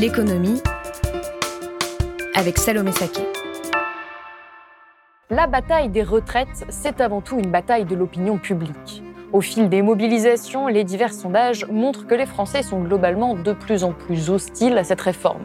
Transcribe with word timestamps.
L'économie 0.00 0.62
avec 2.36 2.56
Salomé 2.56 2.92
Saké. 2.92 3.22
La 5.28 5.48
bataille 5.48 5.88
des 5.88 6.04
retraites, 6.04 6.66
c'est 6.68 7.00
avant 7.00 7.20
tout 7.20 7.36
une 7.36 7.50
bataille 7.50 7.84
de 7.84 7.96
l'opinion 7.96 8.38
publique. 8.38 9.02
Au 9.30 9.42
fil 9.42 9.68
des 9.68 9.82
mobilisations, 9.82 10.68
les 10.68 10.84
divers 10.84 11.12
sondages 11.12 11.66
montrent 11.70 12.06
que 12.06 12.14
les 12.14 12.24
Français 12.24 12.62
sont 12.62 12.80
globalement 12.80 13.34
de 13.34 13.52
plus 13.52 13.84
en 13.84 13.92
plus 13.92 14.30
hostiles 14.30 14.78
à 14.78 14.84
cette 14.84 15.02
réforme. 15.02 15.42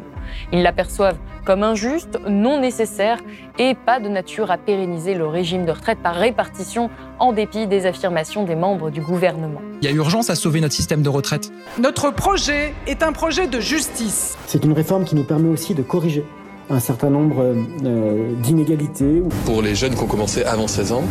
Ils 0.54 0.64
l'aperçoivent 0.64 1.18
comme 1.46 1.64
injuste, 1.64 2.18
non 2.26 2.62
nécessaire 2.62 3.20
et 3.59 3.76
pas 3.76 4.00
de 4.00 4.08
nature 4.08 4.52
à 4.52 4.58
pérenniser 4.58 5.16
le 5.16 5.28
régime 5.28 5.66
de 5.66 5.72
retraite 5.72 6.00
par 6.02 6.16
répartition 6.16 6.90
en 7.20 7.34
dépit 7.34 7.68
des 7.68 7.86
affirmations 7.86 8.46
des 8.46 8.56
membres 8.56 8.90
du 8.90 9.02
gouvernement. 9.02 9.59
Il 9.82 9.90
y 9.90 9.92
a 9.92 9.94
urgence 9.94 10.30
à 10.30 10.36
sauver 10.36 10.62
notre 10.62 10.73
système 10.73 11.02
de 11.02 11.09
retraite. 11.09 11.52
Notre 11.78 12.09
projet 12.09 12.73
est 12.88 13.04
un 13.04 13.12
projet 13.12 13.48
de 13.48 13.59
justice. 13.59 14.38
C'est 14.47 14.64
une 14.64 14.72
réforme 14.72 15.03
qui 15.03 15.16
nous 15.16 15.25
permet 15.25 15.50
aussi 15.50 15.73
de 15.73 15.81
corriger 15.81 16.23
un 16.69 16.80
certain 16.80 17.09
nombre 17.09 17.53
euh, 17.86 18.33
d'inégalités. 18.42 19.22
Pour 19.45 19.61
les 19.61 19.75
jeunes 19.75 19.95
qui 19.95 20.03
ont 20.03 20.08
commencé 20.08 20.44
avant 20.44 20.67
16 20.67 20.92
ans, 20.92 21.03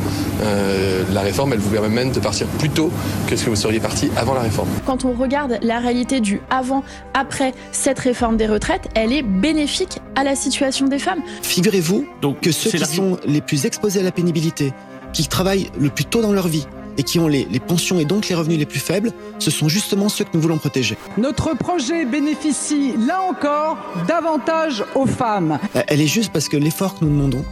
euh, 0.43 1.05
la 1.13 1.21
réforme, 1.21 1.53
elle 1.53 1.59
vous 1.59 1.71
permet 1.71 1.89
même 1.89 2.13
de 2.13 2.21
partir 2.21 2.47
plus 2.59 2.71
tôt 2.71 2.91
que 3.27 3.37
ce 3.37 3.45
que 3.45 3.51
vous 3.51 3.57
seriez 3.57 3.81
parti 3.81 4.11
avant 4.17 4.35
la 4.35 4.41
réforme. 4.41 4.69
Quand 4.87 5.05
on 5.05 5.13
regarde 5.13 5.59
la 5.63 5.79
réalité 5.79 6.21
du 6.21 6.41
avant-après 6.51 7.55
cette 7.71 7.99
réforme 7.99 8.37
des 8.37 8.47
retraites, 8.47 8.89
elle 8.95 9.13
est 9.13 9.23
bénéfique 9.23 10.01
à 10.17 10.25
la 10.25 10.35
situation 10.35 10.89
des 10.89 10.99
femmes. 10.99 11.21
Figurez-vous 11.43 12.07
que 12.41 12.53
ceux 12.53 12.71
qui 12.71 12.85
sont 12.85 13.19
les 13.27 13.41
plus 13.41 13.67
exposés 13.67 14.01
à 14.01 14.03
la 14.03 14.13
pénibilité, 14.13 14.73
qui 15.13 15.27
travaillent 15.27 15.71
le 15.79 15.91
plus 15.91 16.05
tôt 16.05 16.23
dans 16.23 16.33
leur 16.33 16.49
vie, 16.49 16.67
et 16.99 17.03
qui 17.03 17.19
ont 17.19 17.29
les, 17.29 17.47
les, 17.51 17.61
pensions 17.61 17.99
et 17.99 18.05
donc 18.05 18.29
les 18.29 18.35
revenus 18.35 18.59
les 18.59 18.67
plus 18.67 18.81
faibles, 18.81 19.13
ce 19.39 19.51
sont 19.51 19.69
justement 19.69 20.09
ceux 20.09 20.25
que 20.25 20.31
nous 20.35 20.41
voulons 20.41 20.59
protéger. 20.59 20.97
Notre 21.17 21.57
projet 21.57 22.05
bénéficie, 22.05 22.95
là 22.97 23.23
encore, 23.23 23.79
davantage 24.07 24.85
aux 24.95 25.07
femmes. 25.07 25.59
Elle 25.89 26.01
est 26.01 26.07
juste 26.07 26.33
parce 26.33 26.49
que 26.49 26.57
l'effort 26.57 26.99
que 26.99 27.05
nous 27.05 27.11
demandons, 27.11 27.45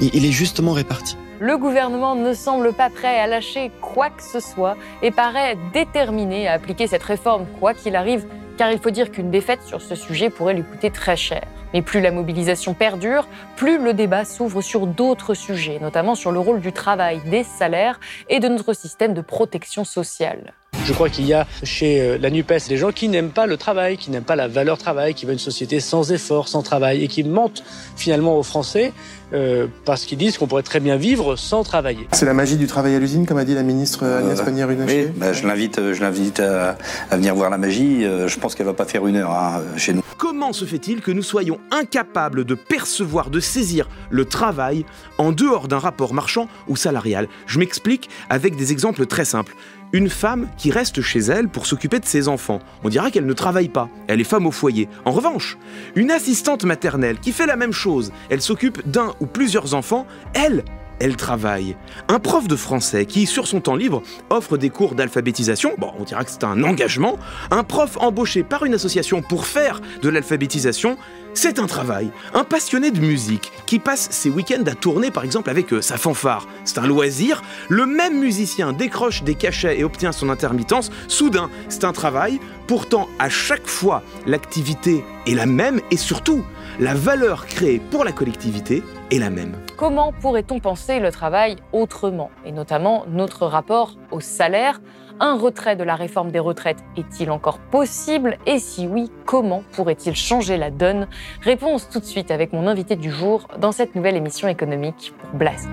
il 0.00 0.24
est 0.24 0.32
justement 0.32 0.72
réparti. 0.72 1.16
Le 1.40 1.58
gouvernement 1.58 2.14
ne 2.14 2.32
semble 2.32 2.72
pas 2.72 2.90
prêt 2.90 3.18
à 3.18 3.26
lâcher 3.26 3.70
quoi 3.80 4.08
que 4.08 4.22
ce 4.22 4.40
soit 4.40 4.76
et 5.02 5.10
paraît 5.10 5.58
déterminé 5.72 6.46
à 6.46 6.52
appliquer 6.52 6.86
cette 6.86 7.02
réforme 7.02 7.46
quoi 7.58 7.74
qu'il 7.74 7.96
arrive, 7.96 8.24
car 8.56 8.70
il 8.70 8.78
faut 8.78 8.90
dire 8.90 9.10
qu'une 9.10 9.30
défaite 9.30 9.62
sur 9.62 9.80
ce 9.80 9.94
sujet 9.94 10.30
pourrait 10.30 10.54
lui 10.54 10.62
coûter 10.62 10.90
très 10.90 11.16
cher. 11.16 11.42
Mais 11.72 11.82
plus 11.82 12.00
la 12.00 12.12
mobilisation 12.12 12.72
perdure, 12.72 13.26
plus 13.56 13.78
le 13.82 13.94
débat 13.94 14.24
s'ouvre 14.24 14.62
sur 14.62 14.86
d'autres 14.86 15.34
sujets, 15.34 15.78
notamment 15.80 16.14
sur 16.14 16.30
le 16.30 16.38
rôle 16.38 16.60
du 16.60 16.72
travail, 16.72 17.20
des 17.26 17.42
salaires 17.42 17.98
et 18.28 18.38
de 18.38 18.48
notre 18.48 18.72
système 18.72 19.12
de 19.12 19.20
protection 19.20 19.84
sociale. 19.84 20.54
Je 20.84 20.92
crois 20.92 21.08
qu'il 21.08 21.26
y 21.26 21.32
a 21.32 21.46
chez 21.62 22.00
euh, 22.00 22.18
la 22.18 22.30
NUPES 22.30 22.68
des 22.68 22.76
gens 22.76 22.92
qui 22.92 23.08
n'aiment 23.08 23.30
pas 23.30 23.46
le 23.46 23.56
travail, 23.56 23.96
qui 23.96 24.10
n'aiment 24.10 24.22
pas 24.22 24.36
la 24.36 24.48
valeur 24.48 24.76
travail, 24.76 25.14
qui 25.14 25.24
veulent 25.24 25.34
une 25.34 25.38
société 25.38 25.80
sans 25.80 26.12
effort, 26.12 26.48
sans 26.48 26.62
travail, 26.62 27.02
et 27.02 27.08
qui 27.08 27.24
mentent 27.24 27.64
finalement 27.96 28.38
aux 28.38 28.42
Français 28.42 28.92
euh, 29.32 29.66
parce 29.86 30.04
qu'ils 30.04 30.18
disent 30.18 30.36
qu'on 30.36 30.46
pourrait 30.46 30.62
très 30.62 30.80
bien 30.80 30.96
vivre 30.96 31.36
sans 31.36 31.64
travailler. 31.64 32.06
C'est 32.12 32.26
la 32.26 32.34
magie 32.34 32.56
du 32.56 32.66
travail 32.66 32.94
à 32.94 32.98
l'usine, 32.98 33.24
comme 33.24 33.38
a 33.38 33.44
dit 33.44 33.54
la 33.54 33.62
ministre 33.62 34.04
Agnès 34.04 34.38
euh, 34.38 34.44
Pannier-Runacher 34.44 35.06
Oui, 35.06 35.12
bah, 35.16 35.32
je 35.32 35.46
l'invite, 35.46 35.80
je 35.94 36.00
l'invite 36.02 36.40
à, 36.40 36.76
à, 37.10 37.16
venir 37.16 37.34
voir 37.34 37.48
la 37.48 37.58
magie. 37.58 38.02
Je 38.02 38.38
pense 38.38 38.54
qu'elle 38.54 38.66
va 38.66 38.74
pas 38.74 38.84
faire 38.84 39.06
une 39.06 39.16
heure 39.16 39.30
hein, 39.30 39.62
chez 39.76 39.94
nous. 39.94 40.02
Comment 40.18 40.52
se 40.52 40.64
fait-il 40.64 41.00
que 41.00 41.10
nous 41.10 41.22
soyons 41.22 41.58
incapables 41.70 42.44
de 42.44 42.54
percevoir, 42.54 43.30
de 43.30 43.40
saisir 43.40 43.88
le 44.10 44.24
travail 44.24 44.84
en 45.18 45.32
dehors 45.32 45.66
d'un 45.66 45.78
rapport 45.78 46.14
marchand 46.14 46.48
ou 46.68 46.76
salarial? 46.76 47.26
Je 47.46 47.58
m'explique 47.58 48.08
avec 48.28 48.56
des 48.56 48.70
exemples 48.70 49.06
très 49.06 49.24
simples 49.24 49.54
une 49.94 50.10
femme 50.10 50.48
qui 50.56 50.72
reste 50.72 51.02
chez 51.02 51.20
elle 51.20 51.48
pour 51.48 51.66
s'occuper 51.66 52.00
de 52.00 52.04
ses 52.04 52.26
enfants. 52.26 52.58
On 52.82 52.88
dira 52.88 53.12
qu'elle 53.12 53.26
ne 53.26 53.32
travaille 53.32 53.68
pas, 53.68 53.88
elle 54.08 54.20
est 54.20 54.24
femme 54.24 54.44
au 54.44 54.50
foyer. 54.50 54.88
En 55.04 55.12
revanche, 55.12 55.56
une 55.94 56.10
assistante 56.10 56.64
maternelle 56.64 57.20
qui 57.20 57.30
fait 57.30 57.46
la 57.46 57.54
même 57.54 57.72
chose, 57.72 58.12
elle 58.28 58.42
s'occupe 58.42 58.82
d'un 58.90 59.14
ou 59.20 59.26
plusieurs 59.26 59.72
enfants, 59.72 60.04
elle, 60.34 60.64
elle 61.00 61.16
travaille. 61.16 61.76
Un 62.08 62.18
prof 62.18 62.48
de 62.48 62.56
français 62.56 63.06
qui, 63.06 63.26
sur 63.26 63.46
son 63.46 63.60
temps 63.60 63.76
libre, 63.76 64.02
offre 64.30 64.56
des 64.56 64.70
cours 64.70 64.94
d'alphabétisation, 64.94 65.72
bon, 65.78 65.92
on 65.98 66.04
dira 66.04 66.24
que 66.24 66.30
c'est 66.30 66.44
un 66.44 66.62
engagement. 66.62 67.18
Un 67.50 67.64
prof 67.64 67.96
embauché 68.00 68.42
par 68.42 68.64
une 68.64 68.74
association 68.74 69.22
pour 69.22 69.46
faire 69.46 69.80
de 70.02 70.08
l'alphabétisation, 70.08 70.96
c'est 71.34 71.58
un 71.58 71.66
travail. 71.66 72.10
Un 72.32 72.44
passionné 72.44 72.90
de 72.90 73.00
musique 73.00 73.50
qui 73.66 73.78
passe 73.78 74.08
ses 74.10 74.30
week-ends 74.30 74.62
à 74.66 74.74
tourner 74.74 75.10
par 75.10 75.24
exemple 75.24 75.50
avec 75.50 75.72
euh, 75.72 75.82
sa 75.82 75.96
fanfare. 75.96 76.46
C'est 76.64 76.78
un 76.78 76.86
loisir. 76.86 77.42
Le 77.68 77.86
même 77.86 78.20
musicien 78.20 78.72
décroche 78.72 79.24
des 79.24 79.34
cachets 79.34 79.80
et 79.80 79.84
obtient 79.84 80.12
son 80.12 80.28
intermittence. 80.28 80.90
Soudain, 81.08 81.50
c'est 81.68 81.84
un 81.84 81.92
travail. 81.92 82.38
Pourtant, 82.66 83.08
à 83.18 83.28
chaque 83.28 83.66
fois, 83.66 84.02
l'activité 84.26 85.04
est 85.26 85.34
la 85.34 85.46
même 85.46 85.80
et 85.90 85.96
surtout, 85.96 86.44
la 86.78 86.94
valeur 86.94 87.46
créée 87.46 87.80
pour 87.90 88.04
la 88.04 88.12
collectivité 88.12 88.82
est 89.10 89.18
la 89.18 89.30
même. 89.30 89.56
Comment 89.76 90.12
pourrait-on 90.12 90.60
penser 90.60 91.00
le 91.00 91.10
travail 91.10 91.56
autrement? 91.72 92.30
Et 92.44 92.52
notamment 92.52 93.04
notre 93.08 93.46
rapport 93.46 93.94
au 94.12 94.20
salaire. 94.20 94.80
Un 95.20 95.36
retrait 95.36 95.74
de 95.74 95.82
la 95.84 95.96
réforme 95.96 96.30
des 96.30 96.38
retraites 96.38 96.78
est-il 96.96 97.30
encore 97.30 97.58
possible? 97.58 98.38
Et 98.46 98.58
si 98.58 98.86
oui, 98.86 99.10
comment 99.26 99.62
pourrait-il 99.72 100.14
changer 100.14 100.56
la 100.56 100.70
donne? 100.70 101.08
Réponse 101.40 101.88
tout 101.88 102.00
de 102.00 102.04
suite 102.04 102.30
avec 102.30 102.52
mon 102.52 102.66
invité 102.66 102.94
du 102.96 103.10
jour 103.10 103.48
dans 103.58 103.72
cette 103.72 103.94
nouvelle 103.94 104.16
émission 104.16 104.48
économique 104.48 105.12
pour 105.18 105.30
Blast. 105.38 105.68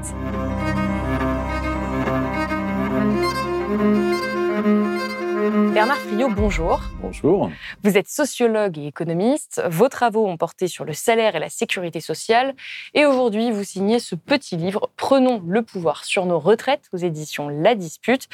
Bernard 5.49 5.97
Friot, 5.97 6.29
bonjour. 6.29 6.81
Bonjour. 7.01 7.49
Vous 7.83 7.97
êtes 7.97 8.07
sociologue 8.07 8.77
et 8.77 8.85
économiste. 8.85 9.59
Vos 9.67 9.89
travaux 9.89 10.27
ont 10.27 10.37
porté 10.37 10.67
sur 10.67 10.85
le 10.85 10.93
salaire 10.93 11.35
et 11.35 11.39
la 11.39 11.49
sécurité 11.49 11.99
sociale. 11.99 12.53
Et 12.93 13.07
aujourd'hui, 13.07 13.49
vous 13.49 13.63
signez 13.63 13.97
ce 13.97 14.13
petit 14.13 14.55
livre, 14.55 14.91
Prenons 14.97 15.41
le 15.47 15.63
pouvoir 15.63 16.05
sur 16.05 16.27
nos 16.27 16.37
retraites, 16.37 16.83
aux 16.93 16.97
éditions 16.97 17.49
La 17.49 17.73
Dispute. 17.73 18.27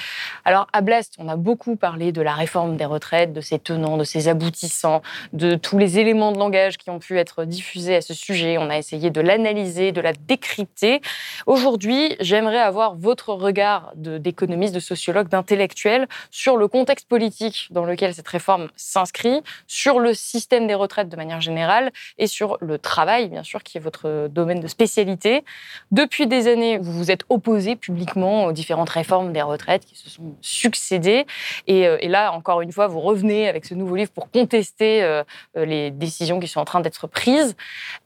Alors, 0.44 0.68
à 0.73 0.81
Blast, 0.81 1.16
on 1.18 1.29
a 1.29 1.38
beaucoup 1.38 1.78
parlé 1.78 2.12
de 2.12 2.22
la 2.22 2.34
réforme 2.34 2.75
des 2.75 2.84
retraites, 2.84 3.31
de 3.31 3.39
ses 3.39 3.57
tenants, 3.57 3.95
de 3.95 4.03
ses 4.03 4.28
aboutissants, 4.28 5.01
de 5.31 5.56
tous 5.56 5.78
les 5.78 6.00
éléments 6.00 6.34
de 6.34 6.38
langage 6.38 6.78
qui 6.78 6.89
ont 6.89 7.00
pu 7.00 7.18
être 7.18 7.45
diffusés 7.45 7.95
à 7.95 8.01
ce 8.01 8.13
sujet. 8.13 8.57
On 8.57 8.69
a 8.69 8.78
essayé 8.78 9.12
de 9.12 9.22
l'analyser, 9.22 9.94
de 9.94 10.01
la 10.01 10.12
décrypter. 10.12 11.01
Aujourd'hui, 11.45 12.18
j'aimerais 12.19 12.59
avoir 12.59 12.95
votre 12.95 13.29
regard 13.29 13.94
d'économiste, 13.95 14.74
de, 14.74 14.79
de 14.79 14.84
sociologue, 14.84 15.29
d'intellectuel 15.29 16.07
sur 16.31 16.57
le 16.57 16.68
contexte 16.68 16.97
politique 17.07 17.68
dans 17.72 17.85
lequel 17.85 18.13
cette 18.13 18.28
réforme 18.28 18.69
s'inscrit, 18.75 19.41
sur 19.68 20.00
le 20.00 20.13
système 20.13 20.68
des 20.68 20.73
retraites 20.73 21.09
de 21.09 21.16
manière 21.16 21.41
générale 21.41 21.91
et 22.18 22.28
sur 22.28 22.57
le 22.62 22.78
travail, 22.78 23.29
bien 23.29 23.44
sûr, 23.44 23.63
qui 23.63 23.78
est 23.78 23.81
votre 23.81 24.28
domaine 24.29 24.59
de 24.59 24.68
spécialité. 24.68 25.44
Depuis 25.91 26.28
des 26.28 26.47
années, 26.47 26.78
vous 26.78 26.91
vous 26.91 27.12
êtes 27.12 27.23
opposé 27.29 27.75
publiquement 27.75 28.45
aux 28.45 28.51
différentes 28.51 28.90
réformes 28.90 29.34
des 29.34 29.41
retraites 29.41 29.85
qui 29.85 29.95
se 29.95 30.09
sont 30.09 30.35
succédées. 30.41 31.25
Et, 31.68 31.88
euh, 31.88 31.97
et 32.01 32.07
là, 32.07 32.31
encore 32.31 32.62
une 32.62 32.71
fois, 32.71 32.88
vous 32.88 33.00
revenez 33.00 33.48
avec 33.48 33.65
ce 33.65 33.74
nouveau 33.74 33.95
livre 33.95 34.12
pour 34.12 34.30
contester 34.31 35.03
euh, 35.03 35.24
les 35.56 35.92
décisions 35.92 36.39
qui 36.39 36.48
sont 36.48 36.60
en 36.60 36.65
train 36.65 36.81
d'être 36.81 37.07
prises. 37.07 37.56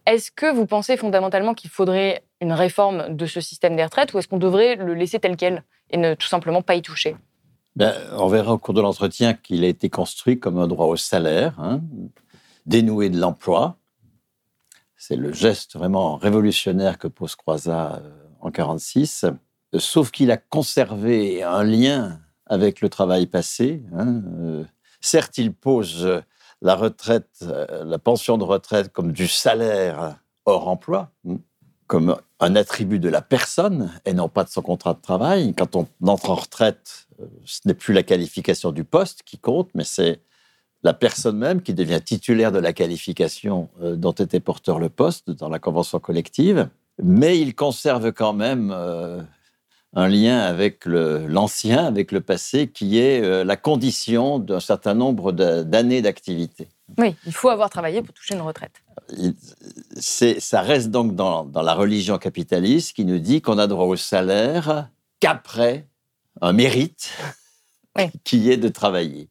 Est-ce 0.06 0.32
que 0.32 0.52
vous 0.52 0.66
pensez 0.66 0.98
fondamentalement 0.98 1.54
qu'il 1.54 1.70
faudrait 1.70 2.24
une 2.42 2.54
réforme 2.54 3.16
de 3.16 3.26
ce 3.26 3.42
système 3.42 3.76
des 3.76 3.84
retraites 3.84 4.14
ou 4.14 4.20
est-ce 4.20 4.28
qu'on 4.28 4.38
devrait 4.38 4.76
le 4.76 4.94
laisser 4.94 5.20
tel 5.20 5.36
quel 5.38 5.64
et 5.92 5.98
ne 5.98 6.16
tout 6.16 6.28
simplement 6.28 6.62
pas 6.62 6.76
y 6.76 6.82
toucher? 6.82 7.16
Ben, 7.76 7.94
on 8.14 8.28
verra 8.28 8.54
au 8.54 8.58
cours 8.58 8.74
de 8.74 8.82
l'entretien 8.82 9.34
qu'il 9.34 9.64
a 9.64 9.68
été 9.68 9.90
construit 9.90 10.40
comme 10.40 10.58
un 10.58 10.68
droit 10.68 10.88
au 10.88 10.98
salaire, 10.98 11.60
hein, 11.60 11.82
dénoué 12.66 13.10
de 13.10 13.20
l'emploi. 13.20 13.78
C'est 14.98 15.16
le 15.16 15.34
geste 15.34 15.76
vraiment 15.76 16.18
révolutionnaire 16.18 16.98
que 16.98 17.08
pose 17.08 17.36
Croizat 17.36 17.96
euh, 17.96 18.10
en 18.40 18.50
1946, 18.50 19.26
sauf 19.78 20.12
qu'il 20.12 20.32
a 20.32 20.38
conservé 20.38 21.44
un 21.44 21.64
lien 21.64 22.20
avec 22.46 22.82
le 22.82 22.90
travail 22.90 23.26
passé. 23.26 23.84
Hein, 23.94 24.22
euh, 24.40 24.64
certes, 25.00 25.38
il 25.38 25.54
pose 25.54 26.22
la 26.62 26.76
retraite, 26.76 27.40
euh, 27.44 27.84
la 27.86 28.00
pension 28.00 28.38
de 28.38 28.44
retraite 28.44 28.92
comme 28.92 29.12
du 29.12 29.28
salaire 29.28 30.18
hors 30.46 30.68
emploi, 30.68 31.12
hein, 31.28 31.38
comme 31.92 32.16
un 32.40 32.56
attribut 32.56 33.00
de 33.00 33.10
la 33.10 33.22
personne 33.22 33.92
et 34.06 34.14
non 34.14 34.30
pas 34.30 34.46
de 34.46 34.50
son 34.50 34.62
contrat 34.62 34.94
de 34.94 35.02
travail. 35.02 35.54
Quand 35.58 35.76
on 35.76 35.90
entre 36.08 36.30
en 36.30 36.36
retraite, 36.36 37.10
ce 37.44 37.60
n'est 37.66 37.74
plus 37.74 37.94
la 37.94 38.02
qualification 38.02 38.72
du 38.72 38.86
poste 38.86 39.24
qui 39.24 39.38
compte, 39.38 39.68
mais 39.76 39.84
c'est 39.84 40.22
la 40.84 40.94
personne 40.94 41.38
même 41.38 41.62
qui 41.62 41.74
devient 41.74 42.00
titulaire 42.02 42.54
de 42.54 42.60
la 42.60 42.72
qualification 42.72 43.68
euh, 43.82 43.98
dont 43.98 44.14
était 44.14 44.40
porteur 44.40 44.80
le 44.80 44.88
poste 44.88 45.32
dans 45.32 45.50
la 45.50 45.60
convention 45.60 46.00
collective, 46.00 46.70
mais 47.04 47.38
il 47.38 47.56
conserve 47.56 48.14
quand 48.14 48.32
même 48.32 48.72
euh, 48.74 49.22
un 49.94 50.08
lien 50.08 50.40
avec 50.40 50.86
l'ancien, 50.86 51.86
avec 51.86 52.12
le 52.12 52.22
passé, 52.22 52.68
qui 52.70 52.98
est 53.00 53.22
euh, 53.22 53.44
la 53.44 53.58
condition 53.58 54.40
d'un 54.40 54.60
certain 54.60 54.94
nombre 54.94 55.32
d'années 55.32 56.02
d'activité. 56.02 56.70
Oui, 56.98 57.16
il 57.26 57.34
faut 57.34 57.50
avoir 57.50 57.70
travaillé 57.70 58.02
pour 58.02 58.14
toucher 58.14 58.36
une 58.36 58.42
retraite. 58.42 58.82
ça 59.98 60.62
reste 60.62 60.92
donc 60.92 61.16
dans, 61.16 61.44
dans, 61.44 61.62
la 61.62 61.74
religion 61.74 62.18
capitaliste 62.18 62.96
qui 62.96 63.06
nous 63.06 63.20
dit 63.20 63.42
qu'on 63.42 63.58
a 63.58 63.68
droit 63.68 63.86
au 63.86 63.96
salaire 63.96 64.90
qu'après 65.20 65.88
un 66.42 66.54
mérite 66.54 67.12
qui 68.24 68.50
est 68.50 68.58
de 68.58 68.70
travailler 68.70 69.30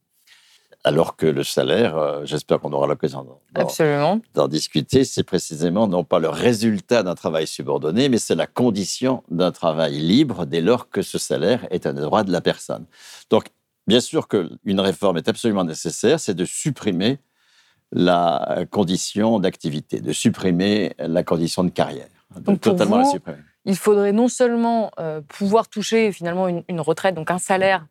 alors 0.82 1.16
que 1.16 1.26
le 1.26 1.44
salaire, 1.44 1.96
euh, 1.96 2.24
j'espère 2.24 2.58
qu'on 2.60 2.72
aura 2.72 2.86
l'occasion 2.86 3.26
d'en 4.34 4.48
discuter, 4.48 5.04
c'est 5.04 5.22
précisément 5.22 5.86
non 5.86 6.04
pas 6.04 6.18
le 6.18 6.28
résultat 6.28 7.02
d'un 7.02 7.14
travail 7.14 7.46
subordonné, 7.46 8.08
mais 8.08 8.18
c'est 8.18 8.34
la 8.34 8.46
condition 8.46 9.22
d'un 9.30 9.52
travail 9.52 9.98
libre 9.98 10.46
dès 10.46 10.62
lors 10.62 10.88
que 10.88 11.02
ce 11.02 11.18
salaire 11.18 11.66
est 11.70 11.86
un 11.86 11.92
droit 11.92 12.24
de 12.24 12.32
la 12.32 12.40
personne. 12.40 12.86
Donc, 13.28 13.48
bien 13.86 14.00
sûr 14.00 14.26
qu'une 14.26 14.80
réforme 14.80 15.18
est 15.18 15.28
absolument 15.28 15.64
nécessaire, 15.64 16.18
c'est 16.18 16.34
de 16.34 16.46
supprimer 16.46 17.18
la 17.92 18.64
condition 18.70 19.38
d'activité, 19.38 20.00
de 20.00 20.12
supprimer 20.12 20.94
la 20.98 21.24
condition 21.24 21.62
de 21.64 21.70
carrière. 21.70 22.08
Donc, 22.40 22.60
totalement 22.60 22.98
la 22.98 23.04
supprimer. 23.04 23.38
Il 23.66 23.76
faudrait 23.76 24.12
non 24.12 24.28
seulement 24.28 24.90
euh, 24.98 25.20
pouvoir 25.20 25.68
toucher 25.68 26.12
finalement 26.12 26.48
une 26.48 26.80
retraite, 26.80 27.14
donc 27.14 27.30
un 27.30 27.38
salaire 27.38 27.86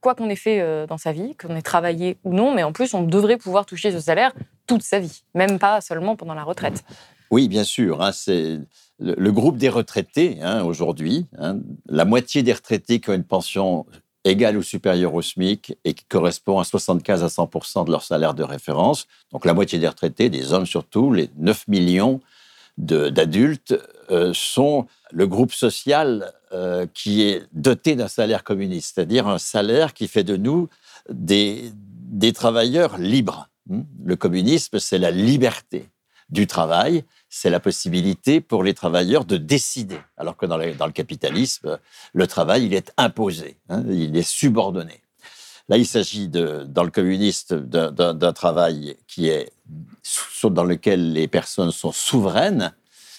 quoi 0.00 0.14
qu'on 0.14 0.28
ait 0.28 0.36
fait 0.36 0.60
euh, 0.60 0.86
dans 0.86 0.98
sa 0.98 1.12
vie, 1.12 1.34
qu'on 1.36 1.56
ait 1.56 1.62
travaillé 1.62 2.18
ou 2.24 2.32
non, 2.32 2.54
mais 2.54 2.62
en 2.62 2.72
plus, 2.72 2.94
on 2.94 3.02
devrait 3.02 3.36
pouvoir 3.36 3.66
toucher 3.66 3.92
ce 3.92 4.00
salaire 4.00 4.32
toute 4.66 4.82
sa 4.82 4.98
vie, 4.98 5.22
même 5.34 5.58
pas 5.58 5.80
seulement 5.80 6.16
pendant 6.16 6.34
la 6.34 6.44
retraite. 6.44 6.84
Oui, 7.30 7.48
bien 7.48 7.64
sûr. 7.64 8.02
Hein, 8.02 8.12
c'est 8.12 8.58
le, 9.00 9.32
groupe 9.32 9.56
des 9.56 9.68
retraités 9.68 10.38
hein, 10.42 10.62
aujourd'hui. 10.62 11.26
Hein, 11.38 11.58
la 11.88 12.04
moitié 12.04 12.42
des 12.42 12.52
retraités 12.52 13.00
qui 13.00 13.10
ont 13.10 13.14
une 13.14 13.24
pension 13.24 13.86
égale 14.24 14.56
ou 14.56 14.62
supérieure 14.62 15.14
au 15.14 15.22
SMIC 15.22 15.76
et 15.84 15.94
qui 15.94 16.04
correspond 16.04 16.58
à 16.58 16.64
75 16.64 17.24
à 17.24 17.28
100 17.28 17.84
de 17.84 17.90
leur 17.90 18.02
salaire 18.02 18.34
de 18.34 18.44
référence. 18.44 19.08
Donc 19.32 19.44
la 19.44 19.54
moitié 19.54 19.78
des 19.78 19.88
retraités, 19.88 20.28
des 20.28 20.52
hommes 20.52 20.66
surtout, 20.66 21.12
les 21.12 21.30
9 21.38 21.66
millions 21.68 22.20
d'adultes, 22.82 23.74
euh, 24.10 24.32
sont 24.34 24.86
le 25.12 25.26
groupe 25.26 25.52
social 25.52 26.32
euh, 26.52 26.86
qui 26.92 27.22
est 27.22 27.46
doté 27.52 27.96
d'un 27.96 28.08
salaire 28.08 28.44
communiste, 28.44 28.94
c'est-à-dire 28.94 29.28
un 29.28 29.38
salaire 29.38 29.94
qui 29.94 30.08
fait 30.08 30.24
de 30.24 30.36
nous 30.36 30.68
des, 31.08 31.70
des 31.74 32.32
travailleurs 32.32 32.98
libres. 32.98 33.48
Hmm? 33.68 33.82
Le 34.04 34.16
communisme, 34.16 34.78
c'est 34.78 34.98
la 34.98 35.10
liberté 35.10 35.88
du 36.28 36.46
travail, 36.46 37.04
c'est 37.28 37.50
la 37.50 37.60
possibilité 37.60 38.40
pour 38.40 38.64
les 38.64 38.74
travailleurs 38.74 39.24
de 39.24 39.36
décider, 39.36 39.98
alors 40.16 40.36
que 40.36 40.46
dans, 40.46 40.58
dans 40.58 40.86
le 40.86 40.92
capitalisme, 40.92 41.78
le 42.12 42.26
travail, 42.26 42.66
il 42.66 42.74
est 42.74 42.92
imposé, 42.96 43.58
hein, 43.68 43.84
il 43.88 44.16
est 44.16 44.28
subordonné. 44.28 45.02
Là, 45.68 45.76
il 45.76 45.86
s'agit, 45.86 46.28
dans 46.28 46.84
le 46.84 46.90
communiste, 46.90 47.54
d'un 47.54 48.32
travail 48.32 48.96
qui 49.06 49.28
est 49.28 49.52
dans 50.42 50.64
lequel 50.64 51.12
les 51.12 51.28
personnes 51.28 51.70
sont 51.70 51.92
souveraines, 51.92 52.72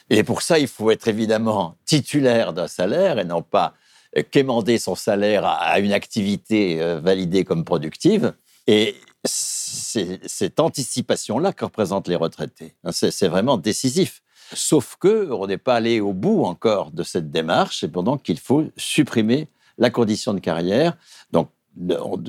et 0.10 0.24
pour 0.24 0.42
ça, 0.42 0.60
il 0.60 0.68
faut 0.68 0.92
être 0.92 1.08
évidemment 1.08 1.78
titulaire 1.86 2.54
d'un 2.54 2.68
salaire 2.68 3.20
et 3.20 3.26
non 3.26 3.42
pas 3.42 3.74
euh, 4.18 4.24
quémander 4.30 4.78
son 4.78 4.96
salaire 4.96 5.46
à 5.46 5.80
une 5.80 5.94
activité 5.94 6.82
euh, 6.82 7.00
validée 7.00 7.44
comme 7.44 7.64
productive. 7.64 8.34
Et 8.68 8.96
c'est 9.24 10.20
cette 10.28 10.60
anticipation-là 10.60 11.54
que 11.54 11.66
représentent 11.66 12.08
les 12.08 12.16
retraités. 12.16 12.76
Hein, 12.84 12.92
c'est 12.92 13.28
vraiment 13.28 13.58
décisif. 13.58 14.22
Sauf 14.54 14.98
que 15.00 15.32
on 15.32 15.48
n'est 15.48 15.58
pas 15.58 15.76
allé 15.76 16.00
au 16.00 16.14
bout 16.14 16.44
encore 16.44 16.92
de 16.92 17.04
cette 17.04 17.32
démarche, 17.32 17.84
et 17.84 17.88
pendant 17.88 18.18
qu'il 18.18 18.40
faut 18.40 18.66
supprimer 18.78 19.48
la 19.78 19.90
condition 19.90 20.34
de 20.34 20.40
carrière. 20.40 20.96
Donc, 21.32 21.50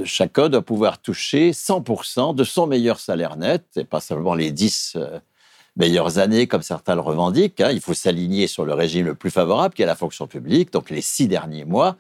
chacun 0.05 0.49
doit 0.49 0.63
pouvoir 0.63 0.99
toucher 0.99 1.51
100% 1.53 2.35
de 2.35 2.45
son 2.45 2.67
meilleur 2.67 2.99
salaire 2.99 3.37
net, 3.37 3.65
et 3.77 3.85
pas 3.85 4.01
seulement 4.01 4.35
les 4.35 4.51
10 4.51 4.97
meilleures 5.77 6.19
années, 6.19 6.47
comme 6.47 6.63
certains 6.63 6.95
le 6.95 7.01
revendiquent. 7.01 7.61
Hein. 7.61 7.71
Il 7.73 7.81
faut 7.81 7.95
s'aligner 7.95 8.47
sur 8.47 8.65
le 8.65 8.75
régime 8.75 9.07
le 9.07 9.15
plus 9.15 9.31
favorable, 9.31 9.75
qui 9.75 9.83
est 9.83 9.87
la 9.87 9.97
fonction 9.97 10.27
publique, 10.27 10.73
donc 10.73 10.91
les 10.91 11.01
six 11.01 11.29
derniers 11.29 11.65
mois, 11.65 11.97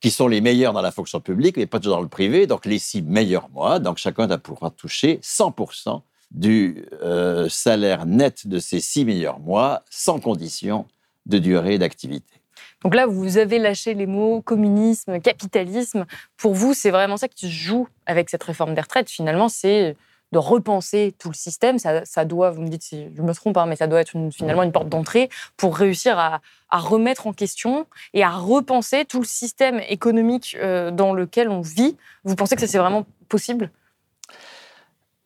qui 0.00 0.10
sont 0.10 0.28
les 0.28 0.40
meilleurs 0.40 0.72
dans 0.72 0.80
la 0.80 0.92
fonction 0.92 1.20
publique, 1.20 1.56
mais 1.56 1.66
pas 1.66 1.80
toujours 1.80 1.96
dans 1.96 2.02
le 2.02 2.08
privé, 2.08 2.46
donc 2.46 2.66
les 2.66 2.78
six 2.78 3.02
meilleurs 3.02 3.48
mois. 3.50 3.78
Donc 3.80 3.98
chacun 3.98 4.26
doit 4.26 4.38
pouvoir 4.38 4.72
toucher 4.72 5.18
100% 5.22 6.02
du 6.30 6.84
euh, 7.02 7.48
salaire 7.48 8.06
net 8.06 8.46
de 8.46 8.58
ces 8.58 8.80
six 8.80 9.04
meilleurs 9.04 9.40
mois, 9.40 9.82
sans 9.90 10.20
condition 10.20 10.86
de 11.26 11.38
durée 11.38 11.78
d'activité. 11.78 12.37
Donc 12.82 12.94
là, 12.94 13.06
vous 13.06 13.38
avez 13.38 13.58
lâché 13.58 13.94
les 13.94 14.06
mots 14.06 14.40
communisme, 14.42 15.20
capitalisme. 15.20 16.06
Pour 16.36 16.54
vous, 16.54 16.74
c'est 16.74 16.90
vraiment 16.90 17.16
ça 17.16 17.28
qui 17.28 17.46
se 17.46 17.52
joue 17.52 17.88
avec 18.06 18.30
cette 18.30 18.42
réforme 18.42 18.74
des 18.74 18.80
retraites. 18.80 19.10
Finalement, 19.10 19.48
c'est 19.48 19.96
de 20.32 20.38
repenser 20.38 21.14
tout 21.18 21.28
le 21.28 21.34
système. 21.34 21.78
Ça, 21.78 22.24
doit, 22.24 22.50
vous 22.50 22.62
me 22.62 22.68
dites 22.68 22.82
si 22.82 23.06
je 23.16 23.22
me 23.22 23.32
trompe, 23.32 23.56
hein, 23.56 23.66
mais 23.66 23.76
ça 23.76 23.86
doit 23.86 24.00
être 24.00 24.12
finalement 24.30 24.62
une 24.62 24.72
porte 24.72 24.88
d'entrée 24.88 25.30
pour 25.56 25.76
réussir 25.76 26.18
à, 26.18 26.40
remettre 26.70 27.26
en 27.26 27.32
question 27.32 27.86
et 28.12 28.22
à 28.22 28.30
repenser 28.30 29.04
tout 29.04 29.20
le 29.20 29.26
système 29.26 29.80
économique 29.88 30.56
euh, 30.60 30.90
dans 30.90 31.14
lequel 31.14 31.48
on 31.48 31.62
vit. 31.62 31.96
Vous 32.24 32.34
pensez 32.34 32.56
que 32.56 32.60
ça 32.60 32.66
c'est 32.66 32.78
vraiment 32.78 33.06
possible? 33.28 33.70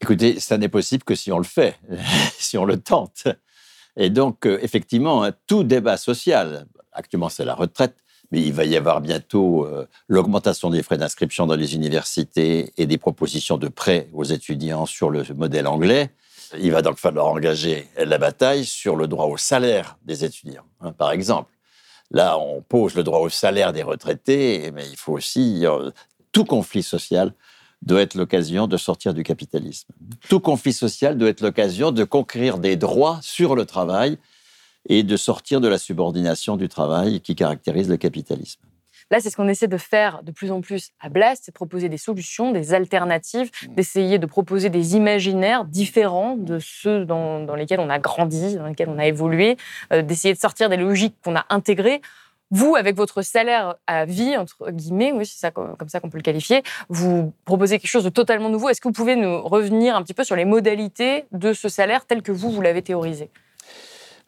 Écoutez, 0.01 0.39
ça 0.41 0.59
n'est 0.59 0.69
possible 0.69 1.05
que 1.05 1.15
si 1.15 1.33
on 1.33 1.39
le 1.39 1.45
fait, 1.45 1.79
si 2.39 2.59
on 2.59 2.65
le 2.65 2.79
tente. 2.79 3.27
Et 3.97 4.11
donc, 4.11 4.47
euh, 4.47 4.59
effectivement, 4.63 5.25
hein, 5.25 5.33
tout 5.47 5.65
débat 5.65 5.97
social, 5.97 6.67
actuellement 6.93 7.29
c'est 7.29 7.45
la 7.45 7.55
retraite, 7.55 7.97
mais 8.31 8.41
il 8.41 8.53
va 8.53 8.65
y 8.65 8.77
avoir 8.77 9.01
bientôt 9.01 9.67
euh, 9.67 9.87
l'augmentation 10.09 10.71
des 10.71 10.83
frais 10.83 10.99
d'inscription 10.99 11.47
dans 11.47 11.57
les 11.57 11.75
universités 11.75 12.73
et 12.77 12.87
des 12.87 12.99
propositions 12.99 13.59
de 13.59 13.69
prêts 13.69 14.09
aux 14.13 14.25
étudiants 14.25 14.87
sur 14.87 15.11
le 15.11 15.25
modèle 15.35 15.67
anglais. 15.67 16.11
Il 16.59 16.73
va 16.73 16.83
donc 16.83 16.99
falloir 16.99 17.27
engager 17.27 17.89
la 17.97 18.19
bataille 18.19 18.65
sur 18.65 18.97
le 18.97 19.09
droit 19.09 19.27
au 19.27 19.37
salaire 19.37 19.97
des 20.05 20.25
étudiants, 20.25 20.67
hein, 20.81 20.93
par 20.93 21.13
exemple. 21.13 21.51
Là, 22.11 22.39
on 22.39 22.61
pose 22.61 22.95
le 22.95 23.03
droit 23.03 23.21
au 23.21 23.31
salaire 23.31 23.73
des 23.73 23.83
retraités, 23.83 24.71
mais 24.73 24.87
il 24.89 24.97
faut 24.97 25.13
aussi... 25.13 25.67
Euh, 25.67 25.91
tout 26.33 26.45
conflit 26.45 26.83
social 26.83 27.33
doit 27.83 28.01
être 28.01 28.15
l'occasion 28.15 28.67
de 28.67 28.77
sortir 28.77 29.13
du 29.13 29.23
capitalisme. 29.23 29.89
Tout 30.29 30.41
conflit 30.41 30.73
social 30.73 31.19
doit 31.19 31.29
être 31.29 31.41
l'occasion 31.41 31.93
de 31.93 32.05
conquérir 32.05 32.59
des 32.59 32.77
droits 32.77 33.19
sur 33.23 33.55
le 33.55 33.67
travail 33.67 34.19
et 34.89 35.03
de 35.03 35.17
sortir 35.17 35.61
de 35.61 35.69
la 35.69 35.79
subordination 35.79 36.57
du 36.57 36.69
travail 36.69 37.21
qui 37.21 37.35
caractérise 37.35 37.89
le 37.89 37.97
capitalisme. 37.97 38.61
Là, 39.13 39.21
c'est 39.21 39.29
ce 39.29 39.37
qu'on 39.37 39.49
essaie 39.49 39.69
de 39.69 39.77
faire 39.77 40.23
de 40.23 40.33
plus 40.33 40.51
en 40.51 40.63
plus 40.63 40.93
à 40.99 41.11
Blast, 41.11 41.43
c'est 41.45 41.53
de 41.53 41.55
proposer 41.55 41.91
des 41.91 41.99
solutions, 41.99 42.51
des 42.51 42.73
alternatives, 42.73 43.51
mmh. 43.51 43.75
d'essayer 43.75 44.19
de 44.19 44.25
proposer 44.25 44.71
des 44.71 44.97
imaginaires 44.97 45.67
différents 45.67 46.37
de 46.37 46.59
ceux 46.59 47.05
dans, 47.05 47.55
lesquels 47.55 47.81
on 47.81 47.91
a 47.91 47.99
grandi, 47.99 48.57
dans 48.57 48.67
lesquels 48.67 48.89
on 48.89 48.99
a 48.99 49.07
évolué, 49.07 49.59
euh, 49.93 50.01
d'essayer 50.01 50.33
de 50.33 50.39
sortir 50.39 50.71
des 50.71 50.79
logiques 50.79 51.15
qu'on 51.23 51.37
a 51.37 51.45
intégrées. 51.51 52.01
Vous, 52.51 52.75
avec 52.75 52.97
votre 52.97 53.21
salaire 53.21 53.77
à 53.87 54.07
vie, 54.07 54.37
entre 54.37 54.71
guillemets, 54.71 55.13
oui, 55.13 55.27
c'est 55.27 55.39
ça, 55.39 55.51
comme 55.51 55.89
ça 55.89 56.01
qu'on 56.01 56.09
peut 56.09 56.19
le 56.19 56.23
qualifier, 56.23 56.63
vous 56.89 57.33
proposez 57.45 57.79
quelque 57.79 57.91
chose 57.91 58.05
de 58.05 58.11
totalement 58.11 58.49
nouveau. 58.49 58.71
Est-ce 58.71 58.81
que 58.81 58.89
vous 58.89 58.93
pouvez 58.93 59.17
nous 59.17 59.43
revenir 59.43 59.95
un 59.95 60.03
petit 60.03 60.15
peu 60.15 60.25
sur 60.25 60.37
les 60.37 60.45
modalités 60.45 61.25
de 61.33 61.53
ce 61.53 61.69
salaire 61.69 62.07
tel 62.07 62.23
que 62.23 62.33
vous, 62.33 62.51
vous 62.51 62.61
l'avez 62.61 62.83
théorisé? 62.83 63.31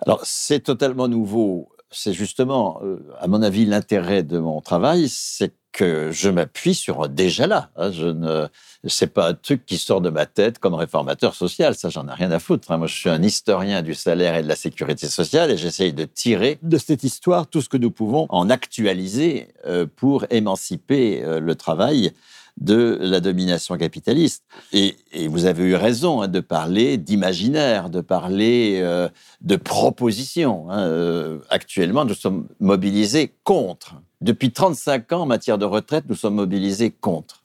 Alors, 0.06 0.20
c'est 0.24 0.60
totalement 0.60 1.08
nouveau. 1.08 1.68
C'est 1.90 2.12
justement, 2.12 2.80
euh, 2.82 2.98
à 3.20 3.28
mon 3.28 3.42
avis, 3.42 3.64
l'intérêt 3.64 4.22
de 4.22 4.38
mon 4.38 4.60
travail, 4.60 5.08
c'est 5.08 5.54
que 5.72 6.10
je 6.12 6.28
m'appuie 6.30 6.74
sur 6.74 7.08
déjà 7.08 7.46
là. 7.46 7.70
Hein. 7.76 7.90
Je 7.90 8.06
ne, 8.06 8.46
c'est 8.86 9.12
pas 9.12 9.30
un 9.30 9.34
truc 9.34 9.66
qui 9.66 9.78
sort 9.78 10.00
de 10.00 10.10
ma 10.10 10.26
tête 10.26 10.58
comme 10.58 10.74
réformateur 10.74 11.34
social. 11.34 11.74
Ça, 11.74 11.88
j'en 11.88 12.06
ai 12.08 12.12
rien 12.12 12.30
à 12.30 12.38
foutre. 12.38 12.70
Hein. 12.70 12.78
Moi, 12.78 12.86
je 12.86 12.94
suis 12.94 13.10
un 13.10 13.22
historien 13.22 13.82
du 13.82 13.94
salaire 13.94 14.36
et 14.36 14.42
de 14.42 14.48
la 14.48 14.56
sécurité 14.56 15.08
sociale 15.08 15.50
et 15.50 15.56
j'essaye 15.56 15.92
de 15.92 16.04
tirer 16.04 16.58
de 16.62 16.78
cette 16.78 17.02
histoire 17.02 17.46
tout 17.46 17.60
ce 17.60 17.68
que 17.68 17.76
nous 17.76 17.90
pouvons 17.90 18.26
en 18.28 18.50
actualiser 18.50 19.48
euh, 19.66 19.86
pour 19.96 20.26
émanciper 20.30 21.22
euh, 21.24 21.40
le 21.40 21.54
travail 21.54 22.12
de 22.56 22.98
la 23.00 23.20
domination 23.20 23.76
capitaliste. 23.76 24.44
Et, 24.72 24.96
vous 25.26 25.44
avez 25.44 25.64
eu 25.64 25.74
raison 25.74 26.22
hein, 26.22 26.28
de 26.28 26.40
parler 26.40 26.96
d'imaginaire, 26.96 27.90
de 27.90 28.00
parler 28.00 28.80
euh, 28.82 29.08
de 29.40 29.56
propositions. 29.56 30.70
Hein, 30.70 30.86
euh, 30.86 31.38
actuellement, 31.50 32.04
nous 32.04 32.14
sommes 32.14 32.46
mobilisés 32.60 33.34
contre. 33.44 33.96
Depuis 34.20 34.52
35 34.52 35.12
ans, 35.12 35.22
en 35.22 35.26
matière 35.26 35.58
de 35.58 35.64
retraite, 35.64 36.04
nous 36.08 36.14
sommes 36.14 36.36
mobilisés 36.36 36.90
contre. 36.90 37.44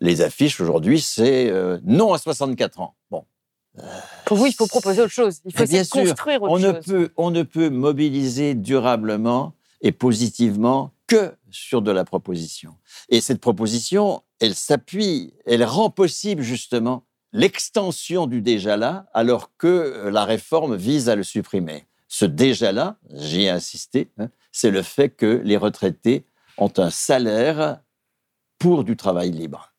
Les 0.00 0.20
affiches 0.20 0.60
aujourd'hui, 0.60 1.00
c'est 1.00 1.50
euh, 1.50 1.78
non 1.84 2.12
à 2.12 2.18
64 2.18 2.80
ans. 2.80 2.94
Bon. 3.10 3.24
Pour 4.26 4.36
vous, 4.36 4.46
il 4.46 4.52
faut 4.52 4.66
proposer 4.66 5.02
autre 5.02 5.12
chose. 5.12 5.40
Il 5.44 5.56
faut 5.56 5.64
bien 5.64 5.84
construire 5.84 6.42
autre 6.42 6.52
on 6.52 6.58
chose. 6.58 6.66
Ne 6.66 6.72
peut, 6.72 7.12
on 7.16 7.30
ne 7.30 7.42
peut 7.42 7.70
mobiliser 7.70 8.54
durablement 8.54 9.54
et 9.80 9.92
positivement 9.92 10.92
que 11.06 11.34
sur 11.50 11.82
de 11.82 11.90
la 11.90 12.04
proposition. 12.04 12.76
Et 13.08 13.20
cette 13.20 13.40
proposition, 13.40 14.22
elle 14.40 14.54
s'appuie, 14.54 15.34
elle 15.46 15.64
rend 15.64 15.90
possible 15.90 16.42
justement 16.42 17.04
l'extension 17.32 18.26
du 18.26 18.40
déjà 18.40 18.76
là, 18.76 19.06
alors 19.12 19.50
que 19.58 19.66
euh, 19.66 20.10
la 20.10 20.24
réforme 20.24 20.76
vise 20.76 21.08
à 21.08 21.16
le 21.16 21.22
supprimer. 21.22 21.86
Ce 22.08 22.24
déjà 22.24 22.72
là, 22.72 22.96
j'y 23.12 23.42
ai 23.42 23.50
insisté, 23.50 24.10
hein, 24.18 24.28
c'est 24.52 24.70
le 24.70 24.82
fait 24.82 25.10
que 25.10 25.42
les 25.44 25.56
retraités 25.56 26.24
ont 26.56 26.72
un 26.78 26.90
salaire 26.90 27.80
pour 28.58 28.84
du 28.84 28.96
travail 28.96 29.30
libre. 29.30 29.72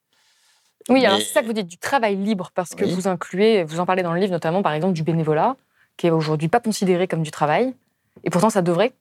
Oui, 0.90 1.06
alors 1.06 1.20
c'est 1.20 1.34
ça 1.34 1.42
que 1.42 1.48
vous 1.48 1.54
dites, 1.54 1.68
du 1.68 1.78
travail 1.78 2.16
libre, 2.16 2.52
parce 2.54 2.76
que 2.76 2.86
vous 2.86 3.08
incluez, 3.08 3.64
vous 3.64 3.80
en 3.80 3.86
parlez 3.86 4.04
dans 4.04 4.14
le 4.14 4.20
livre 4.20 4.32
notamment, 4.32 4.62
par 4.62 4.74
exemple, 4.74 4.94
du 4.94 5.04
bénévolat, 5.04 5.58
qui 5.98 6.08
est 6.08 6.12
aujourd'hui 6.12 6.48
pas 6.48 6.60
considéré 6.60 7.08
comme 7.08 7.24
du 7.24 7.32
travail, 7.32 7.74
et 8.24 8.30
pourtant 8.30 8.50
ça 8.50 8.62
devrait. 8.62 8.94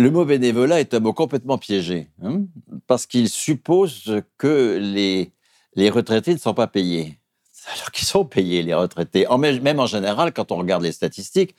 Le 0.00 0.10
mot 0.10 0.24
bénévolat 0.24 0.80
est 0.80 0.94
un 0.94 1.00
mot 1.00 1.12
complètement 1.12 1.58
piégé, 1.58 2.08
hein, 2.22 2.46
parce 2.86 3.04
qu'il 3.04 3.28
suppose 3.28 4.22
que 4.38 4.78
les, 4.80 5.30
les 5.74 5.90
retraités 5.90 6.32
ne 6.32 6.38
sont 6.38 6.54
pas 6.54 6.68
payés. 6.68 7.18
Alors 7.74 7.90
qu'ils 7.90 8.06
sont 8.06 8.24
payés, 8.24 8.62
les 8.62 8.72
retraités. 8.72 9.26
même 9.38 9.78
en 9.78 9.84
général, 9.84 10.32
quand 10.32 10.52
on 10.52 10.56
regarde 10.56 10.82
les 10.82 10.92
statistiques, 10.92 11.54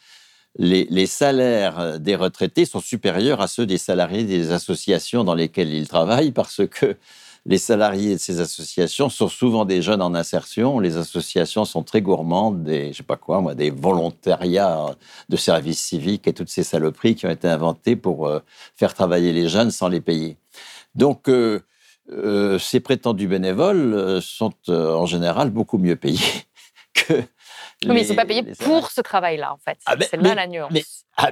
les, 0.58 0.88
les, 0.90 1.06
salaires 1.06 2.00
des 2.00 2.16
retraités 2.16 2.66
sont 2.66 2.80
supérieurs 2.80 3.42
à 3.42 3.48
ceux 3.48 3.68
des 3.68 3.78
salariés 3.78 4.24
des 4.24 4.52
associations 4.52 5.24
dans 5.24 5.36
lesquelles 5.36 5.72
ils 5.72 5.88
travaillent, 5.88 6.32
parce 6.32 6.66
que 6.68 6.98
les 7.46 7.58
salariés 7.58 8.14
de 8.14 8.20
ces 8.20 8.40
associations 8.40 9.10
sont 9.10 9.28
souvent 9.28 9.66
des 9.66 9.82
jeunes 9.82 10.02
en 10.02 10.14
insertion. 10.14 10.80
Les 10.80 10.98
associations 10.98 11.66
sont 11.66 11.82
très 11.82 12.02
gourmandes 12.02 12.64
des, 12.64 12.92
je 12.94 12.98
sais 12.98 13.04
pas 13.04 13.18
quoi, 13.18 13.42
moi, 13.42 13.56
des 13.56 13.72
volontariats 13.72 14.96
de 15.28 15.38
services 15.38 15.82
civiques 15.82 16.28
et 16.28 16.34
toutes 16.34 16.50
ces 16.50 16.64
saloperies 16.64 17.16
qui 17.16 17.26
ont 17.26 17.32
été 17.32 17.48
inventées 17.48 17.96
pour 17.96 18.28
euh, 18.28 18.40
faire 18.76 18.94
travailler 18.94 19.34
les 19.34 19.50
jeunes 19.50 19.72
sans 19.72 19.88
les 19.88 20.02
payer. 20.02 20.38
Donc, 20.94 21.30
euh, 21.30 21.62
euh, 22.12 22.60
ces 22.60 22.80
prétendus 22.80 23.28
bénévoles 23.28 24.22
sont 24.22 24.54
en 24.70 25.06
général 25.08 25.50
beaucoup 25.50 25.80
mieux 25.80 25.96
payés 25.96 26.20
que. 26.94 27.14
mais 27.86 27.96
ils 27.96 28.02
ne 28.02 28.04
sont 28.04 28.16
pas 28.16 28.26
payés 28.26 28.44
pour 28.60 28.92
ce 28.92 29.02
travail-là, 29.02 29.54
en 29.54 29.58
fait. 29.58 29.80
Ah, 29.88 29.96
c'est 30.00 30.18
là 30.18 30.36
la 30.36 30.46
nuance. 30.46 31.06
Ah, 31.18 31.32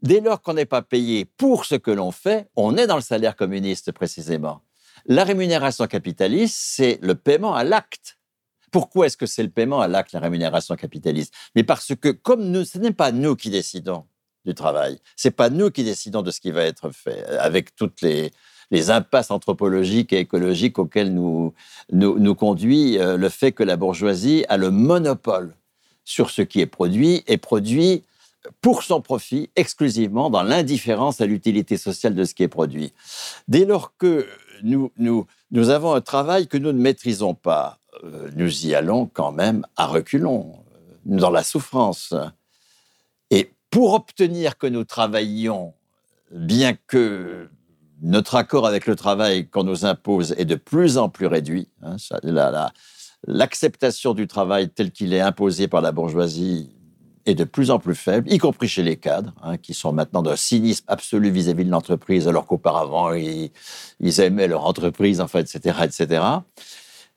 dès 0.00 0.20
lors 0.20 0.40
qu'on 0.40 0.54
n'est 0.54 0.64
pas 0.64 0.82
payé 0.82 1.26
pour 1.26 1.66
ce 1.66 1.74
que 1.74 1.90
l'on 1.90 2.10
fait, 2.10 2.48
on 2.56 2.78
est 2.78 2.86
dans 2.86 2.96
le 2.96 3.02
salaire 3.02 3.36
communiste 3.36 3.92
précisément. 3.92 4.62
La 5.06 5.24
rémunération 5.24 5.86
capitaliste, 5.86 6.56
c'est 6.58 6.98
le 7.02 7.14
paiement 7.14 7.54
à 7.54 7.64
l'acte. 7.64 8.18
Pourquoi 8.70 9.06
est-ce 9.06 9.16
que 9.16 9.26
c'est 9.26 9.42
le 9.42 9.50
paiement 9.50 9.80
à 9.80 9.88
l'acte, 9.88 10.12
la 10.12 10.20
rémunération 10.20 10.74
capitaliste? 10.76 11.34
Mais 11.54 11.62
parce 11.62 11.94
que 11.94 12.08
comme 12.08 12.44
nous, 12.50 12.64
ce 12.64 12.78
n'est 12.78 12.92
pas 12.92 13.12
nous 13.12 13.36
qui 13.36 13.50
décidons 13.50 14.04
du 14.44 14.54
travail, 14.54 14.98
c'est 15.14 15.30
pas 15.30 15.50
nous 15.50 15.70
qui 15.70 15.84
décidons 15.84 16.22
de 16.22 16.30
ce 16.30 16.40
qui 16.40 16.50
va 16.50 16.64
être 16.64 16.90
fait, 16.90 17.24
avec 17.38 17.76
toutes 17.76 18.00
les, 18.00 18.30
impasses 18.90 19.30
anthropologiques 19.30 20.12
et 20.12 20.18
écologiques 20.18 20.80
auxquelles 20.80 21.14
nous, 21.14 21.54
nous, 21.92 22.34
conduit 22.34 22.98
euh, 22.98 23.16
le 23.16 23.28
fait 23.28 23.52
que 23.52 23.62
la 23.62 23.76
bourgeoisie 23.76 24.44
a 24.48 24.56
le 24.56 24.72
monopole 24.72 25.54
sur 26.04 26.30
ce 26.30 26.42
qui 26.42 26.60
est 26.60 26.66
produit 26.66 27.22
et 27.28 27.36
produit 27.36 28.02
pour 28.60 28.82
son 28.82 29.00
profit 29.00 29.50
exclusivement 29.56 30.28
dans 30.28 30.42
l'indifférence 30.42 31.20
à 31.20 31.26
l'utilité 31.26 31.76
sociale 31.76 32.14
de 32.14 32.24
ce 32.24 32.34
qui 32.34 32.42
est 32.42 32.48
produit. 32.48 32.92
Dès 33.46 33.64
lors 33.64 33.96
que 33.96 34.26
nous, 34.64 35.70
avons 35.70 35.94
un 35.94 36.00
travail 36.00 36.48
que 36.48 36.56
nous 36.56 36.72
ne 36.72 36.80
maîtrisons 36.80 37.34
pas. 37.34 37.78
Euh, 38.02 38.30
nous 38.34 38.66
y 38.66 38.74
allons 38.74 39.06
quand 39.06 39.32
même 39.32 39.66
à 39.76 39.86
reculons, 39.86 40.64
euh, 40.74 41.18
dans 41.18 41.30
la 41.30 41.42
souffrance. 41.42 42.14
Et 43.30 43.52
pour 43.70 43.94
obtenir 43.94 44.58
que 44.58 44.66
nous 44.66 44.84
travaillions, 44.84 45.74
bien 46.30 46.74
que 46.86 47.48
notre 48.02 48.34
accord 48.34 48.66
avec 48.66 48.86
le 48.86 48.96
travail 48.96 49.48
qu'on 49.48 49.64
nous 49.64 49.84
impose 49.84 50.34
est 50.36 50.44
de 50.44 50.56
plus 50.56 50.98
en 50.98 51.08
plus 51.08 51.26
réduit, 51.26 51.68
hein, 51.82 51.96
l'acceptation 53.26 54.14
du 54.14 54.26
travail 54.26 54.68
tel 54.68 54.90
qu'il 54.90 55.14
est 55.14 55.20
imposé 55.20 55.68
par 55.68 55.80
la 55.80 55.92
bourgeoisie 55.92 56.70
est 57.26 57.34
de 57.34 57.44
plus 57.44 57.70
en 57.70 57.78
plus 57.78 57.94
faible, 57.94 58.30
y 58.32 58.38
compris 58.38 58.68
chez 58.68 58.82
les 58.82 58.96
cadres, 58.96 59.32
hein, 59.42 59.56
qui 59.56 59.74
sont 59.74 59.92
maintenant 59.92 60.22
d'un 60.22 60.36
cynisme 60.36 60.84
absolu 60.88 61.30
vis-à-vis 61.30 61.64
de 61.64 61.70
l'entreprise, 61.70 62.28
alors 62.28 62.46
qu'auparavant, 62.46 63.12
ils, 63.12 63.50
aimaient 64.20 64.48
leur 64.48 64.66
entreprise, 64.66 65.20
enfin, 65.20 65.40
etc., 65.40 65.78
etc. 65.84 66.24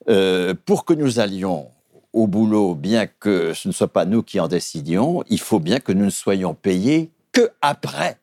Euh, 0.10 0.54
pour 0.66 0.86
que 0.86 0.94
nous 0.94 1.20
allions 1.20 1.72
au 2.14 2.28
boulot, 2.28 2.74
bien 2.74 3.08
que 3.08 3.54
ce 3.54 3.68
ne 3.68 3.74
soit 3.74 3.92
pas 3.92 4.06
nous 4.06 4.24
qui 4.24 4.40
en 4.40 4.48
décidions, 4.48 5.24
il 5.30 5.40
faut 5.40 5.60
bien 5.60 5.80
que 5.80 5.92
nous 5.92 6.06
ne 6.06 6.10
soyons 6.10 6.54
payés 6.54 7.12
que 7.32 7.52
après 7.62 8.20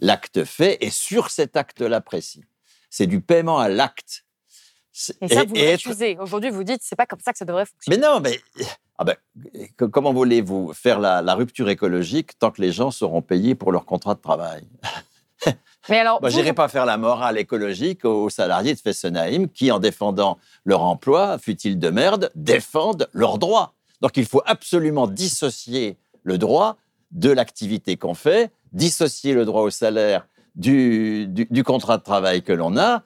l'acte 0.00 0.44
fait 0.44 0.78
et 0.80 0.90
sur 0.90 1.30
cet 1.30 1.56
acte-là 1.56 2.00
précis. 2.00 2.44
C'est 2.90 3.06
du 3.06 3.20
paiement 3.20 3.58
à 3.58 3.68
l'acte. 3.68 4.24
Et 5.22 5.28
ça, 5.28 5.44
vous 5.44 5.54
refusez. 5.54 6.18
Aujourd'hui, 6.18 6.50
vous 6.50 6.64
dites, 6.64 6.80
c'est 6.82 6.96
pas 6.96 7.06
comme 7.06 7.20
ça 7.20 7.32
que 7.32 7.38
ça 7.38 7.44
devrait 7.44 7.64
fonctionner. 7.64 7.96
Mais 7.96 8.06
non, 8.06 8.20
mais 8.20 8.40
ah 8.98 9.04
ben, 9.04 9.16
comment 9.90 10.12
voulez-vous 10.12 10.72
faire 10.74 11.00
la, 11.00 11.34
rupture 11.34 11.68
écologique 11.68 12.38
tant 12.38 12.50
que 12.50 12.60
les 12.60 12.72
gens 12.72 12.90
seront 12.90 13.22
payés 13.22 13.54
pour 13.54 13.72
leur 13.72 13.84
contrat 13.84 14.14
de 14.14 14.20
travail? 14.20 14.66
Mais 15.88 15.98
alors, 15.98 16.20
Moi, 16.20 16.30
j'irai 16.30 16.52
pas 16.52 16.68
faire 16.68 16.86
la 16.86 16.96
morale 16.96 17.38
écologique 17.38 18.04
aux, 18.04 18.30
salariés 18.30 18.74
de 18.74 18.78
Fessenheim 18.78 19.48
qui, 19.48 19.72
en 19.72 19.80
défendant 19.80 20.38
leur 20.64 20.82
emploi, 20.82 21.38
fut-il 21.38 21.78
de 21.78 21.90
merde, 21.90 22.30
défendent 22.36 23.08
leurs 23.12 23.38
droits. 23.38 23.74
Donc, 24.00 24.16
il 24.16 24.26
faut 24.26 24.42
absolument 24.46 25.08
dissocier 25.08 25.96
le 26.22 26.38
droit 26.38 26.76
de 27.10 27.30
l'activité 27.30 27.96
qu'on 27.96 28.14
fait, 28.14 28.52
dissocier 28.72 29.34
le 29.34 29.44
droit 29.44 29.62
au 29.62 29.70
salaire 29.70 30.26
du, 30.54 31.26
du, 31.26 31.64
contrat 31.64 31.98
de 31.98 32.02
travail 32.02 32.42
que 32.42 32.52
l'on 32.52 32.76
a, 32.76 33.02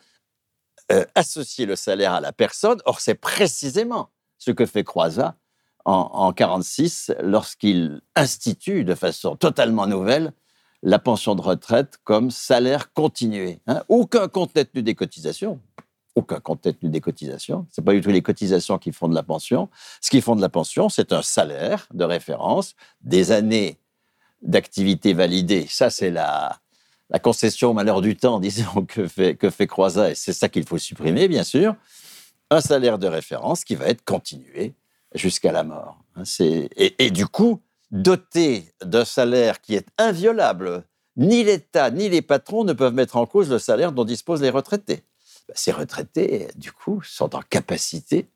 euh, 0.92 1.04
associer 1.14 1.64
le 1.64 1.76
salaire 1.76 2.12
à 2.12 2.20
la 2.20 2.32
personne. 2.32 2.78
Or, 2.84 3.00
c'est 3.00 3.14
précisément 3.14 4.10
ce 4.36 4.50
que 4.50 4.66
fait 4.66 4.84
Croizat 4.84 5.36
en, 5.86 6.32
1946 6.32 7.12
lorsqu'il 7.22 8.00
institue 8.16 8.84
de 8.84 8.94
façon 8.94 9.36
totalement 9.36 9.86
nouvelle 9.86 10.32
la 10.82 10.98
pension 10.98 11.34
de 11.34 11.40
retraite 11.40 11.98
comme 12.04 12.30
salaire 12.30 12.92
continué. 12.92 13.60
Hein. 13.66 13.82
Aucun 13.88 14.28
compte 14.28 14.54
n'est 14.54 14.64
tenu 14.64 14.82
des 14.82 14.94
cotisations. 14.94 15.60
Aucun 16.14 16.40
compte 16.40 16.62
tenu 16.62 16.90
des 16.90 17.00
cotisations. 17.00 17.66
Ce 17.70 17.80
n'est 17.80 17.84
pas 17.84 17.92
du 17.92 18.00
tout 18.00 18.10
les 18.10 18.22
cotisations 18.22 18.78
qui 18.78 18.92
font 18.92 19.08
de 19.08 19.14
la 19.14 19.22
pension. 19.22 19.68
Ce 20.00 20.10
qui 20.10 20.20
font 20.20 20.34
de 20.36 20.40
la 20.40 20.48
pension, 20.48 20.88
c'est 20.88 21.12
un 21.12 21.22
salaire 21.22 21.86
de 21.94 22.04
référence, 22.04 22.74
des 23.00 23.32
années 23.32 23.78
d'activité 24.42 25.12
validée. 25.12 25.66
Ça, 25.68 25.90
c'est 25.90 26.10
la, 26.10 26.58
concession 27.22 27.70
au 27.70 27.74
malheur 27.74 28.00
du 28.00 28.16
temps, 28.16 28.40
disons, 28.40 28.84
que 28.86 29.06
fait, 29.06 29.36
que 29.36 29.64
Croizat, 29.64 30.10
et 30.10 30.14
c'est 30.14 30.32
ça 30.32 30.48
qu'il 30.48 30.66
faut 30.66 30.78
supprimer, 30.78 31.28
bien 31.28 31.44
sûr. 31.44 31.74
Un 32.50 32.60
salaire 32.60 32.98
de 32.98 33.06
référence 33.06 33.64
qui 33.64 33.74
va 33.74 33.86
être 33.86 34.04
continué 34.04 34.74
jusqu'à 35.16 35.52
la 35.52 35.64
mort. 35.64 35.98
Hein, 36.16 36.22
et, 36.76 37.10
du 37.10 37.26
coup, 37.26 37.60
doté 37.90 38.72
d'un 38.84 39.04
salaire 39.04 39.60
qui 39.60 39.74
est 39.74 39.88
inviolable, 39.98 40.84
ni 41.16 41.44
l'État 41.44 41.90
ni 41.90 42.08
les 42.08 42.22
patrons 42.22 42.64
ne 42.64 42.72
peuvent 42.72 42.94
mettre 42.94 43.16
en 43.16 43.26
cause 43.26 43.50
le 43.50 43.58
salaire 43.58 43.92
dont 43.92 44.04
disposent 44.04 44.42
les 44.42 44.50
retraités. 44.50 45.04
Ben, 45.48 45.54
ces 45.54 45.72
retraités, 45.72 46.48
du 46.56 46.72
coup, 46.72 47.02
sont 47.02 47.34
en 47.34 47.40
capacité 47.40 48.28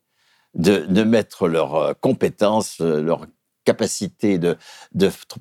de, 0.55 1.03
mettre 1.03 1.47
leurs 1.47 1.75
euh, 1.75 1.93
compétences, 1.93 2.81
euh, 2.81 3.01
leur 3.01 3.27
capacité 3.63 4.39
de, 4.39 4.57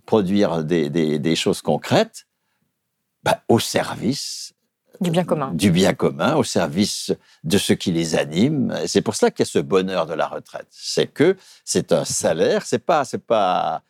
produire 0.07 0.63
des, 0.65 1.37
choses 1.37 1.63
concrètes 1.63 2.27
ben, 3.23 3.35
au 3.49 3.59
service 3.59 4.40
du 5.01 5.11
bien 5.11 5.25
commun. 5.25 5.53
Du 5.55 5.71
bien 5.71 5.95
commun 5.95 6.37
au 6.37 6.45
service 6.45 7.13
de 7.45 7.57
ce 7.57 7.73
qui 7.73 7.91
les 7.91 8.17
anime. 8.17 8.79
C'est 8.87 9.01
pour 9.01 9.15
cela 9.15 9.31
qu'il 9.31 9.45
y 9.45 9.49
a 9.49 9.51
ce 9.51 9.59
bonheur 9.59 10.07
de 10.07 10.13
la 10.13 10.27
retraite. 10.27 10.67
C'est 10.71 11.07
que 11.07 11.37
c'est 11.65 11.93
un 11.93 12.05
salaire, 12.05 12.67
c'est 12.67 12.85
pas, 12.85 13.07
c'est 13.07 13.25
pas, 13.25 13.83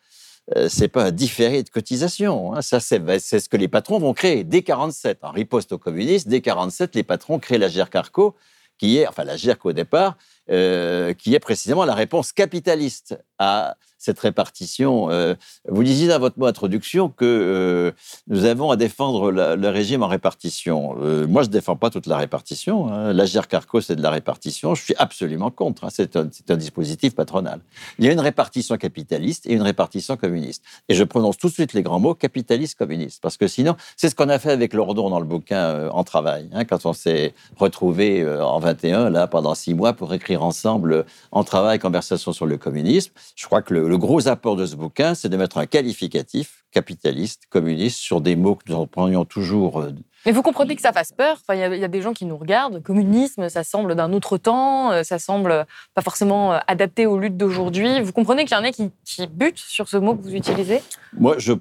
euh, 0.56 0.68
c'est 0.68 0.88
pas 0.88 1.06
un 1.06 1.10
différé 1.10 1.64
de 1.64 1.68
cotisation. 1.68 2.54
Hein. 2.54 2.62
Ça, 2.62 2.78
c'est, 2.78 3.02
c'est 3.18 3.40
ce 3.40 3.48
que 3.48 3.56
les 3.56 3.66
patrons 3.66 3.98
vont 3.98 4.14
créer. 4.14 4.44
Dès 4.44 4.62
47, 4.62 5.18
en 5.22 5.32
riposte 5.32 5.72
aux 5.72 5.78
communistes, 5.78 6.28
dès 6.28 6.40
47, 6.40 6.94
les 6.94 7.02
patrons 7.02 7.40
créent 7.40 7.58
la 7.58 7.68
GERCARCO, 7.68 8.36
qui 8.78 8.98
est, 8.98 9.08
enfin 9.08 9.24
la 9.24 9.36
GERC 9.36 9.66
au 9.66 9.72
départ, 9.72 10.16
euh, 10.50 11.12
qui 11.12 11.34
est 11.34 11.40
précisément 11.40 11.84
la 11.84 11.94
réponse 11.94 12.32
capitaliste 12.32 13.18
à 13.38 13.76
cette 14.00 14.18
répartition. 14.18 15.10
Euh, 15.10 15.34
vous 15.68 15.84
disiez 15.84 16.08
dans 16.08 16.18
votre 16.18 16.38
mot 16.38 16.46
introduction 16.46 17.10
que 17.10 17.24
euh, 17.24 17.92
nous 18.28 18.46
avons 18.46 18.70
à 18.70 18.76
défendre 18.76 19.30
le 19.30 19.68
régime 19.68 20.02
en 20.02 20.08
répartition. 20.08 20.96
Euh, 21.02 21.26
moi, 21.26 21.42
je 21.42 21.48
ne 21.48 21.52
défends 21.52 21.76
pas 21.76 21.90
toute 21.90 22.06
la 22.06 22.16
répartition. 22.16 22.90
Hein. 22.90 23.12
L'agir 23.12 23.46
carco, 23.46 23.80
c'est 23.82 23.96
de 23.96 24.02
la 24.02 24.10
répartition. 24.10 24.74
Je 24.74 24.82
suis 24.82 24.94
absolument 24.96 25.50
contre. 25.50 25.84
Hein. 25.84 25.88
C'est 25.92 26.16
un, 26.16 26.28
dispositif 26.56 27.14
patronal. 27.14 27.60
Il 27.98 28.06
y 28.06 28.08
a 28.08 28.12
une 28.12 28.20
répartition 28.20 28.76
capitaliste 28.78 29.46
et 29.46 29.52
une 29.52 29.62
répartition 29.62 30.16
communiste. 30.16 30.64
Et 30.88 30.94
je 30.94 31.04
prononce 31.04 31.36
tout 31.36 31.48
de 31.48 31.52
suite 31.52 31.74
les 31.74 31.82
grands 31.82 32.00
mots 32.00 32.14
capitaliste-communiste. 32.14 33.20
Parce 33.22 33.36
que 33.36 33.48
sinon, 33.48 33.76
c'est 33.96 34.08
ce 34.08 34.14
qu'on 34.14 34.30
a 34.30 34.38
fait 34.38 34.50
avec 34.50 34.72
Lordon 34.72 35.10
dans 35.10 35.20
le 35.20 35.26
bouquin 35.26 35.88
En 35.90 36.04
travail, 36.04 36.48
hein, 36.52 36.64
quand 36.64 36.86
on 36.86 36.92
s'est 36.94 37.34
retrouvé 37.56 38.26
en 38.26 38.58
21, 38.58 39.10
là, 39.10 39.26
pendant 39.26 39.54
six 39.54 39.74
mois, 39.74 39.92
pour 39.92 40.12
écrire 40.14 40.42
ensemble 40.42 41.04
en 41.32 41.44
travail, 41.44 41.78
conversation 41.78 42.32
sur 42.32 42.46
le 42.46 42.56
communisme. 42.56 43.12
Je 43.36 43.46
crois 43.46 43.62
que 43.62 43.74
le, 43.74 43.89
gros 43.96 44.28
apport 44.28 44.56
de 44.56 44.66
ce 44.66 44.76
bouquin, 44.76 45.14
c'est 45.14 45.28
de 45.28 45.36
mettre 45.36 45.58
un 45.58 45.66
qualificatif 45.66 46.64
capitaliste, 46.70 47.44
communiste, 47.48 47.98
sur 47.98 48.20
des 48.20 48.36
mots 48.36 48.54
que 48.54 48.70
nous 48.70 48.76
employons 48.76 49.24
toujours. 49.24 49.80
Euh, 49.80 49.92
Mais 50.26 50.32
vous 50.32 50.42
comprenez 50.42 50.76
que 50.76 50.82
ça 50.82 50.92
fasse 50.92 51.12
peur. 51.12 51.38
Il 51.50 51.56
y, 51.56 51.58
y, 51.80 51.84
a 51.84 51.88
des 51.88 52.02
gens 52.02 52.12
qui 52.12 52.24
nous 52.24 52.36
regardent. 52.36 52.82
Communisme, 52.82 53.48
ça 53.48 53.64
semble 53.64 53.94
d'un 53.94 54.12
autre 54.12 54.38
temps, 54.38 54.92
euh, 54.92 55.02
ça 55.02 55.18
semble 55.18 55.66
pas 55.94 56.02
forcément 56.02 56.52
adapté 56.66 57.06
aux 57.06 57.18
luttes 57.18 57.36
d'aujourd'hui. 57.36 58.00
Vous 58.00 58.12
comprenez 58.12 58.44
qu'il 58.44 58.56
y 58.56 58.60
en 58.60 58.64
a 58.64 58.70
qui, 58.70 58.90
qui 59.04 59.26
butent 59.26 59.58
sur 59.58 59.88
ce 59.88 59.96
mot 59.96 60.14
que 60.14 60.22
vous 60.22 60.34
utilisez? 60.34 60.82
Moi, 61.12 61.36
je 61.38 61.54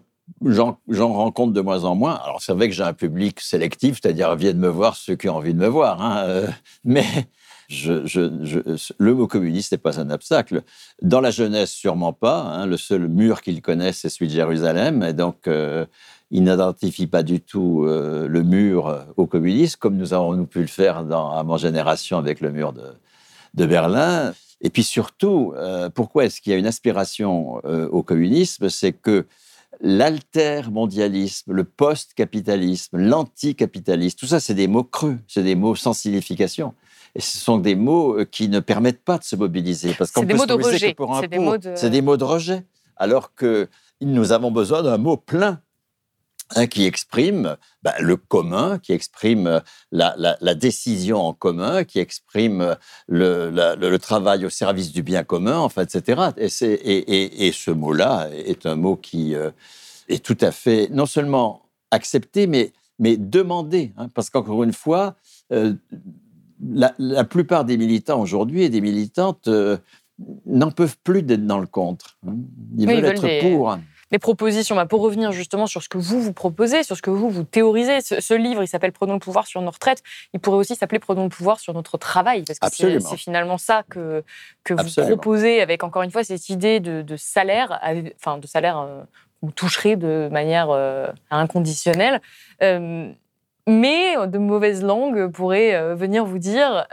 j'en 0.45 0.77
rencontre 1.13 1.53
de 1.53 1.61
moins 1.61 1.83
en 1.83 1.95
moins. 1.95 2.15
Alors 2.23 2.41
c'est 2.41 2.53
vrai 2.53 2.69
que 2.69 2.75
j'ai 2.75 2.83
un 2.83 2.93
public 2.93 3.39
sélectif, 3.39 3.99
c'est-à-dire 4.01 4.35
viennent 4.35 4.59
me 4.59 4.69
voir 4.69 4.95
ceux 4.95 5.15
qui 5.15 5.27
ont 5.27 5.35
envie 5.35 5.53
de 5.53 5.59
me 5.59 5.67
voir. 5.67 6.01
Hein, 6.01 6.45
euh, 7.71 8.77
le 8.97 9.13
mot 9.13 9.27
communiste 9.27 9.71
n'est 9.71 9.77
pas 9.77 9.99
un 9.99 10.09
obstacle. 10.09 10.63
Dans 11.01 11.21
la 11.21 11.31
jeunesse, 11.31 11.71
sûrement 11.71 12.13
pas. 12.13 12.41
Hein, 12.41 12.65
le 12.65 12.77
seul 12.77 13.07
mur 13.07 13.41
qu'ils 13.41 13.61
connaissent, 13.61 13.99
c'est 13.99 14.09
celui 14.09 14.27
de 14.27 14.33
Jérusalem. 14.33 15.03
Et 15.03 15.13
donc, 15.13 15.47
euh, 15.47 15.85
ils 16.31 16.43
n'identifient 16.43 17.07
pas 17.07 17.23
du 17.23 17.41
tout 17.41 17.83
euh, 17.85 18.27
le 18.27 18.43
mur 18.43 19.05
au 19.17 19.25
communisme, 19.25 19.77
comme 19.79 19.97
nous 19.97 20.13
avons 20.13 20.45
pu 20.45 20.61
le 20.61 20.67
faire 20.67 21.03
dans, 21.03 21.31
à 21.31 21.43
mon 21.43 21.57
génération 21.57 22.17
avec 22.17 22.41
le 22.41 22.51
mur 22.51 22.73
de, 22.73 23.65
Berlin. 23.65 24.33
Et 24.61 24.69
puis 24.69 24.83
surtout, 24.83 25.53
pourquoi 25.95 26.25
est-ce 26.25 26.41
qu'il 26.41 26.51
y 26.51 26.55
a 26.55 26.59
une 26.59 26.65
aspiration 26.65 27.55
au 27.63 28.03
communisme? 28.03 28.69
C'est 28.69 28.93
que 28.93 29.25
l'altermondialisme, 29.81 31.53
le 31.53 31.63
post-capitalisme, 31.63 32.97
l'anticapitalisme, 32.97 34.17
tout 34.17 34.27
ça, 34.27 34.39
c'est 34.39 34.53
des 34.53 34.67
mots 34.67 34.83
creux, 34.83 35.17
c'est 35.27 35.43
des 35.43 35.55
mots 35.55 35.75
sans 35.75 35.93
signification. 35.93 36.73
Et 37.15 37.21
ce 37.21 37.37
sont 37.37 37.57
des 37.57 37.75
mots 37.75 38.19
euh, 38.19 38.25
qui 38.25 38.49
ne 38.49 38.59
permettent 38.59 39.03
pas 39.03 39.17
de 39.17 39.23
se 39.23 39.35
mobiliser. 39.35 39.93
Parce 39.93 40.11
c'est 40.13 40.25
des 40.25 40.33
mots 40.33 40.45
de 40.45 40.53
rejet. 40.53 40.95
C'est 41.75 41.89
des 41.89 42.01
mots 42.01 42.17
de 42.17 42.23
rejet. 42.23 42.65
Alors 42.95 43.33
que 43.33 43.69
nous 44.01 44.31
avons 44.31 44.51
besoin 44.51 44.83
d'un 44.83 44.97
mot 44.97 45.17
plein 45.17 45.61
Hein, 46.55 46.65
qui 46.65 46.85
exprime 46.85 47.57
bah, 47.83 47.93
le 47.99 48.17
commun, 48.17 48.79
qui 48.79 48.91
exprime 48.91 49.61
la, 49.91 50.55
décision 50.55 51.19
en 51.19 51.31
commun, 51.31 51.83
qui 51.83 51.99
exprime 51.99 52.75
le, 53.07 53.97
travail 53.97 54.47
au 54.47 54.49
service 54.49 54.91
du 54.91 55.03
bien 55.03 55.23
commun, 55.23 55.59
enfin, 55.59 55.83
etc. 55.83 56.31
Et, 56.37 57.47
et, 57.47 57.51
ce 57.51 57.69
mot-là 57.69 58.29
est 58.33 58.65
un 58.65 58.75
mot 58.75 58.95
qui 58.95 59.35
euh, 59.35 59.51
est 60.07 60.25
tout 60.25 60.37
à 60.41 60.51
fait 60.51 60.89
non 60.89 61.05
seulement 61.05 61.69
accepté, 61.91 62.47
mais, 62.47 62.73
mais 62.97 63.15
demandé. 63.15 63.93
Hein, 63.97 64.07
parce 64.15 64.31
qu'encore 64.31 64.63
une 64.63 64.73
fois, 64.73 65.17
euh, 65.53 65.75
la, 66.61 67.23
plupart 67.23 67.65
des 67.65 67.77
militants 67.77 68.19
aujourd'hui 68.19 68.63
et 68.63 68.69
des 68.69 68.81
militantes 68.81 69.47
euh, 69.47 69.77
n'en 70.45 70.71
peuvent 70.71 70.97
plus 71.03 71.23
d'être 71.23 71.45
dans 71.45 71.59
le 71.59 71.67
contre. 71.67 72.17
Hein. 72.27 72.35
Ils, 72.77 72.87
veulent 72.87 73.05
être 73.05 73.41
pour 73.41 73.77
les 74.11 74.19
propositions. 74.19 74.75
Bah, 74.75 74.85
pour 74.85 75.01
revenir 75.01 75.31
justement 75.31 75.67
sur 75.67 75.83
ce 75.83 75.89
que 75.89 75.97
vous 75.97 76.21
vous 76.21 76.33
proposez, 76.33 76.83
sur 76.83 76.97
ce 76.97 77.01
que 77.01 77.09
vous 77.09 77.29
vous 77.29 77.43
théorisez, 77.43 78.01
ce, 78.01 78.33
livre, 78.33 78.63
il 78.63 78.67
s'appelle 78.67 78.91
Prenons 78.91 79.13
le 79.13 79.19
pouvoir 79.19 79.47
sur 79.47 79.61
nos 79.61 79.71
retraites. 79.71 80.01
Il 80.33 80.39
pourrait 80.39 80.57
aussi 80.57 80.75
s'appeler 80.75 80.99
Prenons 80.99 81.23
le 81.23 81.29
pouvoir 81.29 81.59
sur 81.59 81.73
notre 81.73 81.97
travail, 81.97 82.43
parce 82.43 82.59
que 82.59 82.99
c'est 82.99 83.17
finalement 83.17 83.57
ça 83.57 83.83
que, 83.89 84.23
que 84.63 84.73
vous 84.73 85.05
proposez 85.05 85.61
avec 85.61 85.83
encore 85.83 86.01
une 86.01 86.11
fois 86.11 86.23
cette 86.23 86.49
idée 86.49 86.79
de, 86.79 87.15
salaire, 87.17 87.79
enfin 88.15 88.37
de 88.37 88.47
salaire 88.47 88.79
euh, 88.79 89.03
vous 89.41 89.51
toucherez 89.51 89.95
de 89.95 90.29
manière 90.31 90.69
euh, 90.69 91.07
inconditionnelle. 91.29 92.21
Euh, 92.61 93.11
mais 93.69 94.27
de 94.27 94.37
mauvaises 94.37 94.83
langues 94.83 95.27
pourraient 95.27 95.95
venir 95.95 96.25
vous 96.25 96.39
dire 96.39 96.87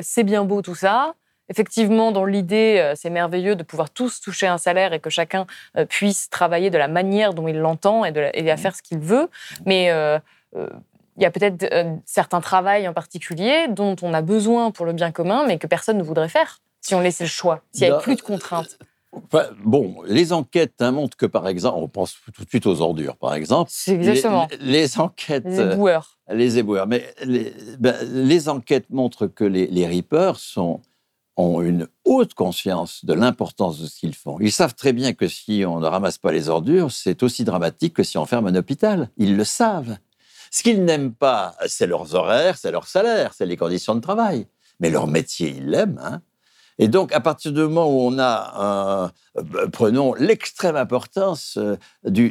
c'est 0.00 0.24
bien 0.24 0.44
beau 0.44 0.62
tout 0.62 0.74
ça, 0.74 1.14
Effectivement, 1.50 2.10
dans 2.10 2.24
l'idée, 2.24 2.78
euh, 2.78 2.94
c'est 2.96 3.10
merveilleux 3.10 3.54
de 3.54 3.62
pouvoir 3.62 3.90
tous 3.90 4.20
toucher 4.20 4.46
un 4.46 4.56
salaire 4.56 4.92
et 4.92 5.00
que 5.00 5.10
chacun 5.10 5.46
euh, 5.76 5.84
puisse 5.84 6.30
travailler 6.30 6.70
de 6.70 6.78
la 6.78 6.88
manière 6.88 7.34
dont 7.34 7.48
il 7.48 7.58
l'entend 7.58 8.04
et, 8.04 8.12
et, 8.34 8.50
à 8.50 8.54
mmh. 8.54 8.58
faire 8.58 8.74
ce 8.74 8.82
qu'il 8.82 8.98
veut. 8.98 9.28
Mais 9.66 9.90
euh, 9.90 10.18
il 10.54 11.22
y 11.22 11.26
a 11.26 11.30
peut-être 11.30 11.66
certains 12.06 12.40
travails 12.40 12.88
en 12.88 12.92
particulier 12.92 13.66
dont 13.68 13.94
on 14.02 14.14
a 14.14 14.22
besoin 14.22 14.70
pour 14.70 14.86
le 14.86 14.92
bien 14.92 15.12
commun, 15.12 15.44
mais 15.46 15.58
que 15.58 15.66
personne 15.66 15.98
ne 15.98 16.02
voudrait 16.02 16.28
faire 16.28 16.60
si 16.80 16.94
on 16.94 17.00
laissait 17.00 17.24
le 17.24 17.30
choix, 17.30 17.62
s'il 17.72 17.86
n'y 17.86 17.92
avait 17.92 18.02
plus 18.02 18.16
de 18.16 18.22
contraintes. 18.22 18.78
Bon, 19.64 20.02
les 20.06 20.32
enquêtes 20.32 20.80
hein, 20.80 20.92
montrent 20.92 21.16
que, 21.16 21.26
par 21.26 21.48
exemple, 21.48 21.78
on 21.78 21.88
pense 21.88 22.16
tout 22.34 22.44
de 22.44 22.48
suite 22.48 22.66
aux 22.66 22.80
ordures, 22.80 23.16
par 23.16 23.34
exemple. 23.34 23.70
C'est 23.72 23.94
exactement. 23.94 24.48
Les, 24.60 24.98
enquêtes. 24.98 25.44
Les 25.44 25.60
éboueurs. 25.60 26.18
les 26.30 26.58
éboueurs. 26.58 26.86
Mais 26.86 27.04
les, 27.24 27.52
ben, 27.78 27.96
les, 28.12 28.48
enquêtes 28.48 28.90
montrent 28.90 29.26
que 29.26 29.44
les, 29.44 29.66
les 29.66 29.86
reapers 29.86 30.36
sont 30.36 30.80
ont 31.36 31.60
une 31.62 31.88
haute 32.04 32.34
conscience 32.34 33.04
de 33.04 33.12
l'importance 33.12 33.80
de 33.80 33.86
ce 33.86 33.98
qu'ils 33.98 34.14
font. 34.14 34.38
Ils 34.40 34.52
savent 34.52 34.74
très 34.74 34.92
bien 34.92 35.14
que 35.14 35.28
si 35.28 35.64
on 35.66 35.80
ne 35.80 35.86
ramasse 35.86 36.18
pas 36.18 36.32
les 36.32 36.48
ordures, 36.48 36.92
c'est 36.92 37.22
aussi 37.22 37.44
dramatique 37.44 37.94
que 37.94 38.02
si 38.02 38.18
on 38.18 38.26
ferme 38.26 38.46
un 38.46 38.54
hôpital. 38.54 39.10
Ils 39.16 39.36
le 39.36 39.44
savent. 39.44 39.96
Ce 40.50 40.62
qu'ils 40.62 40.84
n'aiment 40.84 41.14
pas, 41.14 41.56
c'est 41.66 41.86
leurs 41.86 42.14
horaires, 42.14 42.56
c'est 42.56 42.70
leur 42.70 42.86
salaire, 42.86 43.32
c'est 43.34 43.46
les 43.46 43.56
conditions 43.56 43.94
de 43.94 44.00
travail. 44.00 44.46
Mais 44.78 44.90
leur 44.90 45.06
métier, 45.06 45.54
ils 45.56 45.68
l'aiment. 45.68 46.00
Hein. 46.02 46.20
Et 46.78 46.88
donc, 46.88 47.12
à 47.12 47.20
partir 47.20 47.52
du 47.52 47.60
moment 47.60 47.86
où 47.86 48.00
on 48.08 48.18
a, 48.18 49.04
euh, 49.06 49.08
prenons 49.72 50.14
l'extrême 50.14 50.76
importance 50.76 51.58
euh, 51.58 51.76
du, 52.04 52.30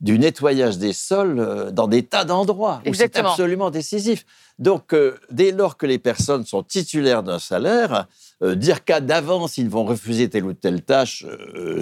du, 0.00 0.18
nettoyage 0.18 0.78
des 0.78 0.92
sols 0.92 1.38
euh, 1.38 1.70
dans 1.70 1.88
des 1.88 2.02
tas 2.02 2.24
d'endroits, 2.24 2.80
où 2.86 2.94
c'est 2.94 3.16
absolument 3.16 3.70
décisif. 3.70 4.24
Donc, 4.60 4.94
dès 5.32 5.50
lors 5.50 5.76
que 5.76 5.84
les 5.84 5.98
personnes 5.98 6.46
sont 6.46 6.62
titulaires 6.62 7.24
d'un 7.24 7.40
salaire, 7.40 8.06
dire 8.40 8.84
qu'à 8.84 9.00
d'avance 9.00 9.58
ils 9.58 9.68
vont 9.68 9.84
refuser 9.84 10.30
telle 10.30 10.44
ou 10.44 10.52
telle 10.52 10.82
tâche, 10.82 11.26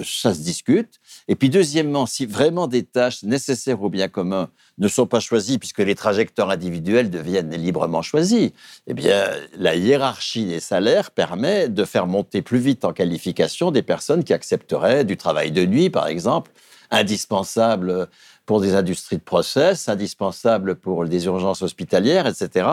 ça 0.03 0.33
se 0.33 0.39
discute. 0.39 0.99
Et 1.27 1.35
puis, 1.35 1.51
deuxièmement, 1.51 2.07
si 2.07 2.25
vraiment 2.25 2.65
des 2.65 2.81
tâches 2.81 3.21
nécessaires 3.21 3.83
au 3.83 3.89
bien 3.89 4.07
commun 4.07 4.49
ne 4.79 4.87
sont 4.87 5.05
pas 5.05 5.19
choisies, 5.19 5.59
puisque 5.59 5.79
les 5.79 5.93
trajectoires 5.93 6.49
individuelles 6.49 7.11
deviennent 7.11 7.51
librement 7.51 8.01
choisies, 8.01 8.53
eh 8.87 8.95
bien, 8.95 9.27
la 9.55 9.75
hiérarchie 9.75 10.45
des 10.45 10.59
salaires 10.59 11.11
permet 11.11 11.69
de 11.69 11.85
faire 11.85 12.07
monter 12.07 12.41
plus 12.41 12.57
vite 12.57 12.85
en 12.85 12.93
qualification 12.93 13.69
des 13.69 13.83
personnes 13.83 14.23
qui 14.23 14.33
accepteraient 14.63 15.03
du 15.03 15.17
travail 15.17 15.51
de 15.51 15.65
nuit, 15.65 15.89
par 15.89 16.07
exemple, 16.07 16.51
indispensable 16.89 18.07
pour 18.45 18.61
des 18.61 18.75
industries 18.75 19.17
de 19.17 19.23
process, 19.23 19.89
indispensable 19.89 20.75
pour 20.75 21.05
des 21.05 21.25
urgences 21.25 21.61
hospitalières, 21.61 22.27
etc., 22.27 22.67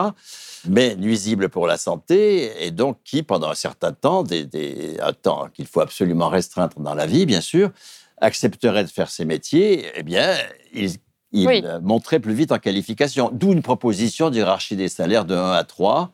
mais 0.67 0.95
nuisible 0.95 1.49
pour 1.49 1.65
la 1.65 1.77
santé, 1.77 2.65
et 2.65 2.71
donc 2.71 2.97
qui, 3.03 3.23
pendant 3.23 3.49
un 3.49 3.55
certain 3.55 3.93
temps, 3.93 4.21
des, 4.23 4.97
un 5.01 5.13
temps 5.13 5.47
qu'il 5.53 5.65
faut 5.65 5.81
absolument 5.81 6.29
restreindre 6.29 6.79
dans 6.79 6.93
la 6.93 7.07
vie, 7.07 7.25
bien 7.25 7.41
sûr, 7.41 7.71
accepteraient 8.19 8.83
de 8.83 8.89
faire 8.89 9.09
ces 9.09 9.25
métiers, 9.25 9.87
eh 9.95 10.03
bien, 10.03 10.35
ils 10.73 10.97
il 11.33 11.79
monterait 11.81 12.19
plus 12.19 12.33
vite 12.33 12.51
en 12.51 12.59
qualification. 12.59 13.29
D'où 13.31 13.53
une 13.53 13.61
proposition 13.61 14.29
d'hierarchie 14.29 14.75
des 14.75 14.89
salaires 14.89 15.23
de 15.23 15.33
1 15.33 15.51
à 15.53 15.63
3. 15.63 16.11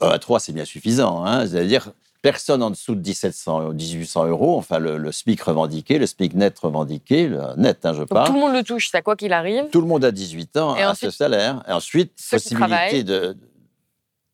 1 0.00 0.08
à 0.08 0.18
3, 0.18 0.40
c'est 0.40 0.52
bien 0.52 0.64
suffisant. 0.64 1.24
Hein. 1.24 1.46
C'est-à-dire, 1.46 1.92
personne 2.22 2.62
en 2.62 2.70
dessous 2.70 2.94
de 2.94 3.00
1700 3.00 3.66
ou 3.66 3.72
1800 3.72 4.26
euros, 4.26 4.56
enfin 4.58 4.78
le, 4.78 5.12
SMIC 5.12 5.40
revendiqué, 5.42 5.98
le 5.98 6.06
SMIC 6.06 6.34
net 6.34 6.58
revendiqué, 6.58 7.28
le 7.28 7.40
net, 7.56 7.84
hein, 7.84 7.94
je 7.94 8.02
parle. 8.02 8.26
tout 8.26 8.32
le 8.32 8.40
monde 8.40 8.54
le 8.54 8.62
touche, 8.62 8.90
c'est 8.90 9.02
quoi 9.02 9.16
qu'il 9.16 9.32
arrive 9.32 9.68
Tout 9.70 9.80
le 9.80 9.86
monde 9.86 10.04
a 10.04 10.10
18 10.10 10.56
ans 10.56 10.74
à 10.74 10.94
ce 10.94 11.10
salaire. 11.10 11.62
Et 11.68 11.72
ensuite, 11.72 12.12
possibilité 12.30 13.04
de. 13.04 13.36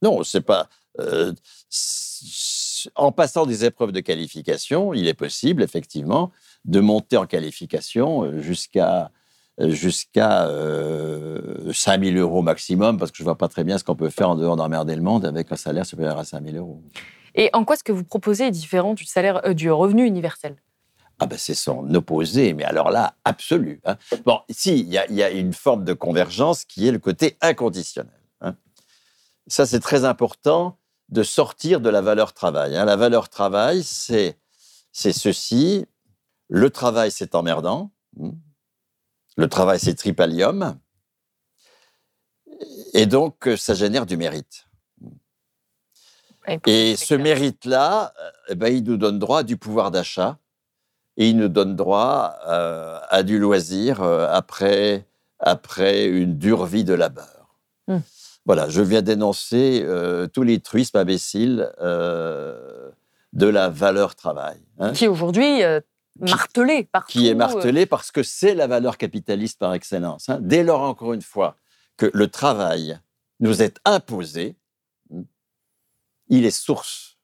Non, 0.02 0.22
c'est 0.22 0.40
pas. 0.40 0.68
Euh, 1.00 1.32
en 2.94 3.12
passant 3.12 3.46
des 3.46 3.64
épreuves 3.64 3.92
de 3.92 4.00
qualification, 4.00 4.94
il 4.94 5.08
est 5.08 5.14
possible, 5.14 5.62
effectivement, 5.62 6.30
de 6.64 6.80
monter 6.80 7.16
en 7.16 7.26
qualification 7.26 8.24
euh, 8.24 8.40
jusqu'à 8.40 9.10
jusqu'à 9.58 10.48
euh, 10.48 11.72
5 11.72 12.02
000 12.02 12.16
euros 12.16 12.42
maximum, 12.42 12.98
parce 12.98 13.12
que 13.12 13.18
je 13.18 13.22
ne 13.22 13.26
vois 13.26 13.38
pas 13.38 13.46
très 13.46 13.62
bien 13.62 13.78
ce 13.78 13.84
qu'on 13.84 13.94
peut 13.94 14.10
faire 14.10 14.30
en 14.30 14.34
dehors 14.34 14.56
d'emmerder 14.56 14.96
le 14.96 15.02
monde 15.02 15.24
avec 15.24 15.52
un 15.52 15.56
salaire 15.56 15.86
supérieur 15.86 16.18
à 16.18 16.24
5 16.24 16.44
000 16.44 16.56
euros. 16.56 16.82
Et 17.34 17.50
en 17.52 17.64
quoi 17.64 17.76
ce 17.76 17.82
que 17.82 17.92
vous 17.92 18.04
proposez 18.04 18.46
est 18.46 18.50
différent 18.50 18.94
du, 18.94 19.04
salaire, 19.04 19.44
euh, 19.46 19.54
du 19.54 19.70
revenu 19.70 20.06
universel? 20.06 20.56
Ah 21.18 21.26
ben 21.26 21.38
c'est 21.38 21.54
son 21.54 21.94
opposé, 21.94 22.54
mais 22.54 22.64
alors 22.64 22.90
là, 22.90 23.14
absolu. 23.24 23.80
Hein. 23.84 23.96
Bon, 24.24 24.40
si, 24.50 24.80
il 24.80 24.88
y, 24.88 25.22
a 25.22 25.30
une 25.30 25.52
forme 25.52 25.84
de 25.84 25.92
convergence 25.92 26.64
qui 26.64 26.88
est 26.88 26.92
le 26.92 26.98
côté 26.98 27.36
inconditionnel. 27.40 28.20
Hein. 28.40 28.56
Ça, 29.46 29.64
c'est 29.64 29.80
très 29.80 30.04
important 30.04 30.78
de 31.10 31.22
sortir 31.22 31.80
de 31.80 31.88
la 31.88 32.00
valeur 32.00 32.32
travail. 32.32 32.76
Hein. 32.76 32.84
La 32.84 32.96
valeur 32.96 33.28
travail, 33.28 33.84
c'est 33.84 34.36
ceci. 34.92 35.86
Le 36.48 36.70
travail, 36.70 37.12
c'est 37.12 37.36
emmerdant. 37.36 37.92
Le 39.36 39.48
travail, 39.48 39.78
c'est 39.78 39.94
tripalium. 39.94 40.78
Et 42.92 43.06
donc, 43.06 43.48
ça 43.56 43.74
génère 43.74 44.06
du 44.06 44.16
mérite. 44.16 44.66
Et 46.66 46.96
ce 46.96 47.14
mérite-là, 47.14 48.12
euh, 48.20 48.30
eh 48.50 48.54
ben, 48.54 48.68
il 48.68 48.84
nous 48.84 48.96
donne 48.96 49.18
droit 49.18 49.40
à 49.40 49.42
du 49.42 49.56
pouvoir 49.56 49.90
d'achat 49.90 50.38
et 51.16 51.28
il 51.28 51.36
nous 51.36 51.48
donne 51.48 51.76
droit 51.76 52.36
euh, 52.46 52.98
à 53.08 53.22
du 53.22 53.38
loisir 53.38 54.02
après, 54.02 55.06
après 55.38 56.06
une 56.06 56.36
dure 56.36 56.66
vie 56.66 56.84
de 56.84 56.94
labeur. 56.94 57.56
Hum. 57.88 58.02
Voilà, 58.46 58.68
je 58.68 58.82
viens 58.82 59.00
dénoncer 59.00 59.86
tous 60.34 60.42
les 60.42 60.60
truismes 60.60 60.98
imbéciles 60.98 61.72
de 63.34 63.48
la 63.48 63.68
valeur 63.68 64.14
travail. 64.14 64.58
Hein. 64.78 64.92
Qui 64.92 65.08
aujourd'hui 65.08 65.62
euh, 65.62 65.80
martelé 66.20 66.88
partout. 66.90 67.18
Qui 67.18 67.28
est 67.28 67.34
martelé 67.34 67.84
parce 67.84 68.10
que 68.10 68.22
c'est 68.22 68.54
la 68.54 68.66
valeur 68.66 68.96
capitaliste 68.96 69.58
par 69.58 69.74
excellence. 69.74 70.28
Hein. 70.28 70.38
Dès 70.40 70.62
lors, 70.62 70.80
encore 70.80 71.12
une 71.12 71.22
fois, 71.22 71.56
que 71.96 72.10
le 72.14 72.28
travail 72.28 72.98
nous 73.40 73.62
est 73.62 73.78
imposé, 73.84 74.56
il 76.28 76.44
est 76.44 76.50
source 76.50 77.18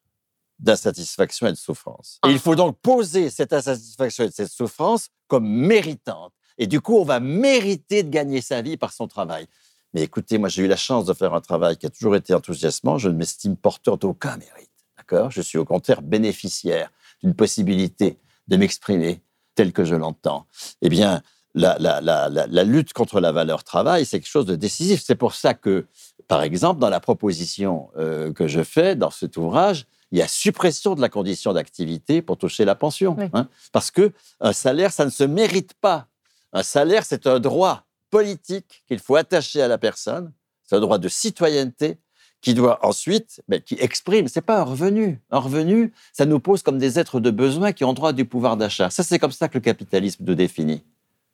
d'insatisfaction 0.59 1.47
et 1.47 1.53
de 1.53 1.57
souffrance. 1.57 2.19
Et 2.27 2.31
il 2.31 2.39
faut 2.39 2.55
donc 2.55 2.79
poser 2.81 3.31
cette 3.31 3.53
insatisfaction 3.53 4.25
et 4.25 4.31
cette 4.31 4.53
souffrance 4.53 5.09
comme 5.27 5.49
méritante. 5.49 6.33
Et 6.59 6.67
du 6.67 6.81
coup, 6.81 6.99
on 6.99 7.05
va 7.05 7.21
mériter 7.21 8.03
de 8.03 8.11
gagner 8.11 8.43
sa 8.43 8.61
vie 8.61 8.77
par 8.77 8.93
son 8.93 9.09
travail. 9.09 9.47
Mais 9.95 10.03
écoutez, 10.03 10.39
moi, 10.39 10.49
j'ai 10.49 10.63
eu 10.63 10.69
la 10.69 10.77
chance 10.77 11.07
de 11.07 11.15
faire 11.15 11.35
un 11.35 11.41
travail 11.41 11.77
qui 11.77 11.87
a 11.87 11.91
toujours 11.91 12.15
été 12.15 12.35
enthousiasmant. 12.35 12.99
Je 12.99 13.09
ne 13.09 13.15
m'estime 13.15 13.57
porteur 13.57 13.97
d'aucun 13.97 14.37
mérite. 14.37 14.71
D'accord? 14.99 15.31
Je 15.31 15.41
suis 15.41 15.59
au 15.59 15.65
contraire 15.65 16.03
bénéficiaire 16.03 16.91
d'une 17.23 17.35
possibilité 17.35 18.19
de 18.49 18.57
m'exprimer 18.57 19.23
tel 19.55 19.73
que 19.73 19.85
je 19.85 19.95
l'entends. 19.95 20.47
Eh 20.83 20.89
bien, 20.89 21.23
la, 21.55 21.79
la, 21.79 22.65
lutte 22.65 22.93
contre 22.93 23.21
la 23.21 23.33
valeur 23.33 23.65
travail, 23.65 24.05
c'est 24.05 24.21
quelque 24.21 24.31
chose 24.31 24.47
de 24.47 24.57
décisif. 24.57 25.03
C'est 25.05 25.17
pour 25.17 25.35
ça 25.35 25.55
que, 25.55 25.87
par 26.31 26.45
exemple, 26.45 26.79
dans 26.79 26.91
la 26.91 27.01
proposition 27.01 27.91
euh, 27.97 28.33
que 28.33 28.47
je 28.47 28.63
fais 28.63 28.95
dans 28.95 29.11
cet 29.11 29.37
ouvrage, 29.37 29.87
il 30.13 30.19
y 30.21 30.23
a 30.23 30.29
suppression 30.29 30.95
de 30.95 31.01
la 31.01 31.09
condition 31.09 31.53
d'activité 31.53 32.23
pour 32.23 32.39
toucher 32.39 32.65
la 32.65 32.77
pension. 32.77 33.17
Hein, 33.33 33.49
parce 33.73 33.91
que 33.91 34.13
un 34.39 34.53
salaire, 34.53 34.93
ça 34.93 35.05
ne 35.05 35.11
se 35.11 35.25
mérite 35.25 35.75
pas. 35.75 36.07
Un 36.53 36.63
salaire, 36.63 37.05
c'est 37.05 37.27
un 37.27 37.41
droit 37.41 37.83
politique 38.11 38.85
qu'il 38.87 39.01
faut 39.01 39.17
attacher 39.17 39.61
à 39.61 39.67
la 39.67 39.77
personne. 39.77 40.33
C'est 40.63 40.77
un 40.77 40.81
droit 40.81 40.99
de 40.99 41.09
citoyenneté 41.09 41.99
qui 42.41 42.55
doit 42.55 42.79
ensuite, 42.87 43.43
mais 43.49 43.61
qui 43.61 43.75
exprime, 43.81 44.29
c'est 44.29 44.41
pas 44.41 44.61
un 44.61 44.65
revenu. 44.65 45.21
Un 45.33 45.41
revenu, 45.41 45.93
ça 46.13 46.27
nous 46.27 46.39
pose 46.39 46.63
comme 46.63 46.79
des 46.79 47.01
êtres 47.01 47.19
de 47.19 47.33
besoin 47.33 47.73
qui 47.73 47.83
ont 47.83 47.93
droit 47.93 48.13
du 48.13 48.25
pouvoir 48.25 48.57
d'achat. 48.57 48.89
Ça, 48.91 49.03
c'est 49.03 49.19
comme 49.19 49.33
ça 49.33 49.49
que 49.49 49.59
le 49.59 49.63
capitalisme 49.63 50.23
nous 50.25 50.37
définit. 50.37 50.85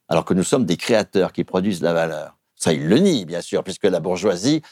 Alors 0.08 0.24
que 0.24 0.32
nous 0.32 0.42
sommes 0.42 0.64
des 0.64 0.78
créateurs 0.78 1.34
qui 1.34 1.44
produisent 1.44 1.82
la 1.82 1.92
valeur. 1.92 2.38
Ça, 2.54 2.72
il 2.72 2.88
le 2.88 2.96
nie, 2.96 3.26
bien 3.26 3.42
sûr, 3.42 3.62
puisque 3.62 3.84
la 3.84 4.00
bourgeoisie 4.00 4.62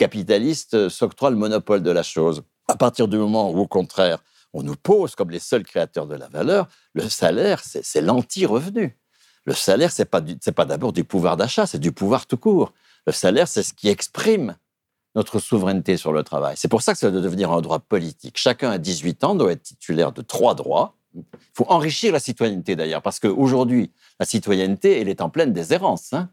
capitaliste 0.00 0.72
euh, 0.72 0.88
s'octroie 0.88 1.28
le 1.28 1.36
monopole 1.36 1.82
de 1.82 1.90
la 1.90 2.02
chose. 2.02 2.42
À 2.68 2.76
partir 2.76 3.06
du 3.06 3.18
moment 3.18 3.50
où, 3.50 3.58
au 3.58 3.66
contraire, 3.66 4.18
on 4.54 4.62
nous 4.62 4.74
pose 4.74 5.14
comme 5.14 5.30
les 5.30 5.38
seuls 5.38 5.62
créateurs 5.62 6.06
de 6.06 6.14
la 6.14 6.28
valeur, 6.28 6.68
le 6.94 7.06
salaire, 7.06 7.60
c'est 7.62 8.00
l'anti-revenu. 8.00 8.98
Le 9.44 9.52
salaire, 9.52 9.92
c'est 9.92 10.06
pas, 10.06 10.22
pas 10.56 10.64
d'abord 10.64 10.94
du 10.94 11.04
pouvoir 11.04 11.36
d'achat, 11.36 11.66
c'est 11.66 11.78
du 11.78 11.92
pouvoir 11.92 12.26
tout 12.26 12.38
court. 12.38 12.72
Le 13.06 13.12
salaire, 13.12 13.46
c'est 13.46 13.62
ce 13.62 13.74
qui 13.74 13.88
exprime 13.88 14.56
notre 15.14 15.38
souveraineté 15.38 15.98
sur 15.98 16.12
le 16.12 16.22
travail. 16.22 16.54
C'est 16.56 16.68
pour 16.68 16.80
ça 16.80 16.94
que 16.94 16.98
ça 16.98 17.10
doit 17.10 17.20
devenir 17.20 17.52
un 17.52 17.60
droit 17.60 17.78
politique. 17.78 18.38
Chacun 18.38 18.70
à 18.70 18.78
18 18.78 19.24
ans 19.24 19.34
doit 19.34 19.52
être 19.52 19.62
titulaire 19.62 20.12
de 20.12 20.22
trois 20.22 20.54
droits. 20.54 20.96
Il 21.14 21.24
faut 21.52 21.66
enrichir 21.68 22.12
la 22.12 22.20
citoyenneté 22.20 22.74
d'ailleurs, 22.74 23.02
parce 23.02 23.20
qu'aujourd'hui, 23.20 23.92
la 24.18 24.24
citoyenneté, 24.24 24.98
elle 24.98 25.08
est 25.08 25.20
en 25.20 25.28
pleine 25.28 25.52
déshérence. 25.52 26.14
Hein. 26.14 26.30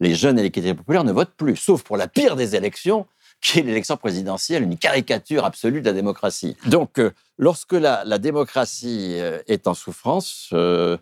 Les 0.00 0.14
jeunes 0.14 0.38
et 0.38 0.42
les 0.42 0.50
qualités 0.50 0.74
populaires 0.74 1.04
ne 1.04 1.12
votent 1.12 1.34
plus, 1.36 1.56
sauf 1.56 1.82
pour 1.82 1.96
la 1.96 2.08
pire 2.08 2.34
des 2.34 2.56
élections, 2.56 3.06
qui 3.40 3.58
est 3.58 3.62
l'élection 3.62 3.96
présidentielle, 3.96 4.62
une 4.62 4.76
caricature 4.76 5.44
absolue 5.44 5.80
de 5.80 5.86
la 5.86 5.92
démocratie. 5.92 6.56
Donc, 6.66 6.98
euh, 6.98 7.10
lorsque 7.38 7.72
la, 7.72 8.18
démocratie 8.18 9.16
euh, 9.18 9.40
est 9.46 9.66
en 9.66 9.74
souffrance, 9.74 10.50
euh, 10.52 10.96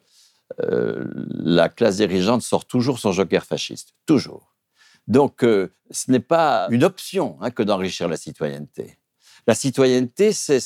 la 0.58 1.68
classe 1.68 1.96
dirigeante 1.96 2.42
sort 2.42 2.64
toujours 2.64 2.98
son 2.98 3.12
joker 3.12 3.44
fasciste. 3.44 3.94
Toujours. 4.06 4.54
Donc, 5.06 5.40
ce 5.42 6.10
n'est 6.10 6.20
pas 6.20 6.68
une 6.70 6.84
option 6.84 7.38
hein, 7.40 7.50
que 7.50 7.62
d'enrichir 7.62 8.08
la 8.08 8.16
citoyenneté. 8.16 8.98
La 9.46 9.54
citoyenneté, 9.54 10.32
c'est 10.32 10.60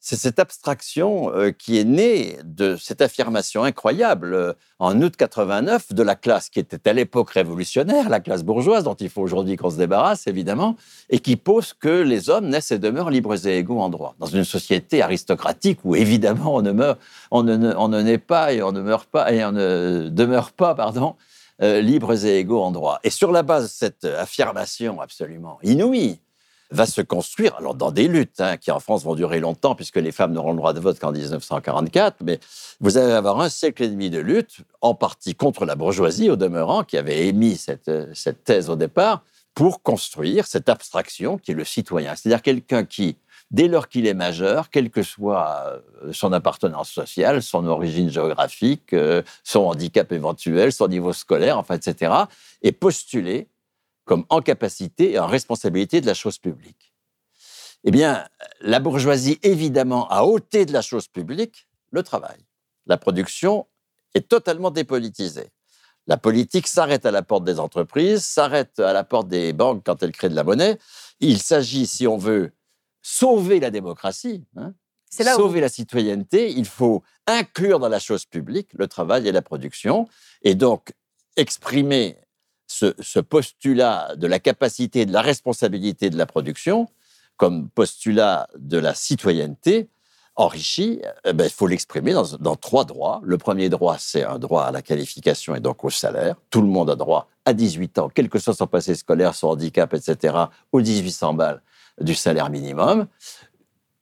cette 0.00 0.38
abstraction 0.38 1.30
euh, 1.34 1.50
qui 1.50 1.78
est 1.78 1.84
née 1.84 2.38
de 2.42 2.76
cette 2.76 3.02
affirmation 3.02 3.64
incroyable 3.64 4.32
euh, 4.32 4.52
en 4.78 5.00
août 5.02 5.14
89 5.14 5.92
de 5.92 6.02
la 6.02 6.14
classe 6.14 6.48
qui 6.48 6.58
était 6.58 6.88
à 6.88 6.94
l'époque 6.94 7.30
révolutionnaire, 7.30 8.08
la 8.08 8.20
classe 8.20 8.42
bourgeoise, 8.42 8.84
dont 8.84 8.94
il 8.94 9.10
faut 9.10 9.20
aujourd'hui 9.20 9.56
qu'on 9.56 9.70
se 9.70 9.76
débarrasse, 9.76 10.26
évidemment, 10.26 10.76
et 11.10 11.18
qui 11.18 11.36
pose 11.36 11.74
que 11.74 12.02
les 12.02 12.30
hommes 12.30 12.48
naissent 12.48 12.70
et 12.70 12.78
demeurent 12.78 13.10
libres 13.10 13.46
et 13.46 13.58
égaux 13.58 13.78
en 13.78 13.90
droit. 13.90 14.14
Dans 14.18 14.26
une 14.26 14.44
société 14.44 15.02
aristocratique 15.02 15.80
où, 15.84 15.94
évidemment, 15.94 16.54
on 16.54 16.62
ne, 16.62 16.72
meurt, 16.72 16.98
naît 18.02 18.18
pas 18.18 18.54
et 18.54 18.62
on 18.62 18.72
ne 18.72 18.80
meurt 18.80 19.06
pas 19.06 19.32
et 19.32 19.44
on 19.44 19.52
ne 19.52 20.08
demeure 20.08 20.52
pas, 20.52 20.74
pardon, 20.74 21.16
euh, 21.62 21.82
libres 21.82 22.24
et 22.24 22.38
égaux 22.38 22.62
en 22.62 22.70
droit. 22.70 23.00
Et 23.04 23.10
sur 23.10 23.32
la 23.32 23.42
base 23.42 23.64
de 23.64 23.68
cette 23.68 24.04
affirmation 24.06 25.02
absolument 25.02 25.58
inouïe, 25.62 26.20
va 26.70 26.86
se 26.86 27.00
construire, 27.00 27.56
alors 27.56 27.74
dans 27.74 27.90
des 27.90 28.08
luttes 28.08 28.40
hein, 28.40 28.56
qui 28.56 28.70
en 28.70 28.80
France 28.80 29.04
vont 29.04 29.14
durer 29.14 29.40
longtemps, 29.40 29.74
puisque 29.74 29.96
les 29.96 30.12
femmes 30.12 30.32
n'auront 30.32 30.52
le 30.52 30.58
droit 30.58 30.72
de 30.72 30.80
vote 30.80 30.98
qu'en 30.98 31.12
1944, 31.12 32.18
mais 32.22 32.38
vous 32.80 32.96
allez 32.96 33.12
avoir 33.12 33.40
un 33.40 33.48
siècle 33.48 33.82
et 33.82 33.88
demi 33.88 34.10
de 34.10 34.18
lutte, 34.18 34.58
en 34.80 34.94
partie 34.94 35.34
contre 35.34 35.64
la 35.64 35.74
bourgeoisie 35.74 36.30
au 36.30 36.36
demeurant, 36.36 36.84
qui 36.84 36.96
avait 36.96 37.26
émis 37.26 37.56
cette, 37.56 37.90
cette 38.14 38.44
thèse 38.44 38.70
au 38.70 38.76
départ, 38.76 39.24
pour 39.54 39.82
construire 39.82 40.46
cette 40.46 40.68
abstraction 40.68 41.38
qui 41.38 41.50
est 41.50 41.54
le 41.54 41.64
citoyen. 41.64 42.14
C'est-à-dire 42.14 42.42
quelqu'un 42.42 42.84
qui 42.84 43.16
dès 43.50 43.68
lors 43.68 43.88
qu'il 43.88 44.06
est 44.06 44.14
majeur, 44.14 44.70
quelle 44.70 44.90
que 44.90 45.02
soit 45.02 45.80
euh, 46.04 46.12
son 46.12 46.32
appartenance 46.32 46.90
sociale, 46.90 47.42
son 47.42 47.66
origine 47.66 48.08
géographique, 48.08 48.92
euh, 48.92 49.22
son 49.44 49.60
handicap 49.60 50.12
éventuel, 50.12 50.72
son 50.72 50.88
niveau 50.88 51.12
scolaire, 51.12 51.58
enfin, 51.58 51.74
etc., 51.74 52.12
est 52.62 52.72
postulé 52.72 53.48
comme 54.10 54.26
en 54.28 54.40
capacité 54.40 55.12
et 55.12 55.18
en 55.20 55.28
responsabilité 55.28 56.00
de 56.00 56.06
la 56.06 56.14
chose 56.14 56.38
publique. 56.38 56.92
Eh 57.84 57.92
bien, 57.92 58.26
la 58.60 58.80
bourgeoisie, 58.80 59.38
évidemment, 59.44 60.08
a 60.08 60.24
ôté 60.24 60.66
de 60.66 60.72
la 60.72 60.82
chose 60.82 61.06
publique 61.06 61.68
le 61.92 62.02
travail. 62.02 62.38
La 62.86 62.96
production 62.96 63.68
est 64.14 64.28
totalement 64.28 64.72
dépolitisée. 64.72 65.50
La 66.08 66.16
politique 66.16 66.66
s'arrête 66.66 67.06
à 67.06 67.12
la 67.12 67.22
porte 67.22 67.44
des 67.44 67.60
entreprises, 67.60 68.24
s'arrête 68.24 68.80
à 68.80 68.92
la 68.92 69.04
porte 69.04 69.28
des 69.28 69.52
banques 69.52 69.84
quand 69.86 70.02
elles 70.02 70.10
créent 70.10 70.28
de 70.28 70.34
la 70.34 70.42
monnaie. 70.42 70.76
Il 71.20 71.38
s'agit, 71.38 71.86
si 71.86 72.08
on 72.08 72.18
veut, 72.18 72.50
sauver 73.02 73.60
la 73.60 73.70
démocratie, 73.70 74.44
hein, 74.56 74.74
sauver 75.08 75.60
la 75.60 75.68
citoyenneté, 75.68 76.50
il 76.50 76.66
faut 76.66 77.04
inclure 77.28 77.78
dans 77.78 77.88
la 77.88 78.00
chose 78.00 78.24
publique 78.24 78.70
le 78.72 78.88
travail 78.88 79.28
et 79.28 79.30
la 79.30 79.42
production, 79.42 80.08
et 80.42 80.56
donc 80.56 80.94
exprimer 81.36 82.18
ce, 82.70 83.20
postulat 83.20 84.14
de 84.16 84.26
la 84.26 84.38
capacité 84.38 85.00
et 85.00 85.06
de 85.06 85.12
la 85.12 85.22
responsabilité 85.22 86.08
de 86.08 86.16
la 86.16 86.26
production 86.26 86.88
comme 87.36 87.68
postulat 87.70 88.48
de 88.58 88.78
la 88.78 88.94
citoyenneté 88.94 89.88
enrichi, 90.36 91.00
eh 91.24 91.32
ben, 91.32 91.44
il 91.44 91.50
faut 91.50 91.66
l'exprimer 91.66 92.12
dans, 92.12 92.36
dans, 92.38 92.56
trois 92.56 92.84
droits. 92.84 93.20
Le 93.24 93.36
premier 93.36 93.68
droit, 93.68 93.96
c'est 93.98 94.24
un 94.24 94.38
droit 94.38 94.62
à 94.62 94.70
la 94.70 94.82
qualification 94.82 95.54
et 95.54 95.60
donc 95.60 95.84
au 95.84 95.90
salaire. 95.90 96.36
Tout 96.50 96.60
le 96.60 96.68
monde 96.68 96.88
a 96.90 96.96
droit 96.96 97.28
à 97.44 97.52
18 97.52 97.98
ans, 97.98 98.08
quel 98.14 98.28
que 98.28 98.38
soit 98.38 98.54
son 98.54 98.66
passé 98.66 98.94
scolaire, 98.94 99.34
son 99.34 99.48
handicap, 99.48 99.92
etc., 99.92 100.34
aux 100.72 100.80
1800 100.80 101.34
balles 101.34 101.62
du 102.00 102.14
salaire 102.14 102.50
minimum 102.50 103.06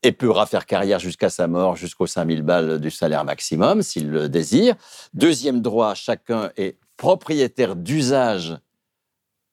et 0.03 0.13
pourra 0.13 0.47
faire 0.47 0.67
carrière 0.67 1.01
jusqu'à 1.01 1.31
sa 1.31 1.49
mort, 1.49 1.75
jusqu'aux 1.75 2.07
5000 2.07 2.43
balles 2.43 2.81
du 2.81 2.91
salaire 2.91 3.25
maximum, 3.25 3.83
s'il 3.83 4.11
le 4.11 4.29
désire. 4.29 4.77
Deuxième 5.15 5.61
droit, 5.61 5.95
chacun 5.95 6.51
est 6.57 6.77
propriétaire 6.99 7.77
d'usage 7.77 8.59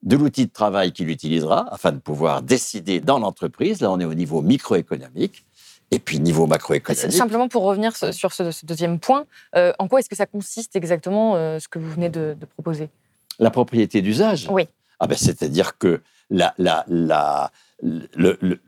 de 0.04 0.18
l'outil 0.18 0.48
de 0.48 0.52
travail 0.52 0.92
qu'il 0.92 1.10
utilisera 1.10 1.74
afin 1.74 1.94
de 1.94 2.00
pouvoir 2.00 2.42
décider 2.42 3.00
dans 3.00 3.20
l'entreprise. 3.20 3.80
Là, 3.80 3.90
on 3.90 4.00
est 4.00 4.06
au 4.06 4.14
niveau 4.14 4.42
microéconomique. 4.42 5.46
Et 5.92 6.00
puis, 6.00 6.20
niveau 6.20 6.48
macroéconomique. 6.48 7.16
Simplement 7.16 7.48
pour 7.48 7.64
revenir 7.64 7.96
sur 7.96 8.34
ce, 8.34 8.66
deuxième 8.66 9.00
point, 9.00 9.26
euh, 9.56 9.72
en 9.78 9.88
quoi 9.88 10.00
est-ce 10.00 10.10
que 10.10 10.16
ça 10.16 10.26
consiste 10.26 10.76
exactement 10.76 11.36
euh, 11.36 11.60
ce 11.60 11.68
que 11.68 11.78
vous 11.78 11.90
venez 11.90 12.10
de, 12.10 12.36
proposer? 12.56 12.90
La 13.38 13.52
propriété 13.52 14.02
d'usage? 14.02 14.48
Oui. 14.50 14.68
Ah 15.00 15.08
ben, 15.08 15.16
C'est-à-dire 15.16 15.78
que 15.78 16.02
la, 16.32 16.56
la, 16.58 16.86
la, 16.88 17.52
le, 17.82 18.60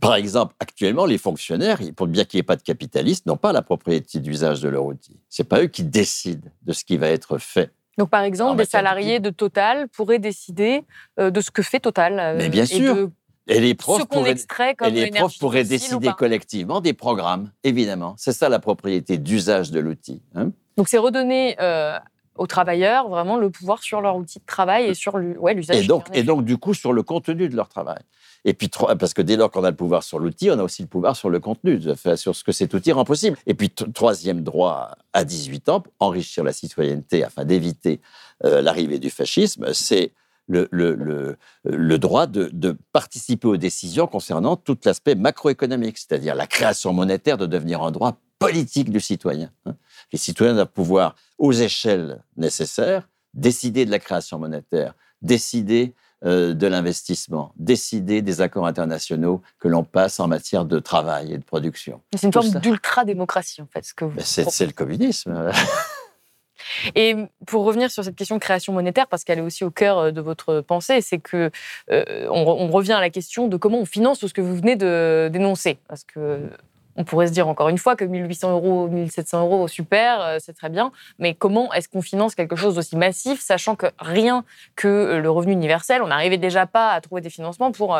par 0.00 0.14
exemple, 0.14 0.54
actuellement, 0.60 1.04
les 1.04 1.18
fonctionnaires, 1.18 1.80
pour 1.96 2.06
bien 2.06 2.24
qu'il 2.24 2.38
n'y 2.38 2.40
ait 2.40 2.44
pas 2.44 2.56
de 2.56 2.62
capitalistes, 2.62 3.26
n'ont 3.26 3.36
pas 3.36 3.52
la 3.52 3.62
propriété 3.62 4.20
d'usage 4.20 4.60
de 4.60 4.68
leur 4.68 4.84
outil. 4.84 5.18
C'est 5.28 5.44
pas 5.44 5.62
eux 5.62 5.66
qui 5.66 5.82
décident 5.82 6.48
de 6.62 6.72
ce 6.72 6.84
qui 6.84 6.96
va 6.96 7.08
être 7.08 7.38
fait. 7.38 7.72
Donc, 7.98 8.10
par 8.10 8.22
exemple, 8.22 8.58
des 8.58 8.64
salariés 8.64 9.20
de, 9.20 9.30
Total 9.30 9.88
pourraient 9.88 10.18
décider 10.18 10.84
euh, 11.18 11.30
de 11.30 11.40
ce 11.40 11.50
que 11.50 11.62
fait 11.62 11.80
Total. 11.80 12.18
Euh, 12.18 12.34
Mais 12.36 12.48
bien 12.48 12.66
sûr. 12.66 13.10
Et 13.48 13.60
les 13.60 13.74
profs 13.74 14.06
pourraient, 14.06 14.34
et 14.34 14.90
les 14.90 15.10
profs 15.10 15.38
pourraient 15.38 15.64
décider 15.64 16.10
collectivement 16.18 16.80
des 16.80 16.94
programmes, 16.94 17.52
évidemment. 17.62 18.14
C'est 18.18 18.32
ça 18.32 18.48
la 18.48 18.58
propriété 18.58 19.18
d'usage 19.18 19.70
de 19.70 19.78
l'outil. 19.78 20.20
Hein. 20.34 20.50
Donc, 20.76 20.88
c'est 20.88 20.98
redonner 20.98 21.56
euh, 21.60 21.96
aux 22.38 22.46
travailleurs 22.46 23.08
vraiment 23.08 23.36
le 23.36 23.50
pouvoir 23.50 23.82
sur 23.82 24.00
leur 24.00 24.16
outil 24.16 24.38
de 24.38 24.46
travail 24.46 24.86
et 24.86 24.94
sur 24.94 25.18
l'usage. 25.18 25.84
et, 25.84 25.86
donc, 25.86 26.06
et 26.12 26.22
donc, 26.22 26.44
du 26.44 26.56
coup, 26.58 26.74
sur 26.74 26.92
le 26.92 27.02
contenu 27.02 27.48
de 27.48 27.56
leur 27.56 27.68
travail. 27.68 28.00
Et 28.44 28.54
puis, 28.54 28.70
parce 28.98 29.12
que 29.12 29.22
dès 29.22 29.36
lors 29.36 29.50
qu'on 29.50 29.64
a 29.64 29.70
le 29.70 29.76
pouvoir 29.76 30.04
sur 30.04 30.20
l'outil, 30.20 30.50
on 30.50 30.58
a 30.58 30.62
aussi 30.62 30.82
le 30.82 30.88
pouvoir 30.88 31.16
sur 31.16 31.30
le 31.30 31.40
contenu, 31.40 31.80
sur 32.16 32.36
ce 32.36 32.44
que 32.44 32.52
cet 32.52 32.74
outil 32.74 32.92
rend 32.92 33.04
possible. 33.04 33.36
Et 33.46 33.54
puis, 33.54 33.70
troisième 33.70 34.42
droit 34.42 34.92
à 35.12 35.24
18 35.24 35.68
ans, 35.68 35.82
enrichir 35.98 36.44
la 36.44 36.52
citoyenneté 36.52 37.24
afin 37.24 37.44
d'éviter 37.44 38.00
euh, 38.44 38.62
l'arrivée 38.62 39.00
du 39.00 39.10
fascisme, 39.10 39.72
c'est 39.72 40.12
le, 40.48 40.68
le, 40.70 41.36
le, 41.64 41.98
droit 41.98 42.28
de, 42.28 42.48
de, 42.52 42.76
participer 42.92 43.48
aux 43.48 43.56
décisions 43.56 44.06
concernant 44.06 44.56
tout 44.56 44.78
l'aspect 44.84 45.16
macroéconomique, 45.16 45.98
c'est-à-dire 45.98 46.36
la 46.36 46.46
création 46.46 46.92
monétaire 46.92 47.36
de 47.36 47.46
devenir 47.46 47.82
un 47.82 47.90
droit 47.90 48.16
politique 48.38 48.90
du 48.90 49.00
citoyen. 49.00 49.50
Hein. 49.64 49.76
Les 50.12 50.18
citoyens 50.18 50.54
doivent 50.54 50.66
pouvoir, 50.68 51.16
aux 51.38 51.52
échelles 51.52 52.22
nécessaires, 52.36 53.08
décider 53.34 53.84
de 53.84 53.90
la 53.90 53.98
création 53.98 54.38
monétaire, 54.38 54.94
décider 55.22 55.94
euh, 56.24 56.54
de 56.54 56.66
l'investissement, 56.66 57.52
décider 57.56 58.22
des 58.22 58.40
accords 58.40 58.66
internationaux 58.66 59.42
que 59.58 59.68
l'on 59.68 59.84
passe 59.84 60.18
en 60.18 60.28
matière 60.28 60.64
de 60.64 60.78
travail 60.78 61.34
et 61.34 61.38
de 61.38 61.44
production. 61.44 62.00
C'est 62.16 62.26
une 62.26 62.32
forme 62.32 62.50
d'ultra-démocratie, 62.60 63.60
en 63.60 63.66
fait. 63.66 63.84
Ce 63.84 63.92
que 63.92 64.06
vous 64.06 64.18
c'est 64.20 64.66
le 64.66 64.72
communisme. 64.72 65.50
Et 66.94 67.14
pour 67.46 67.64
revenir 67.64 67.90
sur 67.90 68.02
cette 68.02 68.16
question 68.16 68.36
de 68.36 68.40
création 68.40 68.72
monétaire, 68.72 69.06
parce 69.08 69.24
qu'elle 69.24 69.38
est 69.38 69.42
aussi 69.42 69.64
au 69.64 69.70
cœur 69.70 69.98
euh, 69.98 70.10
de 70.10 70.20
votre 70.20 70.60
pensée, 70.60 71.00
c'est 71.00 71.18
que 71.18 71.50
euh, 71.90 72.26
on, 72.30 72.70
revient 72.70 72.92
à 72.92 73.00
la 73.00 73.10
question 73.10 73.48
de 73.48 73.56
comment 73.56 73.78
on 73.78 73.84
finance 73.84 74.18
tout 74.18 74.28
ce 74.28 74.34
que 74.34 74.40
vous 74.40 74.56
venez 74.56 74.76
de 74.76 75.28
dénoncer. 75.32 75.78
Parce 75.88 76.04
que 76.04 76.50
on 76.96 77.04
pourrait 77.04 77.28
se 77.28 77.32
dire 77.32 77.48
encore 77.48 77.68
une 77.68 77.78
fois 77.78 77.96
que 77.96 78.04
1800 78.04 78.52
euros, 78.52 78.88
1700 78.88 79.42
euros, 79.42 79.68
super, 79.68 80.20
euh, 80.20 80.36
c'est 80.40 80.54
très 80.54 80.68
bien. 80.68 80.92
Mais 81.18 81.34
comment 81.34 81.72
est-ce 81.72 81.88
qu'on 81.88 82.02
finance 82.02 82.34
quelque 82.34 82.56
chose 82.56 82.74
d'aussi 82.74 82.96
massif, 82.96 83.40
sachant 83.40 83.76
que 83.76 83.86
rien 83.98 84.44
que 84.74 85.18
le 85.22 85.30
revenu 85.30 85.52
universel, 85.52 86.02
on 86.02 86.08
n'arrivait 86.08 86.38
déjà 86.38 86.66
pas 86.66 86.92
à 86.92 87.00
trouver 87.00 87.20
des 87.20 87.30
financements 87.30 87.72
pour 87.72 87.98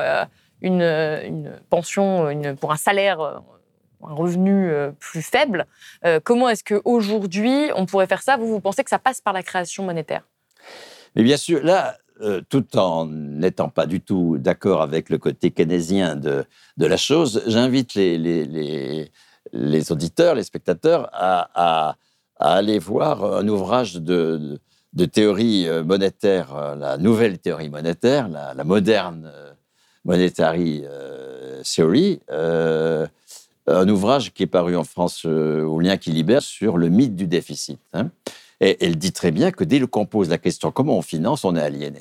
une, 0.63 0.83
une 0.83 1.53
pension, 1.71 2.57
pour 2.61 2.73
un 2.73 2.77
salaire 2.77 3.43
un 4.05 4.15
revenu 4.15 4.71
euh, 4.71 4.91
plus 4.99 5.23
faible. 5.23 5.67
Euh, 6.05 6.21
comment 6.23 6.49
est-ce 6.49 6.65
qu'aujourd'hui, 6.65 7.71
on 7.75 7.87
pourrait 7.87 8.07
faire 8.07 8.23
ça? 8.23 8.37
Vous, 8.37 8.47
vous 8.47 8.61
pensez 8.61 8.85
que 8.85 8.91
ça 8.91 8.99
passe 8.99 9.21
par 9.21 9.33
la 9.33 9.43
création 9.43 9.85
monétaire? 9.85 10.23
Mais 11.15 11.23
bien 11.23 11.37
sûr, 11.37 11.63
là, 11.63 11.97
euh, 12.21 12.41
tout 12.49 12.77
en 12.77 13.07
n'étant 13.07 13.69
pas 13.69 13.87
du 13.87 14.01
tout 14.01 14.39
d'accord 14.39 14.83
avec 14.83 15.11
le 15.11 15.19
côté 15.19 15.51
keynésien 15.51 16.17
de, 16.17 16.45
la 16.79 16.97
chose, 16.97 17.43
j'invite 17.47 17.95
les, 17.95 19.11
auditeurs, 19.91 20.35
les 20.35 20.43
spectateurs 20.43 21.09
à, 21.13 21.97
aller 22.39 22.79
voir 22.79 23.25
un 23.25 23.49
ouvrage 23.49 23.95
de, 23.95 24.59
théorie 25.13 25.67
monétaire, 25.85 26.77
la 26.77 26.99
nouvelle 26.99 27.39
théorie 27.39 27.71
monétaire, 27.71 28.29
la, 28.29 28.65
moderne 28.65 29.31
monetary 30.05 30.85
theory, 31.65 32.21
un 33.67 33.89
ouvrage 33.89 34.33
qui 34.33 34.45
est 34.45 34.49
paru 34.49 34.77
en 34.77 34.85
France 34.85 35.23
euh, 35.27 35.63
au 35.63 35.81
lien 35.81 35.97
qui 35.97 36.11
libère 36.11 36.43
sur 36.43 36.79
le 36.79 36.89
mythe 36.89 37.17
du 37.17 37.27
déficit. 37.27 37.81
Hein. 37.93 38.11
Et 38.61 38.85
elle 38.85 38.97
dit 38.97 39.13
très 39.13 39.31
bien 39.31 39.51
que 39.51 39.65
dès 39.65 39.81
qu'on 39.81 40.07
pose 40.07 40.29
la 40.29 40.39
question 40.39 40.71
comment 40.71 40.97
on 40.99 41.03
finance, 41.03 41.45
on 41.45 41.57
est 41.57 41.63
aliéné. 41.63 42.01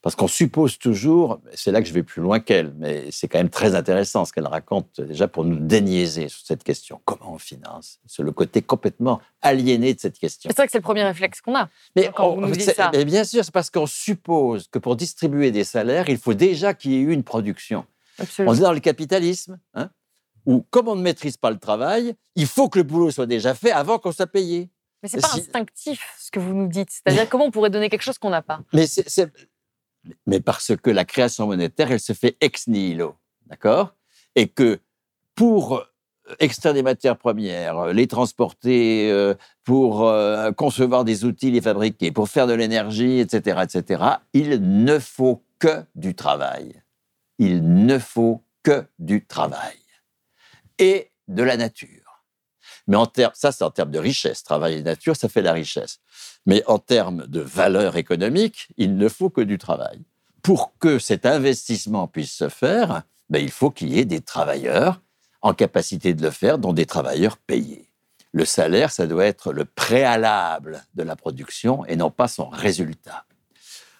Parce 0.00 0.14
qu'on 0.14 0.28
suppose 0.28 0.78
toujours, 0.78 1.40
c'est 1.54 1.72
là 1.72 1.82
que 1.82 1.88
je 1.88 1.92
vais 1.92 2.04
plus 2.04 2.22
loin 2.22 2.38
qu'elle, 2.38 2.72
mais 2.78 3.06
c'est 3.10 3.26
quand 3.26 3.38
même 3.38 3.50
très 3.50 3.74
intéressant 3.74 4.24
ce 4.24 4.32
qu'elle 4.32 4.46
raconte 4.46 5.00
déjà 5.00 5.26
pour 5.26 5.44
nous 5.44 5.58
déniaiser 5.58 6.28
sur 6.28 6.40
cette 6.46 6.62
question. 6.62 7.00
Comment 7.04 7.34
on 7.34 7.38
finance? 7.38 7.98
C'est 8.06 8.22
le 8.22 8.30
côté 8.30 8.62
complètement 8.62 9.20
aliéné 9.42 9.94
de 9.94 10.00
cette 10.00 10.16
question. 10.16 10.50
C'est 10.50 10.56
vrai 10.56 10.66
que 10.66 10.72
c'est 10.72 10.78
le 10.78 10.82
premier 10.82 11.02
réflexe 11.02 11.40
qu'on 11.40 11.56
a. 11.56 11.68
Mais, 11.96 12.10
quand 12.14 12.30
vous 12.30 12.40
nous 12.42 12.52
dites 12.52 12.74
ça. 12.74 12.92
mais 12.92 13.04
bien 13.04 13.24
sûr, 13.24 13.44
c'est 13.44 13.52
parce 13.52 13.70
qu'on 13.70 13.86
suppose 13.86 14.68
que 14.68 14.78
pour 14.78 14.94
distribuer 14.94 15.50
des 15.50 15.64
salaires, 15.64 16.08
il 16.08 16.18
faut 16.18 16.34
déjà 16.34 16.74
qu'il 16.74 16.92
y 16.92 16.94
ait 16.94 17.00
eu 17.00 17.12
une 17.12 17.24
production. 17.24 17.84
Absolument. 18.20 18.52
On 18.52 18.56
est 18.56 18.60
dans 18.60 18.72
le 18.72 18.80
capitalisme. 18.80 19.58
Hein 19.74 19.90
où, 20.48 20.64
comme 20.70 20.88
on 20.88 20.96
ne 20.96 21.02
maîtrise 21.02 21.36
pas 21.36 21.50
le 21.50 21.58
travail, 21.58 22.14
il 22.34 22.46
faut 22.46 22.70
que 22.70 22.78
le 22.78 22.82
boulot 22.82 23.10
soit 23.10 23.26
déjà 23.26 23.54
fait 23.54 23.70
avant 23.70 23.98
qu'on 23.98 24.12
soit 24.12 24.26
payé. 24.26 24.70
Mais 25.02 25.08
c'est 25.08 25.20
pas 25.20 25.34
instinctif 25.34 26.14
ce 26.18 26.30
que 26.30 26.40
vous 26.40 26.54
nous 26.54 26.68
dites. 26.68 26.90
C'est-à-dire 26.90 27.28
comment 27.30 27.46
on 27.46 27.50
pourrait 27.50 27.70
donner 27.70 27.88
quelque 27.88 28.02
chose 28.02 28.18
qu'on 28.18 28.30
n'a 28.30 28.42
pas? 28.42 28.60
Mais, 28.72 28.86
mais 30.26 30.40
parce 30.40 30.76
que 30.76 30.90
la 30.90 31.04
création 31.04 31.46
monétaire, 31.46 31.92
elle 31.92 32.00
se 32.00 32.12
fait 32.12 32.36
ex 32.40 32.66
nihilo, 32.66 33.16
d'accord? 33.46 33.94
Et 34.34 34.48
que 34.48 34.80
pour 35.34 35.76
euh, 35.76 35.84
extraire 36.38 36.74
des 36.74 36.82
matières 36.82 37.16
premières, 37.16 37.86
les 37.86 38.06
transporter, 38.06 39.10
euh, 39.10 39.34
pour 39.64 40.08
euh, 40.08 40.52
concevoir 40.52 41.04
des 41.04 41.24
outils, 41.24 41.50
les 41.50 41.60
fabriquer, 41.60 42.10
pour 42.10 42.28
faire 42.28 42.46
de 42.46 42.54
l'énergie, 42.54 43.20
etc., 43.20 43.62
etc., 43.62 44.04
il 44.32 44.84
ne 44.84 44.98
faut 44.98 45.44
que 45.58 45.84
du 45.94 46.14
travail. 46.14 46.82
Il 47.38 47.84
ne 47.86 47.98
faut 47.98 48.42
que 48.62 48.84
du 48.98 49.24
travail 49.24 49.78
et 50.78 51.10
de 51.28 51.42
la 51.42 51.56
nature. 51.56 52.07
Mais 52.88 52.96
en 52.96 53.06
termes, 53.06 53.32
ça 53.34 53.52
c'est 53.52 53.62
en 53.62 53.70
termes 53.70 53.92
de 53.92 53.98
richesse, 53.98 54.42
travail 54.42 54.78
et 54.78 54.82
nature, 54.82 55.14
ça 55.14 55.28
fait 55.28 55.42
la 55.42 55.52
richesse. 55.52 56.00
Mais 56.46 56.64
en 56.66 56.78
termes 56.78 57.26
de 57.26 57.40
valeur 57.40 57.96
économique, 57.96 58.68
il 58.76 58.96
ne 58.96 59.08
faut 59.08 59.30
que 59.30 59.42
du 59.42 59.58
travail. 59.58 60.00
Pour 60.42 60.72
que 60.78 60.98
cet 60.98 61.26
investissement 61.26 62.08
puisse 62.08 62.32
se 62.32 62.48
faire, 62.48 63.02
ben, 63.28 63.40
il 63.40 63.50
faut 63.50 63.70
qu'il 63.70 63.92
y 63.92 63.98
ait 63.98 64.06
des 64.06 64.22
travailleurs 64.22 65.00
en 65.42 65.52
capacité 65.52 66.14
de 66.14 66.22
le 66.22 66.30
faire, 66.30 66.58
dont 66.58 66.72
des 66.72 66.86
travailleurs 66.86 67.36
payés. 67.36 67.90
Le 68.32 68.44
salaire, 68.44 68.90
ça 68.90 69.06
doit 69.06 69.26
être 69.26 69.52
le 69.52 69.64
préalable 69.64 70.82
de 70.94 71.02
la 71.02 71.16
production 71.16 71.84
et 71.86 71.96
non 71.96 72.10
pas 72.10 72.28
son 72.28 72.48
résultat. 72.48 73.24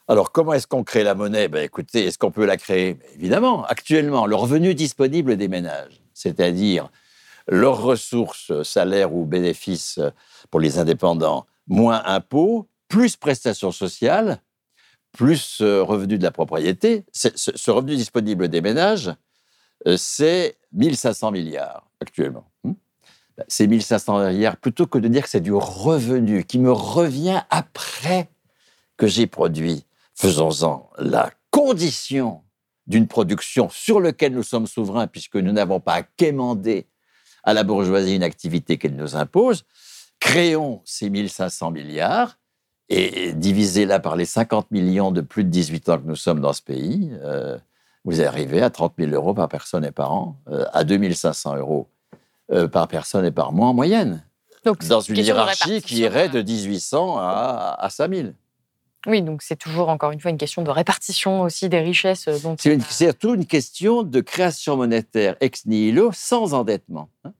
Alors, 0.06 0.32
comment 0.32 0.54
est-ce 0.54 0.66
qu'on 0.66 0.84
crée 0.84 1.04
la 1.04 1.14
monnaie? 1.14 1.48
Ben, 1.48 1.62
Écoutez, 1.62 2.06
est-ce 2.06 2.16
qu'on 2.16 2.30
peut 2.30 2.46
la 2.46 2.56
créer? 2.56 2.94
Ben, 2.94 3.06
Évidemment, 3.16 3.64
actuellement, 3.66 4.26
le 4.26 4.36
revenu 4.36 4.74
disponible 4.74 5.36
des 5.36 5.48
ménages, 5.48 6.00
c'est-à-dire 6.14 6.90
leurs 7.48 7.80
ressources, 7.80 8.62
salaires 8.62 9.14
ou 9.14 9.24
bénéfices 9.24 10.00
pour 10.50 10.60
les 10.60 10.78
indépendants, 10.78 11.46
moins 11.66 12.02
impôts, 12.04 12.68
plus 12.88 13.16
prestations 13.16 13.72
sociales, 13.72 14.40
plus 15.12 15.60
euh, 15.60 15.82
revenu 15.82 16.18
de 16.18 16.22
la 16.22 16.30
propriété. 16.30 17.04
Ce 17.12 17.70
revenu 17.70 17.96
disponible 17.96 18.48
des 18.48 18.60
ménages, 18.60 19.12
euh, 19.86 19.96
c'est 19.96 20.58
1500 20.72 21.30
milliards 21.30 21.90
actuellement. 22.00 22.50
Hmm? 22.64 22.74
Ben, 23.36 23.44
c'est 23.48 23.66
1500 23.66 24.30
milliards, 24.30 24.56
plutôt 24.56 24.86
que 24.86 24.98
de 24.98 25.08
dire 25.08 25.22
que 25.22 25.30
c'est 25.30 25.40
du 25.40 25.52
revenu 25.52 26.44
qui 26.44 26.58
me 26.58 26.72
revient 26.72 27.42
après 27.50 28.28
que 28.96 29.06
j'ai 29.06 29.26
produit. 29.26 29.84
Faisons-en 30.14 30.90
la 30.98 31.30
condition 31.50 32.42
d'une 32.86 33.06
production 33.06 33.68
sur 33.68 34.00
laquelle 34.00 34.32
nous 34.32 34.42
sommes 34.42 34.66
souverains, 34.66 35.06
puisque 35.06 35.36
nous 35.36 35.52
n'avons 35.52 35.78
pas 35.78 35.94
à 35.94 36.02
quémander 36.02 36.86
à 37.48 37.54
la 37.54 37.64
bourgeoisie 37.64 38.14
une 38.14 38.22
activité 38.22 38.76
qu'elle 38.76 38.94
nous 38.94 39.16
impose, 39.16 39.64
créons 40.20 40.82
ces 40.84 41.08
1500 41.08 41.70
milliards 41.70 42.36
et 42.90 43.32
divisez-la 43.32 44.00
par 44.00 44.16
les 44.16 44.26
50 44.26 44.70
millions 44.70 45.12
de 45.12 45.22
plus 45.22 45.44
de 45.44 45.48
18 45.48 45.88
ans 45.88 45.98
que 45.98 46.06
nous 46.06 46.14
sommes 46.14 46.40
dans 46.40 46.52
ce 46.52 46.60
pays, 46.60 47.10
euh, 47.22 47.56
vous 48.04 48.20
arrivez 48.20 48.60
à 48.60 48.68
30 48.68 48.92
000 48.98 49.12
euros 49.12 49.32
par 49.32 49.48
personne 49.48 49.82
et 49.86 49.92
par 49.92 50.12
an, 50.12 50.36
euh, 50.50 50.66
à 50.74 50.84
2500 50.84 51.56
euros 51.56 51.88
euh, 52.52 52.68
par 52.68 52.86
personne 52.86 53.24
et 53.24 53.30
par 53.30 53.52
mois 53.52 53.68
en 53.68 53.74
moyenne. 53.74 54.22
Donc, 54.66 54.86
dans 54.86 55.00
une 55.00 55.16
hiérarchie 55.16 55.80
qui 55.80 56.00
irait 56.00 56.28
de 56.28 56.42
1800 56.42 57.16
à, 57.16 57.78
à 57.78 57.88
5000. 57.88 58.34
Oui, 59.08 59.22
donc 59.22 59.40
c'est 59.40 59.56
toujours 59.56 59.88
encore 59.88 60.12
une 60.12 60.20
fois 60.20 60.30
une 60.30 60.36
question 60.36 60.60
de 60.60 60.70
répartition 60.70 61.40
aussi 61.40 61.70
des 61.70 61.80
richesses. 61.80 62.28
Euh, 62.28 62.36
c'est 62.58 62.78
surtout 62.90 63.34
une 63.34 63.46
question 63.46 64.02
de 64.02 64.20
création 64.20 64.76
monétaire 64.76 65.34
ex 65.40 65.64
nihilo 65.64 66.10
sans 66.12 66.52
endettement. 66.52 67.08
Hein. 67.24 67.32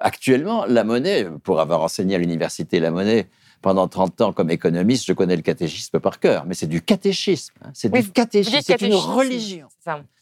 actuellement, 0.00 0.64
la 0.64 0.84
monnaie, 0.84 1.26
pour 1.44 1.60
avoir 1.60 1.82
enseigné 1.82 2.14
à 2.14 2.18
l'université 2.18 2.80
la 2.80 2.90
monnaie 2.90 3.28
pendant 3.60 3.86
30 3.86 4.20
ans 4.22 4.32
comme 4.32 4.50
économiste, 4.50 5.04
je 5.06 5.12
connais 5.12 5.36
le 5.36 5.42
catéchisme 5.42 6.00
par 6.00 6.20
cœur, 6.20 6.46
mais 6.46 6.54
c'est 6.54 6.66
du 6.66 6.80
catéchisme. 6.80 7.52
Hein. 7.62 7.70
C'est 7.74 7.92
du 7.92 8.10
catéchisme, 8.10 8.62
c'est 8.64 8.80
une 8.80 8.94
religion. 8.94 9.68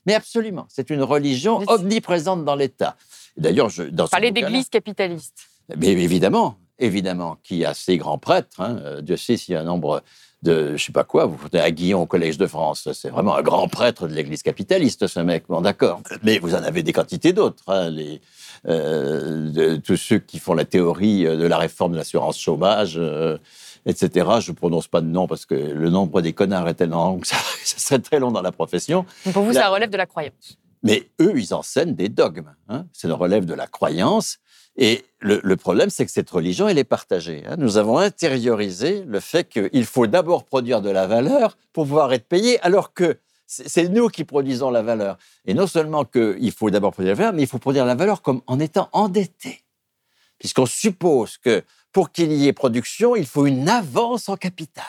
Mais 0.05 0.15
absolument, 0.15 0.67
c'est 0.69 0.91
une 0.91 1.03
religion 1.03 1.63
omniprésente 1.69 2.45
dans 2.45 2.57
l'État. 2.57 2.97
D'ailleurs, 3.37 3.69
je 3.69 3.85
dans 3.85 4.09
parler 4.09 4.33
d'église 4.33 4.69
capitaliste. 4.69 5.49
Mais 5.77 5.89
évidemment, 5.89 6.59
évidemment, 6.79 7.39
qui 7.43 7.65
a 7.65 7.75
ses 7.75 7.99
grands 7.99 8.19
prêtres. 8.19 8.61
Hein. 8.61 8.79
Euh, 8.81 9.01
Dieu 9.01 9.17
sait 9.17 9.37
s'il 9.37 9.55
y 9.55 9.57
a 9.57 9.61
un 9.61 9.65
nombre 9.65 10.03
de 10.43 10.77
je 10.77 10.85
sais 10.85 10.93
pas 10.93 11.05
quoi, 11.05 11.27
vous 11.27 11.37
foutez 11.37 11.61
à 11.61 11.71
Guillon 11.71 12.03
au 12.03 12.07
Collège 12.07 12.39
de 12.39 12.47
France. 12.47 12.89
C'est 12.93 13.09
vraiment 13.09 13.37
un 13.37 13.43
grand 13.43 13.69
prêtre 13.69 14.07
de 14.07 14.15
l'Église 14.15 14.43
capitaliste, 14.43 15.07
ce 15.07 15.21
mec. 15.21 15.45
Bon, 15.49 15.61
d'accord. 15.61 16.01
Mais 16.23 16.39
vous 16.39 16.55
en 16.55 16.63
avez 16.63 16.83
des 16.83 16.93
quantités 16.93 17.33
d'autres. 17.33 17.63
Hein, 17.69 17.91
les, 17.91 18.21
euh, 18.69 19.79
tous 19.79 19.97
ceux 19.97 20.19
qui 20.19 20.39
font 20.39 20.55
la 20.55 20.65
théorie 20.65 21.27
euh, 21.27 21.37
de 21.37 21.47
la 21.47 21.59
réforme 21.59 21.93
de 21.93 21.97
l'assurance 21.97 22.39
chômage, 22.39 22.95
euh, 22.97 23.39
etc. 23.87 24.29
Je 24.41 24.51
ne 24.51 24.57
prononce 24.57 24.89
pas 24.89 25.01
de 25.01 25.07
nom 25.07 25.27
parce 25.27 25.47
que 25.47 25.55
le 25.55 25.91
nombre 25.91 26.21
des 26.21 26.33
connards 26.33 26.69
est 26.69 26.75
tellement 26.75 27.07
long 27.07 27.19
que 27.19 27.27
ça, 27.29 27.37
serait 27.65 28.01
très 28.01 28.19
long 28.19 28.33
dans 28.33 28.43
la 28.43 28.53
profession. 28.53 29.05
Pour 29.33 29.45
vous, 29.45 29.53
ça 29.53 29.69
relève 29.69 29.91
de 29.91 29.97
la 29.97 30.07
croyance. 30.07 30.59
Mais 30.83 31.09
eux, 31.21 31.33
ils 31.37 31.55
enseignent 31.55 31.95
des 31.95 32.09
dogmes. 32.09 32.55
Hein. 32.69 32.87
Ça 32.93 33.13
relève 33.15 33.45
de 33.45 33.55
la 33.55 33.67
croyance. 33.67 34.39
Et 34.79 35.05
le, 35.21 35.57
problème, 35.57 35.89
c'est 35.89 36.05
que 36.05 36.13
cette 36.13 36.29
religion, 36.29 36.69
elle 36.69 36.79
est 36.79 36.85
partagée. 36.85 37.43
Hein. 37.47 37.57
Nous 37.59 37.79
avons 37.79 37.99
intériorisé 37.99 39.05
le 39.07 39.21
fait 39.21 39.49
qu'il 39.49 39.87
faut 39.87 40.07
d'abord 40.07 40.45
produire 40.45 40.83
de 40.83 40.91
la 40.91 41.07
valeur 41.07 41.57
pour 41.73 41.85
pouvoir 41.85 42.13
être 42.13 42.29
payé, 42.29 42.61
alors 42.61 42.93
que 42.93 43.19
c'est 43.47 43.89
nous 43.89 44.09
qui 44.09 44.25
produisons 44.25 44.71
la 44.71 44.83
valeur. 44.83 45.17
Et 45.47 45.55
non 45.55 45.67
seulement 45.67 46.05
qu'il 46.05 46.53
faut 46.53 46.71
d'abord 46.71 46.93
produire 46.93 47.13
la 47.13 47.17
valeur, 47.17 47.33
mais 47.33 47.43
il 47.43 47.49
faut 47.49 47.59
produire 47.59 47.87
la 47.87 47.95
valeur 47.95 48.21
comme 48.21 48.43
en 48.47 48.61
étant 48.61 48.89
endetté. 48.93 49.63
Puisqu'on 50.39 50.67
suppose 50.67 51.39
que 51.39 51.65
pour 51.93 52.13
qu'il 52.13 52.33
y 52.33 52.47
ait 52.47 52.53
production, 52.53 53.17
il 53.17 53.27
faut 53.27 53.47
une 53.47 53.69
avance 53.69 54.29
en 54.29 54.37
capital. 54.37 54.85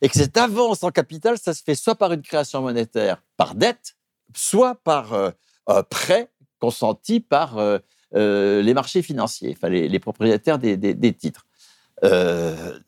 et 0.00 0.08
que 0.08 0.14
cette 0.14 0.38
avance 0.38 0.82
en 0.82 0.90
capital, 0.90 1.36
ça 1.36 1.52
se 1.52 1.62
fait 1.62 1.74
soit 1.74 1.94
par 1.94 2.12
une 2.12 2.22
création 2.22 2.62
monétaire, 2.62 3.22
par 3.36 3.54
dette, 3.54 3.96
soit 4.34 4.76
par 4.76 5.12
euh, 5.12 5.30
euh, 5.68 5.82
prêt 5.82 6.30
consenti 6.58 7.20
par 7.20 7.58
euh, 7.58 7.78
les 8.12 8.74
marchés 8.74 9.02
financiers, 9.02 9.54
enfin 9.56 9.68
les, 9.68 9.98
propriétaires 9.98 10.58
des, 10.58 11.12
titres. 11.12 11.46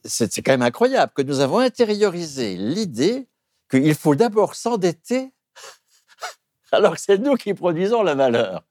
c'est 0.04 0.42
quand 0.42 0.52
même 0.52 0.62
incroyable 0.62 1.12
que 1.14 1.22
nous 1.22 1.40
avons 1.40 1.58
intériorisé 1.58 2.56
l'idée 2.56 3.28
qu'il 3.70 3.94
faut 3.94 4.14
d'abord 4.14 4.54
s'endetter 4.54 5.32
alors 6.72 6.94
que 6.94 7.00
c'est 7.00 7.18
nous 7.18 7.34
qui 7.34 7.54
produisons 7.54 8.02
la 8.02 8.14
valeur. 8.14 8.64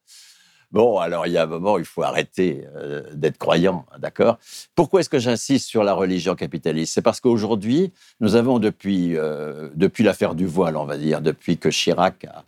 Bon, 0.71 0.99
alors 0.99 1.27
il 1.27 1.33
y 1.33 1.37
a 1.37 1.43
un 1.43 1.47
moment, 1.47 1.77
il 1.77 1.85
faut 1.85 2.01
arrêter 2.01 2.65
euh, 2.75 3.03
d'être 3.13 3.37
croyant, 3.37 3.85
d'accord? 3.97 4.39
Pourquoi 4.73 5.01
est-ce 5.01 5.09
que 5.09 5.19
j'insiste 5.19 5.67
sur 5.67 5.83
la 5.83 5.93
religion 5.93 6.33
capitaliste? 6.33 6.93
C'est 6.93 7.01
parce 7.01 7.19
qu'aujourd'hui, 7.19 7.91
nous 8.21 8.35
avons 8.35 8.57
depuis, 8.57 9.17
euh, 9.17 9.69
depuis 9.75 10.05
l'affaire 10.05 10.33
du 10.33 10.45
voile, 10.45 10.77
on 10.77 10.85
va 10.85 10.97
dire, 10.97 11.19
depuis 11.21 11.57
que 11.57 11.67
Chirac 11.67 12.23
a, 12.23 12.45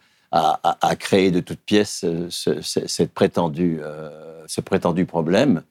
créé 0.99 1.31
de 1.31 1.39
toutes 1.39 1.61
pièces 1.61 2.03
euh, 2.03 2.27
ce, 2.29 2.61
cette 2.61 3.13
prétendue, 3.13 3.81
ce 4.47 4.61
prétendu 4.61 5.05
problème, 5.05 5.63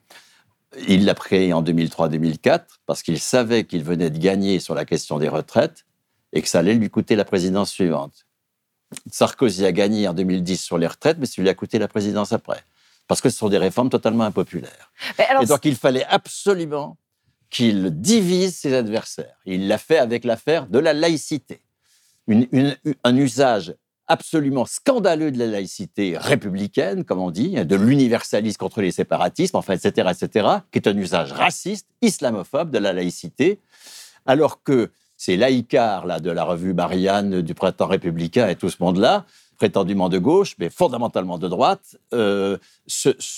il 0.87 1.05
l'a 1.05 1.13
créé 1.13 1.53
en 1.53 1.61
2003-2004 1.61 2.61
parce 2.85 3.03
qu'il 3.03 3.19
savait 3.19 3.65
qu'il 3.65 3.83
venait 3.83 4.09
de 4.09 4.17
gagner 4.17 4.59
sur 4.59 4.73
la 4.73 4.85
question 4.85 5.19
des 5.19 5.29
retraites 5.29 5.85
et 6.31 6.41
que 6.41 6.47
ça 6.47 6.59
allait 6.59 6.73
lui 6.73 6.89
coûter 6.89 7.15
la 7.15 7.25
présidence 7.25 7.71
suivante. 7.71 8.25
Sarkozy 9.11 9.65
a 9.65 9.71
gagné 9.71 10.07
en 10.07 10.13
2010 10.13 10.61
sur 10.61 10.77
les 10.77 10.87
retraites, 10.87 11.17
mais 11.19 11.25
ça 11.25 11.41
lui 11.41 11.49
a 11.49 11.53
coûté 11.53 11.79
la 11.79 11.87
présidence 11.87 12.31
après. 12.31 12.63
Parce 13.07 13.21
que 13.21 13.29
ce 13.29 13.37
sont 13.37 13.49
des 13.49 13.57
réformes 13.57 13.89
totalement 13.89 14.23
impopulaires. 14.23 14.91
et 15.41 15.45
donc 15.45 15.65
il 15.65 15.75
fallait 15.75 16.05
absolument 16.05 16.97
qu'il 17.49 17.91
divise 17.91 18.57
ses 18.57 18.73
adversaires. 18.73 19.35
Il 19.45 19.67
l'a 19.67 19.77
fait 19.77 19.99
avec 19.99 20.23
l'affaire 20.23 20.67
de 20.67 20.79
la 20.79 20.93
laïcité. 20.93 21.61
un 22.27 23.15
usage 23.15 23.75
absolument 24.07 24.65
scandaleux 24.65 25.31
de 25.31 25.39
la 25.39 25.47
laïcité 25.47 26.17
républicaine, 26.17 27.03
comme 27.03 27.19
on 27.19 27.31
dit, 27.31 27.53
de 27.53 27.75
l'universalisme 27.75 28.57
contre 28.57 28.81
les 28.81 28.91
séparatismes, 28.91 29.57
enfin, 29.57 29.73
etc., 29.73 30.11
etc., 30.11 30.47
qui 30.71 30.79
est 30.79 30.87
un 30.87 30.97
usage 30.97 31.31
raciste, 31.31 31.87
islamophobe 32.01 32.71
de 32.71 32.79
la 32.79 32.93
laïcité, 32.93 33.59
alors 34.25 34.61
que 34.63 34.91
ces 35.17 35.37
laïcars 35.37 36.05
là, 36.05 36.19
de 36.19 36.31
la 36.31 36.43
revue 36.43 36.73
Marianne, 36.73 37.41
du 37.41 37.53
Printemps 37.53 37.87
républicain 37.87 38.49
et 38.49 38.55
tout 38.55 38.69
ce 38.69 38.77
monde-là, 38.81 39.25
prétendument 39.57 40.09
de 40.09 40.17
gauche, 40.17 40.55
mais 40.59 40.69
fondamentalement 40.69 41.37
de 41.37 41.47
droite, 41.47 41.95
euh, 42.13 42.57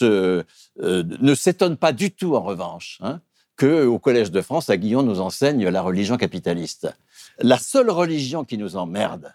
euh, 0.02 0.44
ne 0.78 1.36
s'étonnent 1.36 1.78
pas 1.78 1.92
du 1.92 2.12
tout, 2.12 2.36
en 2.36 2.42
revanche, 2.42 2.98
hein, 3.02 3.22
qu'au 3.58 4.00
Collège 4.00 4.32
de 4.32 4.42
France, 4.42 4.70
à 4.70 4.78
Guillon 4.78 5.04
nous 5.04 5.20
enseigne 5.20 5.68
la 5.68 5.82
religion 5.82 6.18
capitaliste. 6.18 6.92
La 7.40 7.58
seule 7.58 7.90
religion 7.90 8.44
qui 8.44 8.58
nous 8.58 8.76
emmerde, 8.76 9.34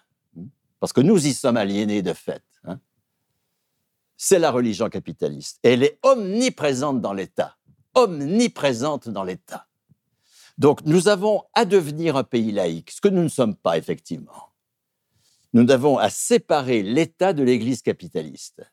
parce 0.81 0.93
que 0.93 0.99
nous 0.99 1.27
y 1.27 1.33
sommes 1.33 1.57
aliénés 1.57 2.01
de 2.01 2.11
fait, 2.11 2.43
hein, 2.63 2.79
c'est 4.17 4.39
la 4.39 4.51
religion 4.51 4.89
capitaliste. 4.89 5.59
Elle 5.61 5.83
est 5.83 5.99
omniprésente 6.01 6.99
dans 6.99 7.13
l'État. 7.13 7.55
Omniprésente 7.93 9.07
dans 9.07 9.23
l'État. 9.23 9.67
Donc 10.57 10.81
nous 10.85 11.07
avons 11.07 11.43
à 11.53 11.65
devenir 11.65 12.17
un 12.17 12.23
pays 12.23 12.51
laïque, 12.51 12.91
ce 12.91 12.99
que 12.99 13.09
nous 13.09 13.21
ne 13.21 13.29
sommes 13.29 13.55
pas 13.55 13.77
effectivement. 13.77 14.49
Nous 15.53 15.69
avons 15.69 15.97
à 15.99 16.09
séparer 16.09 16.81
l'État 16.81 17.33
de 17.33 17.43
l'Église 17.43 17.83
capitaliste. 17.83 18.63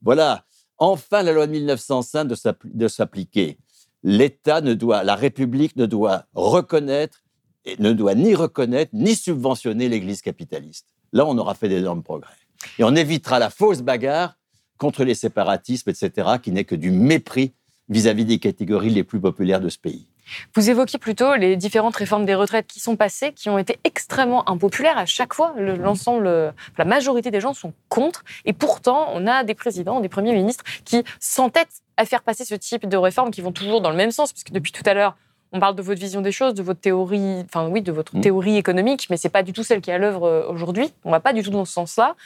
Voilà, 0.00 0.46
enfin 0.78 1.22
la 1.22 1.32
loi 1.32 1.46
de 1.46 1.52
1905 1.52 2.24
de 2.64 2.88
s'appliquer. 2.88 3.58
L'État 4.02 4.62
ne 4.62 4.72
doit, 4.72 5.04
la 5.04 5.14
République 5.14 5.76
ne 5.76 5.86
doit 5.86 6.26
reconnaître, 6.32 7.22
et 7.66 7.76
ne 7.80 7.92
doit 7.92 8.14
ni 8.14 8.34
reconnaître 8.34 8.92
ni 8.94 9.14
subventionner 9.14 9.88
l'Église 9.88 10.22
capitaliste. 10.22 10.93
Là, 11.14 11.24
on 11.26 11.38
aura 11.38 11.54
fait 11.54 11.68
d'énormes 11.68 12.02
progrès. 12.02 12.34
Et 12.78 12.84
on 12.84 12.94
évitera 12.94 13.38
la 13.38 13.48
fausse 13.48 13.82
bagarre 13.82 14.36
contre 14.78 15.04
les 15.04 15.14
séparatismes, 15.14 15.88
etc., 15.88 16.10
qui 16.42 16.50
n'est 16.50 16.64
que 16.64 16.74
du 16.74 16.90
mépris 16.90 17.54
vis 17.88 18.08
à 18.08 18.14
-vis 18.14 18.24
des 18.24 18.40
catégories 18.40 18.90
les 18.90 19.04
plus 19.04 19.20
populaires 19.20 19.60
de 19.60 19.68
ce 19.68 19.78
pays. 19.78 20.08
Vous 20.54 20.70
évoquiez 20.70 20.98
plutôt 20.98 21.34
les 21.36 21.56
différentes 21.56 21.94
réformes 21.94 22.24
des 22.24 22.34
retraites 22.34 22.66
qui 22.66 22.80
sont 22.80 22.96
passées, 22.96 23.32
qui 23.32 23.48
ont 23.48 23.58
été 23.58 23.78
extrêmement 23.84 24.48
impopulaires 24.48 24.98
à 24.98 25.06
chaque 25.06 25.34
fois. 25.34 25.54
L'ensemble, 25.56 26.54
la 26.78 26.84
majorité 26.84 27.30
des 27.30 27.40
gens 27.40 27.54
sont 27.54 27.72
contre. 27.88 28.24
Et 28.44 28.52
pourtant, 28.52 29.08
on 29.12 29.26
a 29.26 29.44
des 29.44 29.54
présidents, 29.54 30.00
des 30.00 30.08
premiers 30.08 30.34
ministres 30.34 30.64
qui 30.84 31.04
s'entêtent 31.20 31.82
à 31.96 32.06
faire 32.06 32.22
passer 32.22 32.44
ce 32.44 32.56
type 32.56 32.88
de 32.88 32.96
réformes 32.96 33.30
qui 33.30 33.40
vont 33.40 33.52
toujours 33.52 33.80
dans 33.80 33.90
le 33.90 33.96
même 33.96 34.10
sens, 34.10 34.32
puisque 34.32 34.50
depuis 34.50 34.72
tout 34.72 34.82
à 34.86 34.94
l'heure, 34.94 35.16
on 35.54 35.60
parle 35.60 35.76
de 35.76 35.82
votre 35.82 36.00
vision 36.00 36.20
des 36.20 36.32
choses, 36.32 36.52
de 36.52 36.64
votre 36.64 36.80
théorie, 36.80 37.44
enfin 37.44 37.68
oui, 37.68 37.80
de 37.80 37.92
votre 37.92 38.16
mmh. 38.16 38.20
théorie 38.22 38.56
économique, 38.56 39.06
mais 39.08 39.16
c'est 39.16 39.28
pas 39.28 39.44
du 39.44 39.52
tout 39.52 39.62
celle 39.62 39.80
qui 39.80 39.90
est 39.90 39.94
à 39.94 39.98
l'œuvre 39.98 40.24
euh, 40.24 40.48
aujourd'hui. 40.48 40.92
On 41.04 41.12
va 41.12 41.20
pas 41.20 41.32
du 41.32 41.44
tout 41.44 41.50
dans 41.50 41.64
ce 41.64 41.72
sens-là. 41.72 42.16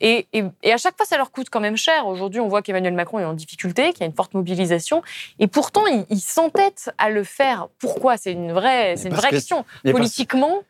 Et, 0.00 0.28
à 0.64 0.76
chaque 0.76 0.96
fois, 0.96 1.04
ça 1.04 1.16
leur 1.16 1.32
coûte 1.32 1.48
quand 1.50 1.58
même 1.58 1.76
cher. 1.76 2.06
Aujourd'hui, 2.06 2.38
on 2.38 2.46
voit 2.46 2.62
qu'Emmanuel 2.62 2.94
Macron 2.94 3.18
est 3.18 3.24
en 3.24 3.34
difficulté, 3.34 3.92
qu'il 3.92 4.02
y 4.02 4.04
a 4.04 4.06
une 4.06 4.14
forte 4.14 4.34
mobilisation, 4.34 5.02
et 5.40 5.48
pourtant, 5.48 5.84
il, 5.86 6.20
s'entête 6.20 6.90
à 6.96 7.10
le 7.10 7.24
faire. 7.24 7.68
Pourquoi? 7.80 8.16
C'est 8.16 8.32
une 8.32 8.52
vraie, 8.52 8.96
c'est 8.96 9.08
une 9.08 9.14
vraie 9.14 9.30
question. 9.30 9.64
Politiquement? 9.82 10.62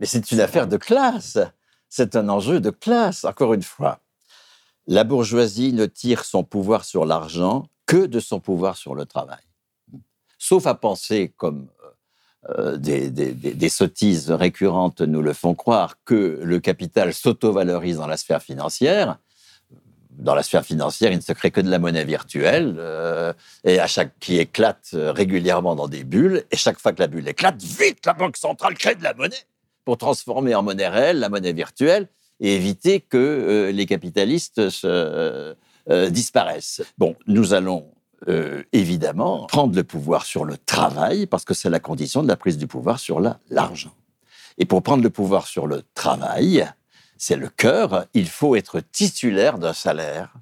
Mais 0.00 0.06
c'est 0.06 0.32
une 0.32 0.40
affaire 0.40 0.66
de 0.66 0.76
classe. 0.76 1.38
C'est 1.88 2.14
un 2.14 2.28
enjeu 2.28 2.60
de 2.60 2.70
classe. 2.70 3.24
Encore 3.24 3.54
une 3.54 3.62
fois, 3.62 4.00
la 4.86 5.04
bourgeoisie 5.04 5.72
ne 5.72 5.86
tire 5.86 6.26
son 6.26 6.44
pouvoir 6.44 6.84
sur 6.84 7.06
l'argent 7.06 7.68
que 7.86 8.04
de 8.04 8.20
son 8.20 8.38
pouvoir 8.38 8.76
sur 8.76 8.94
le 8.94 9.06
travail 9.06 9.38
sauf 10.44 10.66
à 10.66 10.74
penser, 10.74 11.32
comme 11.36 11.68
euh, 12.50 12.76
des, 12.76 13.68
sottises 13.70 14.30
récurrentes 14.30 15.00
nous 15.00 15.22
le 15.22 15.32
font 15.32 15.54
croire, 15.54 15.96
que 16.04 16.38
le 16.42 16.60
capital 16.60 17.14
s'auto-valorise 17.14 17.96
dans 17.96 18.06
la 18.06 18.18
sphère 18.18 18.42
financière. 18.42 19.18
Dans 20.10 20.34
la 20.34 20.42
sphère 20.42 20.64
financière, 20.64 21.10
il 21.12 21.16
ne 21.16 21.22
se 21.22 21.32
crée 21.32 21.50
que 21.50 21.62
de 21.62 21.70
la 21.70 21.78
monnaie 21.78 22.04
virtuelle, 22.04 22.76
euh, 22.78 23.32
et 23.64 23.78
qui 24.20 24.38
éclate 24.38 24.90
régulièrement 24.92 25.74
dans 25.74 25.88
des 25.88 26.04
bulles. 26.04 26.44
Et 26.50 26.56
chaque 26.56 26.78
fois 26.78 26.92
que 26.92 27.00
la 27.00 27.06
bulle 27.06 27.26
éclate, 27.26 27.60
vite, 27.62 28.04
la 28.04 28.12
banque 28.12 28.36
centrale 28.36 28.74
crée 28.74 28.94
de 28.94 29.02
la 29.02 29.14
monnaie 29.14 29.44
pour 29.86 29.96
transformer 29.96 30.54
en 30.54 30.62
monnaie 30.62 30.88
réelle 30.88 31.20
la 31.20 31.30
monnaie 31.30 31.54
virtuelle 31.54 32.08
et 32.40 32.54
éviter 32.54 33.00
que 33.00 33.16
euh, 33.16 33.72
les 33.72 33.86
capitalistes 33.86 34.60
disparaissent. 36.10 36.82
Bon, 36.98 37.16
nous 37.26 37.54
allons 37.54 37.93
euh, 38.28 38.62
évidemment, 38.72 39.46
prendre 39.46 39.74
le 39.74 39.84
pouvoir 39.84 40.24
sur 40.24 40.44
le 40.44 40.56
travail, 40.56 41.26
parce 41.26 41.44
que 41.44 41.54
c'est 41.54 41.70
la 41.70 41.80
condition 41.80 42.22
de 42.22 42.28
la 42.28 42.36
prise 42.36 42.58
du 42.58 42.66
pouvoir 42.66 42.98
sur 42.98 43.20
l'argent. 43.50 43.94
Et 44.58 44.64
pour 44.64 44.82
prendre 44.82 45.02
le 45.02 45.10
pouvoir 45.10 45.46
sur 45.46 45.66
le 45.66 45.82
travail, 45.94 46.66
c'est 47.16 47.36
le 47.36 47.48
cœur, 47.48 48.06
il 48.14 48.28
faut 48.28 48.56
être 48.56 48.80
titulaire 48.80 49.58
d'un 49.58 49.72
salaire 49.72 50.32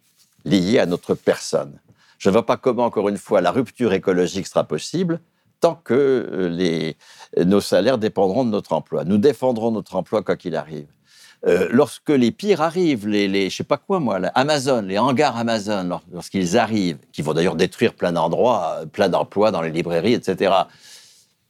lié 0.45 0.79
à 0.79 0.87
notre 0.87 1.14
personne. 1.14 1.81
Je 2.18 2.29
ne 2.29 2.33
vois 2.33 2.47
pas 2.47 2.57
comment, 2.57 2.85
encore 2.85 3.09
une 3.09 3.18
fois, 3.18 3.40
la 3.40 3.51
rupture 3.51 3.92
écologique 3.92 4.47
sera 4.47 4.64
possible 4.64 5.21
tant 5.61 5.77
que 5.77 6.29
euh, 6.33 7.45
nos 7.45 7.61
salaires 7.61 7.99
dépendront 7.99 8.45
de 8.45 8.51
notre 8.51 8.73
emploi. 8.73 9.05
Nous 9.05 9.18
défendrons 9.18 9.71
notre 9.71 9.97
emploi 9.97 10.23
quoi 10.23 10.37
qu'il 10.37 10.57
arrive. 10.57 10.88
Euh, 11.44 11.68
lorsque 11.72 12.11
les 12.11 12.31
pires 12.31 12.61
arrivent, 12.61 13.09
les, 13.09 13.26
les 13.26 13.50
je 13.50 13.57
sais 13.57 13.64
pas 13.64 13.76
quoi 13.76 13.98
moi, 13.98 14.20
Amazon, 14.35 14.83
les 14.83 14.98
hangars 14.98 15.37
Amazon, 15.37 16.00
lorsqu'ils 16.12 16.57
arrivent, 16.57 16.98
qui 17.12 17.22
vont 17.22 17.35
d'ailleurs 17.35 17.57
détruire 17.57 17.94
plein 17.94 18.12
d'endroits, 18.12 18.76
euh, 18.78 18.87
plein 18.87 19.09
d'emplois 19.09 19.50
dans 19.50 19.61
les 19.61 19.70
librairies, 19.70 20.14
etc. 20.14 20.55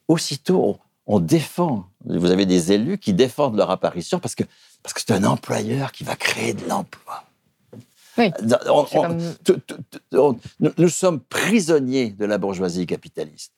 Aussitôt, 0.09 0.79
on, 1.07 1.21
défend. 1.21 1.87
Vous 2.07 2.31
avez 2.31 2.47
des 2.47 2.73
élus 2.73 2.97
qui 2.97 3.13
défendent 3.13 3.57
leur 3.57 3.71
apparition 3.71 4.19
parce 4.19 4.35
que 4.35 4.45
parce 4.83 4.95
que 4.95 5.01
c'est 5.07 5.13
un 5.13 5.25
employeur 5.25 5.93
qui 5.93 6.05
va 6.05 6.17
créer 6.17 6.55
de 6.55 6.67
l'emploi. 6.69 7.25
Oui, 8.19 8.31
nous 10.79 10.89
sommes 10.89 11.21
prisonniers 11.21 12.11
de 12.11 12.25
la 12.25 12.39
bourgeoisie 12.39 12.87
capitaliste 12.87 13.53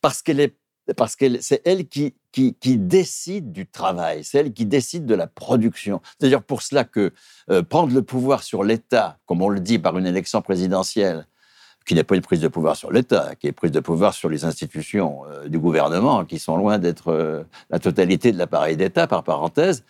parce 0.00 0.22
qu'elle 0.22 0.40
est 0.40 0.54
parce 0.96 1.16
que 1.16 1.40
c'est 1.40 1.62
elle 1.64 1.86
qui, 1.86 2.14
qui, 2.32 2.54
décide 2.78 3.52
du 3.52 3.66
travail, 3.66 4.24
c'est 4.24 4.38
elle 4.38 4.52
qui 4.52 4.66
décide 4.66 5.06
de 5.06 5.14
la 5.14 5.26
production. 5.26 6.00
C'est 6.04 6.26
d'ailleurs 6.26 6.42
pour 6.42 6.62
cela 6.62 6.84
que 6.84 7.12
euh, 7.50 7.62
prendre 7.62 7.94
le 7.94 8.02
pouvoir 8.02 8.42
sur 8.42 8.64
l'État, 8.64 9.18
comme 9.26 9.42
on 9.42 9.48
le 9.48 9.60
dit 9.60 9.78
par 9.78 9.96
une 9.96 10.06
élection 10.06 10.42
présidentielle, 10.42 11.26
qui 11.84 11.94
n'est 11.94 12.04
pas 12.04 12.14
une 12.14 12.22
prise 12.22 12.40
de 12.40 12.48
pouvoir 12.48 12.76
sur 12.76 12.92
l'État, 12.92 13.34
qui 13.36 13.48
est 13.48 13.52
prise 13.52 13.72
de 13.72 13.80
pouvoir 13.80 14.14
sur 14.14 14.28
les 14.28 14.44
institutions 14.44 15.22
euh, 15.26 15.48
du 15.48 15.58
gouvernement, 15.58 16.24
qui 16.24 16.38
sont 16.38 16.56
loin 16.56 16.78
d'être 16.78 17.08
euh, 17.08 17.44
la 17.70 17.78
totalité 17.78 18.32
de 18.32 18.38
l'appareil 18.38 18.76
d'État, 18.76 19.06
par 19.06 19.22
parenthèse, 19.24 19.84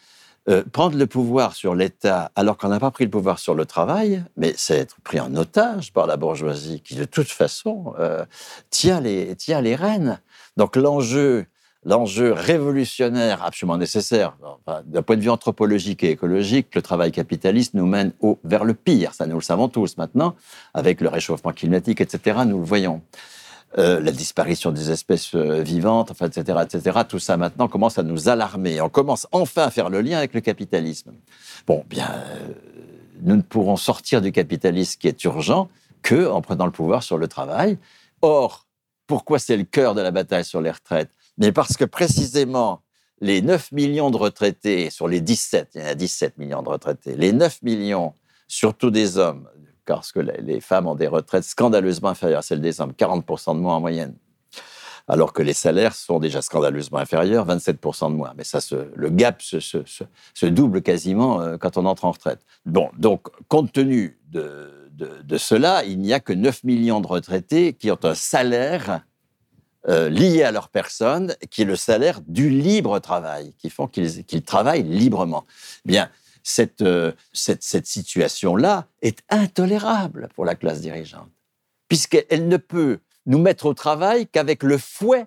prendre 0.72 0.96
le 0.96 1.06
pouvoir 1.06 1.54
sur 1.54 1.74
l'État 1.74 2.32
alors 2.34 2.56
qu'on 2.56 2.68
n'a 2.68 2.80
pas 2.80 2.90
pris 2.90 3.04
le 3.04 3.10
pouvoir 3.10 3.38
sur 3.38 3.54
le 3.54 3.64
travail, 3.64 4.24
mais 4.36 4.54
c'est 4.56 4.76
être 4.76 4.96
pris 5.02 5.20
en 5.20 5.34
otage 5.36 5.92
par 5.92 6.06
la 6.06 6.16
bourgeoisie 6.16 6.80
qui, 6.80 6.96
de 6.96 7.04
toute 7.04 7.28
façon, 7.28 7.94
tient, 8.70 9.00
les, 9.00 9.36
tient 9.36 9.60
les 9.60 9.76
rênes. 9.76 10.20
Donc 10.56 10.76
l'enjeu, 10.76 11.46
l'enjeu 11.84 12.32
révolutionnaire 12.32 13.42
absolument 13.42 13.78
nécessaire, 13.78 14.36
d'un 14.86 15.02
point 15.02 15.16
de 15.16 15.22
vue 15.22 15.30
anthropologique 15.30 16.04
et 16.04 16.10
écologique, 16.10 16.74
le 16.74 16.82
travail 16.82 17.12
capitaliste 17.12 17.74
nous 17.74 17.86
mène 17.86 18.12
au, 18.20 18.38
vers 18.44 18.64
le 18.64 18.74
pire. 18.74 19.14
Ça, 19.14 19.26
nous 19.26 19.36
le 19.36 19.42
savons 19.42 19.68
tous 19.68 19.96
maintenant, 19.96 20.34
avec 20.74 21.00
le 21.00 21.08
réchauffement 21.08 21.52
climatique, 21.52 22.00
etc. 22.00 22.40
Nous 22.46 22.58
le 22.58 22.64
voyons. 22.64 23.02
Euh, 23.78 24.00
la 24.00 24.12
disparition 24.12 24.70
des 24.70 24.90
espèces 24.90 25.34
euh, 25.34 25.62
vivantes, 25.62 26.10
enfin, 26.10 26.26
etc., 26.26 26.58
etc. 26.62 27.00
Tout 27.08 27.18
ça 27.18 27.38
maintenant 27.38 27.68
commence 27.68 27.98
à 27.98 28.02
nous 28.02 28.28
alarmer. 28.28 28.82
On 28.82 28.90
commence 28.90 29.26
enfin 29.32 29.64
à 29.64 29.70
faire 29.70 29.88
le 29.88 30.02
lien 30.02 30.18
avec 30.18 30.34
le 30.34 30.42
capitalisme. 30.42 31.12
Bon, 31.66 31.82
bien, 31.88 32.10
euh, 32.12 32.48
nous 33.22 33.36
ne 33.36 33.42
pourrons 33.42 33.76
sortir 33.76 34.20
du 34.20 34.30
capitalisme 34.30 34.98
qui 35.00 35.08
est 35.08 35.24
urgent 35.24 35.70
que 36.02 36.28
en 36.28 36.42
prenant 36.42 36.66
le 36.66 36.72
pouvoir 36.72 37.02
sur 37.02 37.16
le 37.16 37.28
travail. 37.28 37.78
Or, 38.20 38.66
pourquoi 39.06 39.38
c'est 39.38 39.56
le 39.56 39.64
cœur 39.64 39.94
de 39.94 40.02
la 40.02 40.10
bataille 40.10 40.44
sur 40.44 40.60
les 40.60 40.70
retraites? 40.70 41.10
Mais 41.38 41.50
parce 41.50 41.78
que 41.78 41.86
précisément, 41.86 42.82
les 43.22 43.40
9 43.40 43.72
millions 43.72 44.10
de 44.10 44.18
retraités 44.18 44.90
sur 44.90 45.08
les 45.08 45.22
17, 45.22 45.70
il 45.74 45.80
y 45.80 45.84
en 45.84 45.88
a 45.88 45.94
17 45.94 46.36
millions 46.36 46.62
de 46.62 46.68
retraités, 46.68 47.14
les 47.16 47.32
9 47.32 47.62
millions, 47.62 48.12
surtout 48.48 48.90
des 48.90 49.16
hommes, 49.16 49.48
parce 49.86 50.12
que 50.12 50.20
les 50.20 50.60
femmes 50.60 50.86
ont 50.86 50.94
des 50.94 51.08
retraites 51.08 51.44
scandaleusement 51.44 52.10
inférieures 52.10 52.40
à 52.40 52.42
celles 52.42 52.60
des 52.60 52.80
hommes, 52.80 52.92
40% 52.92 53.54
de 53.54 53.60
moins 53.60 53.76
en 53.76 53.80
moyenne. 53.80 54.14
Alors 55.08 55.32
que 55.32 55.42
les 55.42 55.52
salaires 55.52 55.94
sont 55.94 56.20
déjà 56.20 56.42
scandaleusement 56.42 56.98
inférieurs, 56.98 57.46
27% 57.46 58.10
de 58.10 58.16
moins. 58.16 58.32
Mais 58.36 58.44
ça, 58.44 58.60
le 58.94 59.10
gap 59.10 59.42
se, 59.42 60.46
double 60.46 60.82
quasiment 60.82 61.40
euh, 61.40 61.56
quand 61.58 61.76
on 61.76 61.86
entre 61.86 62.04
en 62.04 62.12
retraite. 62.12 62.40
Bon, 62.66 62.88
donc, 62.98 63.28
compte 63.48 63.72
tenu 63.72 64.18
de, 64.30 64.70
cela, 65.36 65.84
il 65.84 65.98
n'y 65.98 66.12
a 66.12 66.20
que 66.20 66.32
9 66.32 66.64
millions 66.64 67.00
de 67.00 67.06
retraités 67.06 67.72
qui 67.72 67.90
ont 67.90 67.98
un 68.04 68.14
salaire 68.14 69.00
euh, 69.88 70.08
lié 70.08 70.44
à 70.44 70.52
leur 70.52 70.68
personne, 70.68 71.34
qui 71.50 71.62
est 71.62 71.66
le 71.66 71.74
salaire 71.74 72.20
du 72.28 72.48
libre 72.48 72.98
travail, 73.00 73.52
qui 73.58 73.70
font 73.70 73.88
qu'ils 73.88 74.42
travaillent 74.44 74.84
librement. 74.84 75.44
Bien, 75.84 76.08
euh, 76.82 77.12
cette, 77.32 77.62
cette, 77.62 77.86
situation-là 77.86 78.86
est 79.00 79.22
intolérable 79.28 80.28
pour 80.34 80.44
la 80.44 80.54
classe 80.54 80.80
dirigeante, 80.80 81.30
puisqu'elle 81.88 82.48
ne 82.48 82.56
peut 82.56 83.00
nous 83.26 83.38
mettre 83.38 83.66
au 83.66 83.74
travail 83.74 84.26
qu'avec 84.26 84.62
le 84.62 84.78
fouet 84.78 85.26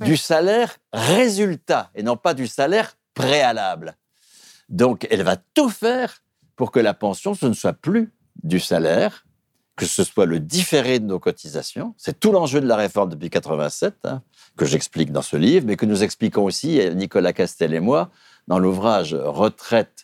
du 0.00 0.16
salaire 0.16 0.76
résultat 0.92 1.90
et 1.94 2.02
non 2.02 2.16
pas 2.16 2.34
du 2.34 2.46
salaire 2.46 2.96
préalable. 3.14 3.96
Donc, 4.68 5.06
elle 5.10 5.22
va 5.22 5.36
tout 5.36 5.68
faire 5.68 6.22
pour 6.56 6.70
que 6.70 6.80
la 6.80 6.94
pension, 6.94 7.34
ce 7.34 7.46
ne 7.46 7.52
soit 7.52 7.74
plus 7.74 8.12
du 8.42 8.60
salaire, 8.60 9.24
que 9.76 9.86
ce 9.86 10.04
soit 10.04 10.26
le 10.26 10.40
différé 10.40 11.00
de 11.00 11.06
nos 11.06 11.18
cotisations. 11.18 11.94
C'est 11.96 12.18
tout 12.18 12.32
l'enjeu 12.32 12.60
de 12.60 12.66
la 12.66 12.76
réforme 12.76 13.10
depuis 13.10 13.30
87, 13.30 13.94
hein, 14.04 14.22
que 14.56 14.64
j'explique 14.64 15.12
dans 15.12 15.22
ce 15.22 15.36
livre, 15.36 15.66
mais 15.66 15.76
que 15.76 15.86
nous 15.86 16.02
expliquons 16.02 16.44
aussi, 16.44 16.80
Nicolas 16.94 17.32
Castel 17.32 17.74
et 17.74 17.80
moi, 17.80 18.10
dans 18.46 18.58
l'ouvrage 18.58 19.14
Retraite 19.14 20.03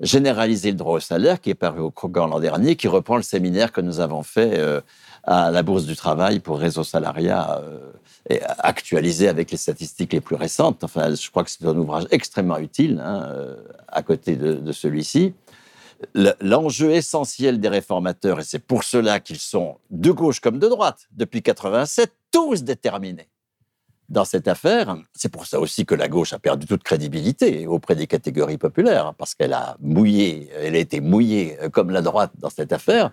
généraliser 0.00 0.70
le 0.70 0.76
droit 0.76 0.96
au 0.96 1.00
salaire, 1.00 1.40
qui 1.40 1.50
est 1.50 1.54
paru 1.54 1.80
au 1.80 1.90
Krogan 1.90 2.28
l'an 2.28 2.40
dernier, 2.40 2.76
qui 2.76 2.88
reprend 2.88 3.16
le 3.16 3.22
séminaire 3.22 3.72
que 3.72 3.80
nous 3.80 4.00
avons 4.00 4.22
fait 4.22 4.58
euh, 4.58 4.80
à 5.24 5.50
la 5.50 5.62
Bourse 5.62 5.84
du 5.84 5.96
Travail 5.96 6.40
pour 6.40 6.58
Réseau 6.58 6.84
Salariat, 6.84 7.60
euh, 7.62 7.92
et 8.28 8.42
actualisé 8.42 9.28
avec 9.28 9.50
les 9.50 9.56
statistiques 9.56 10.12
les 10.12 10.20
plus 10.20 10.36
récentes. 10.36 10.84
Enfin, 10.84 11.14
je 11.14 11.30
crois 11.30 11.44
que 11.44 11.50
c'est 11.50 11.64
un 11.64 11.76
ouvrage 11.76 12.06
extrêmement 12.10 12.58
utile 12.58 13.02
hein, 13.04 13.28
euh, 13.30 13.56
à 13.88 14.02
côté 14.02 14.36
de, 14.36 14.54
de 14.54 14.72
celui-ci. 14.72 15.34
L'enjeu 16.42 16.90
essentiel 16.90 17.58
des 17.58 17.68
réformateurs, 17.68 18.40
et 18.40 18.44
c'est 18.44 18.58
pour 18.58 18.84
cela 18.84 19.18
qu'ils 19.18 19.38
sont 19.38 19.78
de 19.88 20.10
gauche 20.10 20.40
comme 20.40 20.58
de 20.58 20.68
droite, 20.68 21.06
depuis 21.12 21.42
87, 21.42 22.12
tous 22.30 22.64
déterminés 22.64 23.28
dans 24.08 24.24
cette 24.24 24.48
affaire. 24.48 24.96
C'est 25.14 25.28
pour 25.28 25.46
ça 25.46 25.60
aussi 25.60 25.84
que 25.84 25.94
la 25.94 26.08
gauche 26.08 26.32
a 26.32 26.38
perdu 26.38 26.66
toute 26.66 26.82
crédibilité 26.82 27.66
auprès 27.66 27.94
des 27.96 28.06
catégories 28.06 28.58
populaires, 28.58 29.14
parce 29.14 29.34
qu'elle 29.34 29.52
a 29.52 29.76
mouillé, 29.80 30.50
elle 30.54 30.76
a 30.76 30.78
été 30.78 31.00
mouillée 31.00 31.58
euh, 31.62 31.68
comme 31.68 31.90
la 31.90 32.02
droite 32.02 32.32
dans 32.38 32.50
cette 32.50 32.72
affaire. 32.72 33.12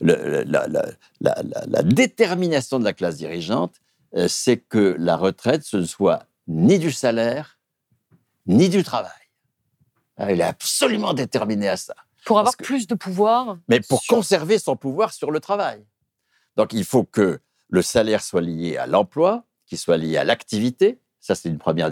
la, 0.00 1.82
détermination 1.84 2.78
de 2.78 2.84
la 2.84 2.92
classe 2.92 3.16
dirigeante, 3.16 3.74
euh, 4.14 4.26
c'est 4.28 4.56
que 4.56 4.96
la 4.98 5.16
retraite, 5.16 5.64
ce 5.64 5.76
ne 5.76 5.84
soit 5.84 6.24
ni 6.48 6.78
du 6.78 6.92
salaire, 6.92 7.58
ni 8.46 8.68
du 8.68 8.82
travail. 8.82 9.10
Elle 10.16 10.40
est 10.40 10.44
absolument 10.44 11.14
déterminée 11.14 11.68
à 11.68 11.76
ça. 11.76 11.94
Pour 12.24 12.38
avoir 12.38 12.56
plus 12.56 12.86
de 12.86 12.94
pouvoir. 12.94 13.58
Mais 13.68 13.80
pour 13.80 14.04
conserver 14.06 14.58
son 14.58 14.76
pouvoir 14.76 15.12
sur 15.12 15.30
le 15.30 15.40
travail. 15.40 15.84
Donc 16.56 16.72
il 16.72 16.84
faut 16.84 17.04
que 17.04 17.40
le 17.68 17.82
salaire 17.82 18.22
soit 18.22 18.42
lié 18.42 18.76
à 18.76 18.86
l'emploi, 18.86 19.44
qui 19.72 19.78
soit 19.78 19.96
lié 19.96 20.18
à 20.18 20.24
l'activité. 20.24 20.98
Ça, 21.18 21.34
c'est 21.34 21.48
une 21.48 21.56
première, 21.56 21.88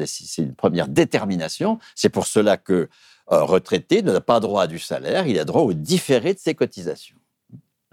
détermination. 0.86 1.78
C'est 1.94 2.10
pour 2.10 2.26
cela 2.26 2.58
que 2.58 2.90
un 3.28 3.40
retraité 3.40 4.02
n'a 4.02 4.20
pas 4.20 4.38
droit 4.38 4.64
à 4.64 4.66
du 4.66 4.78
salaire, 4.78 5.26
il 5.26 5.38
a 5.38 5.46
droit 5.46 5.62
au 5.62 5.72
différé 5.72 6.34
de 6.34 6.38
ses 6.38 6.54
cotisations. 6.54 7.16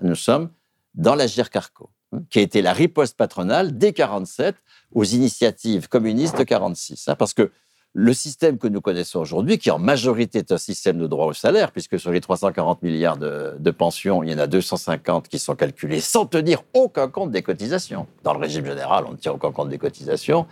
Nous 0.02 0.16
sommes 0.16 0.50
dans 0.94 1.16
la 1.16 1.26
Carco, 1.28 1.90
hein, 2.12 2.20
qui 2.30 2.40
a 2.40 2.42
été 2.42 2.62
la 2.62 2.74
riposte 2.74 3.16
patronale 3.16 3.78
dès 3.78 3.94
47 3.94 4.58
aux 4.92 5.06
initiatives 5.06 5.88
communistes 5.88 6.38
de 6.38 6.44
46. 6.44 7.08
Hein, 7.08 7.16
parce 7.16 7.34
que 7.34 7.50
le 7.94 8.14
système 8.14 8.58
que 8.58 8.68
nous 8.68 8.82
connaissons 8.82 9.20
aujourd'hui, 9.20 9.58
qui 9.58 9.72
en 9.72 9.80
majorité 9.80 10.40
est 10.40 10.52
un 10.52 10.58
système 10.58 11.00
de 11.00 11.08
droit 11.08 11.26
au 11.26 11.34
salaire, 11.34 11.72
puisque 11.72 12.00
sur 12.00 12.12
les 12.12 12.22
340 12.22 12.84
milliards 12.84 13.18
de, 13.18 13.72
pensions, 13.72 14.22
il 14.24 14.32
y 14.32 14.34
en 14.36 14.38
a 14.38 14.48
250 14.48 15.28
qui 15.28 15.40
sont 15.40 15.56
calculés 15.56 16.00
sans 16.00 16.26
tenir 16.26 16.64
aucun 16.74 17.08
compte 17.08 17.32
des 17.32 17.42
cotisations. 17.42 18.08
Dans 18.24 18.34
le 18.34 18.40
régime 18.40 18.66
général, 18.66 19.06
on 19.08 19.14
ne 19.14 19.18
tient 19.18 19.32
aucun 19.32 19.52
compte 19.52 19.70
des 19.70 19.78
cotisations. 19.78 20.46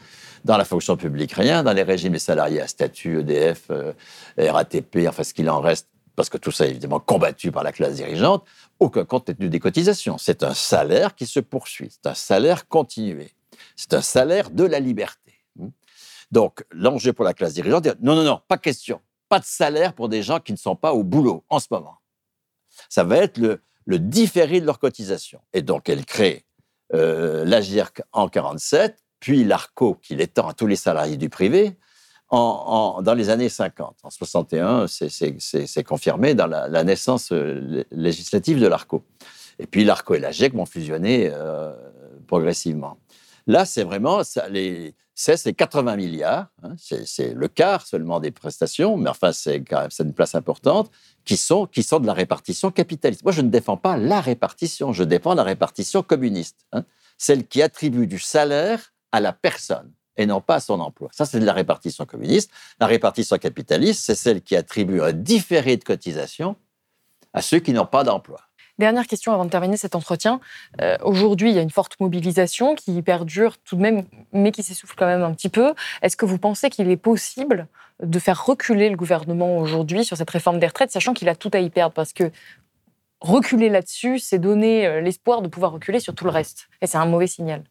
Dans 0.43 0.57
la 0.57 0.65
fonction 0.65 0.97
publique, 0.97 1.33
rien. 1.33 1.63
Dans 1.63 1.73
les 1.73 1.83
régimes 1.83 2.13
des 2.13 2.19
salariés 2.19 2.61
à 2.61 2.67
statut, 2.67 3.19
EDF, 3.19 3.67
euh, 3.69 3.93
RATP, 4.37 5.07
enfin 5.07 5.23
ce 5.23 5.33
qu'il 5.33 5.49
en 5.49 5.59
reste, 5.59 5.87
parce 6.15 6.29
que 6.29 6.37
tout 6.37 6.51
ça 6.51 6.65
est 6.65 6.71
évidemment 6.71 6.99
combattu 6.99 7.51
par 7.51 7.63
la 7.63 7.71
classe 7.71 7.95
dirigeante, 7.95 8.43
aucun 8.79 9.05
compte 9.05 9.27
n'est 9.27 9.35
tenu 9.35 9.49
des 9.49 9.59
cotisations. 9.59 10.17
C'est 10.17 10.43
un 10.43 10.53
salaire 10.53 11.15
qui 11.15 11.25
se 11.25 11.39
poursuit. 11.39 11.89
C'est 11.91 12.09
un 12.09 12.15
salaire 12.15 12.67
continué. 12.67 13.31
C'est 13.75 13.93
un 13.93 14.01
salaire 14.01 14.49
de 14.49 14.63
la 14.63 14.79
liberté. 14.79 15.24
Donc, 16.31 16.65
l'enjeu 16.71 17.13
pour 17.13 17.25
la 17.25 17.33
classe 17.33 17.53
dirigeante, 17.53 17.85
non, 18.01 18.15
non, 18.15 18.23
non, 18.23 18.41
pas 18.47 18.57
question. 18.57 19.01
Pas 19.29 19.39
de 19.39 19.45
salaire 19.45 19.93
pour 19.93 20.09
des 20.09 20.23
gens 20.23 20.39
qui 20.39 20.51
ne 20.51 20.57
sont 20.57 20.75
pas 20.75 20.93
au 20.93 21.03
boulot 21.03 21.43
en 21.49 21.59
ce 21.59 21.67
moment. 21.71 21.97
Ça 22.89 23.03
va 23.03 23.17
être 23.17 23.37
le, 23.37 23.59
différé 23.99 24.61
de 24.61 24.65
leur 24.65 24.79
cotisation. 24.79 25.39
Et 25.53 25.61
donc, 25.61 25.89
elle 25.89 26.05
crée 26.05 26.45
euh, 26.93 27.45
l'AGIRC 27.45 28.01
en 28.11 28.27
47, 28.27 28.97
puis 29.19 29.43
l'ARCO, 29.43 29.95
qui 29.95 30.15
l'étend 30.15 30.47
à 30.47 30.53
tous 30.53 30.67
les 30.67 30.75
salariés 30.75 31.17
du 31.17 31.29
privé, 31.29 31.77
en, 32.29 33.01
dans 33.01 33.13
les 33.13 33.29
années 33.29 33.49
50. 33.49 33.97
En 34.03 34.09
61, 34.09 34.87
c'est 34.87 35.83
confirmé 35.83 36.33
dans 36.33 36.47
la, 36.47 36.83
naissance 36.83 37.31
euh, 37.31 37.83
législative 37.91 38.59
de 38.59 38.67
l'ARCO. 38.67 39.03
Et 39.59 39.67
puis 39.67 39.83
l'ARCO 39.83 40.15
et 40.15 40.19
l'AGIRC 40.19 40.53
vont 40.53 40.65
fusionner 40.65 41.29
euh, 41.31 41.73
progressivement. 42.27 42.97
Là, 43.47 43.65
c'est 43.65 43.83
vraiment 43.83 44.21
c'est 44.23 45.53
80 45.53 45.95
milliards, 45.95 46.47
hein, 46.63 46.73
c'est 46.77 47.33
le 47.33 47.47
quart 47.47 47.85
seulement 47.85 48.19
des 48.19 48.31
prestations, 48.31 48.97
mais 48.97 49.09
enfin 49.09 49.31
c'est 49.31 49.63
une 49.99 50.13
place 50.13 50.35
importante, 50.35 50.91
qui 51.25 51.37
sont, 51.37 51.67
qui 51.67 51.83
sont 51.83 51.99
de 51.99 52.07
la 52.07 52.13
répartition 52.13 52.71
capitaliste. 52.71 53.23
Moi, 53.23 53.31
je 53.31 53.41
ne 53.41 53.49
défends 53.49 53.77
pas 53.77 53.97
la 53.97 54.19
répartition, 54.19 54.93
je 54.93 55.03
défends 55.03 55.35
la 55.35 55.43
répartition 55.43 56.01
communiste, 56.01 56.65
hein, 56.71 56.83
celle 57.17 57.47
qui 57.47 57.61
attribue 57.61 58.07
du 58.07 58.19
salaire 58.19 58.93
à 59.11 59.19
la 59.19 59.31
personne 59.31 59.91
et 60.17 60.25
non 60.25 60.41
pas 60.41 60.55
à 60.55 60.59
son 60.59 60.79
emploi. 60.79 61.09
Ça, 61.11 61.25
c'est 61.25 61.39
de 61.39 61.45
la 61.45 61.53
répartition 61.53 62.05
communiste. 62.05 62.51
La 62.79 62.87
répartition 62.87 63.37
capitaliste, 63.37 64.03
c'est 64.05 64.15
celle 64.15 64.41
qui 64.41 64.55
attribue 64.55 65.01
un 65.01 65.11
différé 65.11 65.77
de 65.77 65.83
cotisation 65.83 66.55
à 67.33 67.41
ceux 67.41 67.59
qui 67.59 67.73
n'ont 67.73 67.85
pas 67.85 68.03
d'emploi. 68.03 68.39
Dernière 68.77 69.07
question 69.07 69.31
avant 69.31 69.45
de 69.45 69.49
terminer 69.49 69.77
cet 69.77 69.95
entretien. 69.95 70.41
Euh, 70.81 70.97
aujourd'hui, 71.01 71.49
il 71.49 71.55
y 71.55 71.59
a 71.59 71.61
une 71.61 71.69
forte 71.69 71.97
mobilisation 72.01 72.75
qui 72.75 73.01
perdure 73.01 73.57
tout 73.59 73.77
de 73.77 73.81
même, 73.81 74.03
mais 74.33 74.51
qui 74.51 74.63
s'essouffle 74.63 74.95
quand 74.97 75.05
même 75.05 75.23
un 75.23 75.33
petit 75.33 75.47
peu. 75.47 75.73
Est-ce 76.01 76.17
que 76.17 76.25
vous 76.25 76.37
pensez 76.37 76.69
qu'il 76.69 76.89
est 76.89 76.97
possible 76.97 77.67
de 78.03 78.19
faire 78.19 78.45
reculer 78.45 78.89
le 78.89 78.97
gouvernement 78.97 79.57
aujourd'hui 79.57 80.03
sur 80.03 80.17
cette 80.17 80.29
réforme 80.29 80.59
des 80.59 80.67
retraites, 80.67 80.91
sachant 80.91 81.13
qu'il 81.13 81.29
a 81.29 81.35
tout 81.35 81.51
à 81.53 81.59
y 81.59 81.69
perdre? 81.69 81.93
Parce 81.93 82.11
que 82.11 82.31
reculer 83.21 83.69
là-dessus, 83.69 84.19
c'est 84.19 84.39
donner 84.39 84.85
euh, 84.85 84.99
l'espoir 84.99 85.41
de 85.41 85.47
pouvoir 85.47 85.71
reculer 85.71 86.01
sur 86.01 86.13
tout 86.13 86.25
le 86.25 86.31
reste. 86.31 86.67
Et 86.81 86.87
c'est 86.87 86.97
un 86.97 87.05
mauvais 87.05 87.27
signal. 87.27 87.63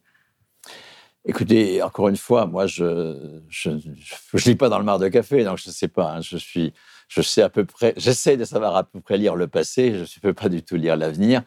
Écoutez, 1.27 1.83
encore 1.83 2.07
une 2.07 2.17
fois, 2.17 2.47
moi, 2.47 2.65
je 2.65 2.83
ne 2.83 4.45
lis 4.45 4.55
pas 4.55 4.69
dans 4.69 4.79
le 4.79 4.85
mar 4.85 4.97
de 4.97 5.07
café, 5.07 5.43
donc 5.43 5.59
je 5.59 5.69
ne 5.69 5.73
sais 5.73 5.87
pas. 5.87 6.13
Hein. 6.13 6.21
je 6.21 6.37
suis 6.37 6.73
je 7.07 7.21
sais 7.21 7.41
à 7.41 7.49
peu 7.49 7.65
près, 7.65 7.93
j'essaie 7.97 8.37
de 8.37 8.45
savoir 8.45 8.75
à 8.75 8.83
peu 8.83 8.99
près 8.99 9.17
lire 9.17 9.35
le 9.35 9.47
passé, 9.47 9.93
je 9.93 9.99
ne 10.01 10.21
peux 10.21 10.33
pas 10.33 10.49
du 10.49 10.63
tout 10.63 10.75
lire 10.75 10.97
l'avenir. 10.97 11.43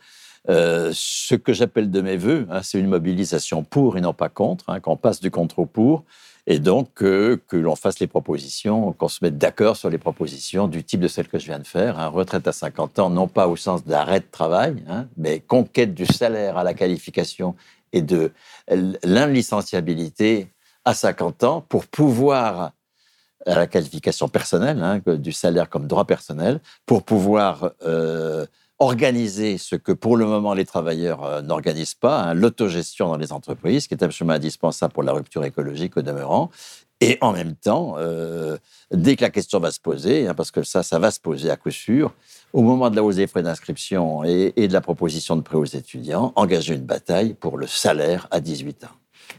Euh, 0.48 0.92
ce 0.94 1.34
que 1.34 1.52
j'appelle 1.52 1.90
de 1.90 2.00
mes 2.00 2.16
voeux, 2.16 2.46
hein, 2.50 2.60
c'est 2.62 2.78
une 2.78 2.86
mobilisation 2.86 3.64
pour 3.64 3.98
et 3.98 4.00
non 4.00 4.14
pas 4.14 4.28
contre, 4.28 4.70
hein, 4.70 4.80
qu'on 4.80 4.96
passe 4.96 5.20
du 5.20 5.30
contre 5.30 5.58
au 5.58 5.66
pour, 5.66 6.04
et 6.46 6.58
donc 6.58 6.94
que 6.94 7.38
l'on 7.52 7.76
fasse 7.76 7.98
les 8.00 8.06
propositions, 8.06 8.92
qu'on 8.92 9.08
se 9.08 9.18
mette 9.22 9.36
d'accord 9.36 9.76
sur 9.76 9.90
les 9.90 9.98
propositions 9.98 10.66
du 10.66 10.84
type 10.84 11.00
de 11.00 11.08
celle 11.08 11.28
que 11.28 11.38
je 11.38 11.46
viens 11.46 11.58
de 11.58 11.66
faire, 11.66 11.98
hein, 11.98 12.06
retraite 12.06 12.48
à 12.48 12.52
50 12.52 12.98
ans, 13.00 13.10
non 13.10 13.28
pas 13.28 13.48
au 13.48 13.56
sens 13.56 13.84
d'arrêt 13.84 14.20
de 14.20 14.26
travail, 14.30 14.82
mais 15.18 15.40
conquête 15.40 15.92
du 15.92 16.06
salaire 16.06 16.56
à 16.56 16.64
la 16.64 16.72
qualification 16.72 17.54
et 17.92 18.00
de 18.00 18.32
l'inlicenciabilité 19.02 20.48
à 20.86 20.94
50 20.94 21.44
ans 21.44 21.60
pour 21.60 21.86
pouvoir 21.86 22.72
à 23.46 23.54
la 23.54 23.66
qualification 23.66 24.28
personnelle, 24.28 24.82
hein, 24.82 25.00
du 25.16 25.32
salaire 25.32 25.68
comme 25.68 25.86
droit 25.86 26.04
personnel, 26.04 26.60
pour 26.86 27.04
pouvoir 27.04 27.72
euh, 27.84 28.46
organiser 28.78 29.58
ce 29.58 29.76
que 29.76 29.92
pour 29.92 30.16
le 30.16 30.26
moment 30.26 30.54
les 30.54 30.64
travailleurs 30.64 31.24
euh, 31.24 31.42
n'organisent 31.42 31.94
pas, 31.94 32.22
hein, 32.22 32.34
l'autogestion 32.34 33.08
dans 33.08 33.16
les 33.16 33.32
entreprises, 33.32 33.86
qui 33.86 33.94
est 33.94 34.02
absolument 34.02 34.34
indispensable 34.34 34.92
pour 34.92 35.02
la 35.02 35.12
rupture 35.12 35.44
écologique 35.44 35.96
au 35.96 36.02
demeurant. 36.02 36.50
Et 37.00 37.16
en 37.20 37.32
même 37.32 37.54
temps, 37.54 37.94
euh, 37.98 38.56
dès 38.90 39.14
que 39.14 39.22
la 39.22 39.30
question 39.30 39.60
va 39.60 39.70
se 39.70 39.80
poser, 39.80 40.26
hein, 40.26 40.34
parce 40.34 40.50
que 40.50 40.64
ça, 40.64 40.82
ça 40.82 40.98
va 40.98 41.12
se 41.12 41.20
poser 41.20 41.50
à 41.50 41.56
coup 41.56 41.70
sûr, 41.70 42.12
au 42.52 42.62
moment 42.62 42.90
de 42.90 42.96
la 42.96 43.04
hausse 43.04 43.16
des 43.16 43.26
frais 43.26 43.42
d'inscription 43.42 44.24
et, 44.24 44.52
et 44.56 44.66
de 44.66 44.72
la 44.72 44.80
proposition 44.80 45.36
de 45.36 45.42
prêt 45.42 45.56
aux 45.56 45.64
étudiants, 45.64 46.32
engager 46.34 46.74
une 46.74 46.86
bataille 46.86 47.34
pour 47.34 47.56
le 47.56 47.66
salaire 47.66 48.26
à 48.30 48.40
18 48.40 48.84
ans. 48.84 48.88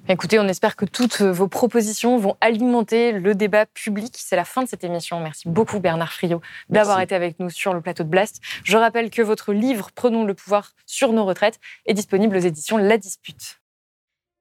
Écoutez, 0.07 0.39
on 0.39 0.47
espère 0.47 0.75
que 0.75 0.85
toutes 0.85 1.21
vos 1.21 1.47
propositions 1.47 2.17
vont 2.17 2.35
alimenter 2.41 3.11
le 3.11 3.35
débat 3.35 3.65
public. 3.65 4.15
C'est 4.17 4.35
la 4.35 4.45
fin 4.45 4.63
de 4.63 4.67
cette 4.67 4.83
émission. 4.83 5.19
Merci 5.19 5.47
beaucoup 5.47 5.79
Bernard 5.79 6.13
Friot 6.13 6.41
d'avoir 6.69 6.99
été 7.01 7.15
avec 7.15 7.39
nous 7.39 7.49
sur 7.49 7.73
le 7.73 7.81
plateau 7.81 8.03
de 8.03 8.09
Blast. 8.09 8.41
Je 8.63 8.77
rappelle 8.77 9.09
que 9.09 9.21
votre 9.21 9.53
livre 9.53 9.89
Prenons 9.93 10.25
le 10.25 10.33
pouvoir 10.33 10.71
sur 10.85 11.13
nos 11.13 11.25
retraites 11.25 11.59
est 11.85 11.93
disponible 11.93 12.37
aux 12.37 12.39
éditions 12.39 12.77
La 12.77 12.97
Dispute. 12.97 13.59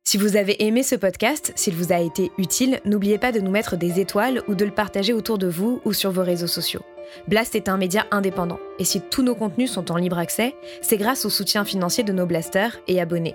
Si 0.05 0.17
vous 0.17 0.37
avez 0.37 0.65
aimé 0.65 0.83
ce 0.83 0.95
podcast, 0.95 1.53
s'il 1.55 1.75
vous 1.75 1.93
a 1.93 1.99
été 1.99 2.33
utile, 2.39 2.81
n'oubliez 2.87 3.19
pas 3.19 3.31
de 3.31 3.41
nous 3.41 3.51
mettre 3.51 3.77
des 3.77 4.01
étoiles 4.01 4.43
ou 4.49 4.55
de 4.55 4.65
le 4.65 4.71
partager 4.71 5.13
autour 5.13 5.37
de 5.37 5.49
vous 5.49 5.83
ou 5.85 5.93
sur 5.93 6.11
vos 6.11 6.23
réseaux 6.23 6.47
sociaux. 6.47 6.81
Blast 7.27 7.55
est 7.55 7.69
un 7.69 7.77
média 7.77 8.07
indépendant, 8.11 8.59
et 8.79 8.85
si 8.85 9.03
tous 9.03 9.23
nos 9.23 9.35
contenus 9.35 9.71
sont 9.71 9.93
en 9.93 9.97
libre 9.97 10.17
accès, 10.17 10.55
c'est 10.81 10.97
grâce 10.97 11.27
au 11.27 11.31
soutien 11.31 11.67
financier 11.67 12.05
de 12.05 12.13
nos 12.15 12.25
blasters 12.25 12.79
et 12.87 13.03
abonnés. 13.03 13.35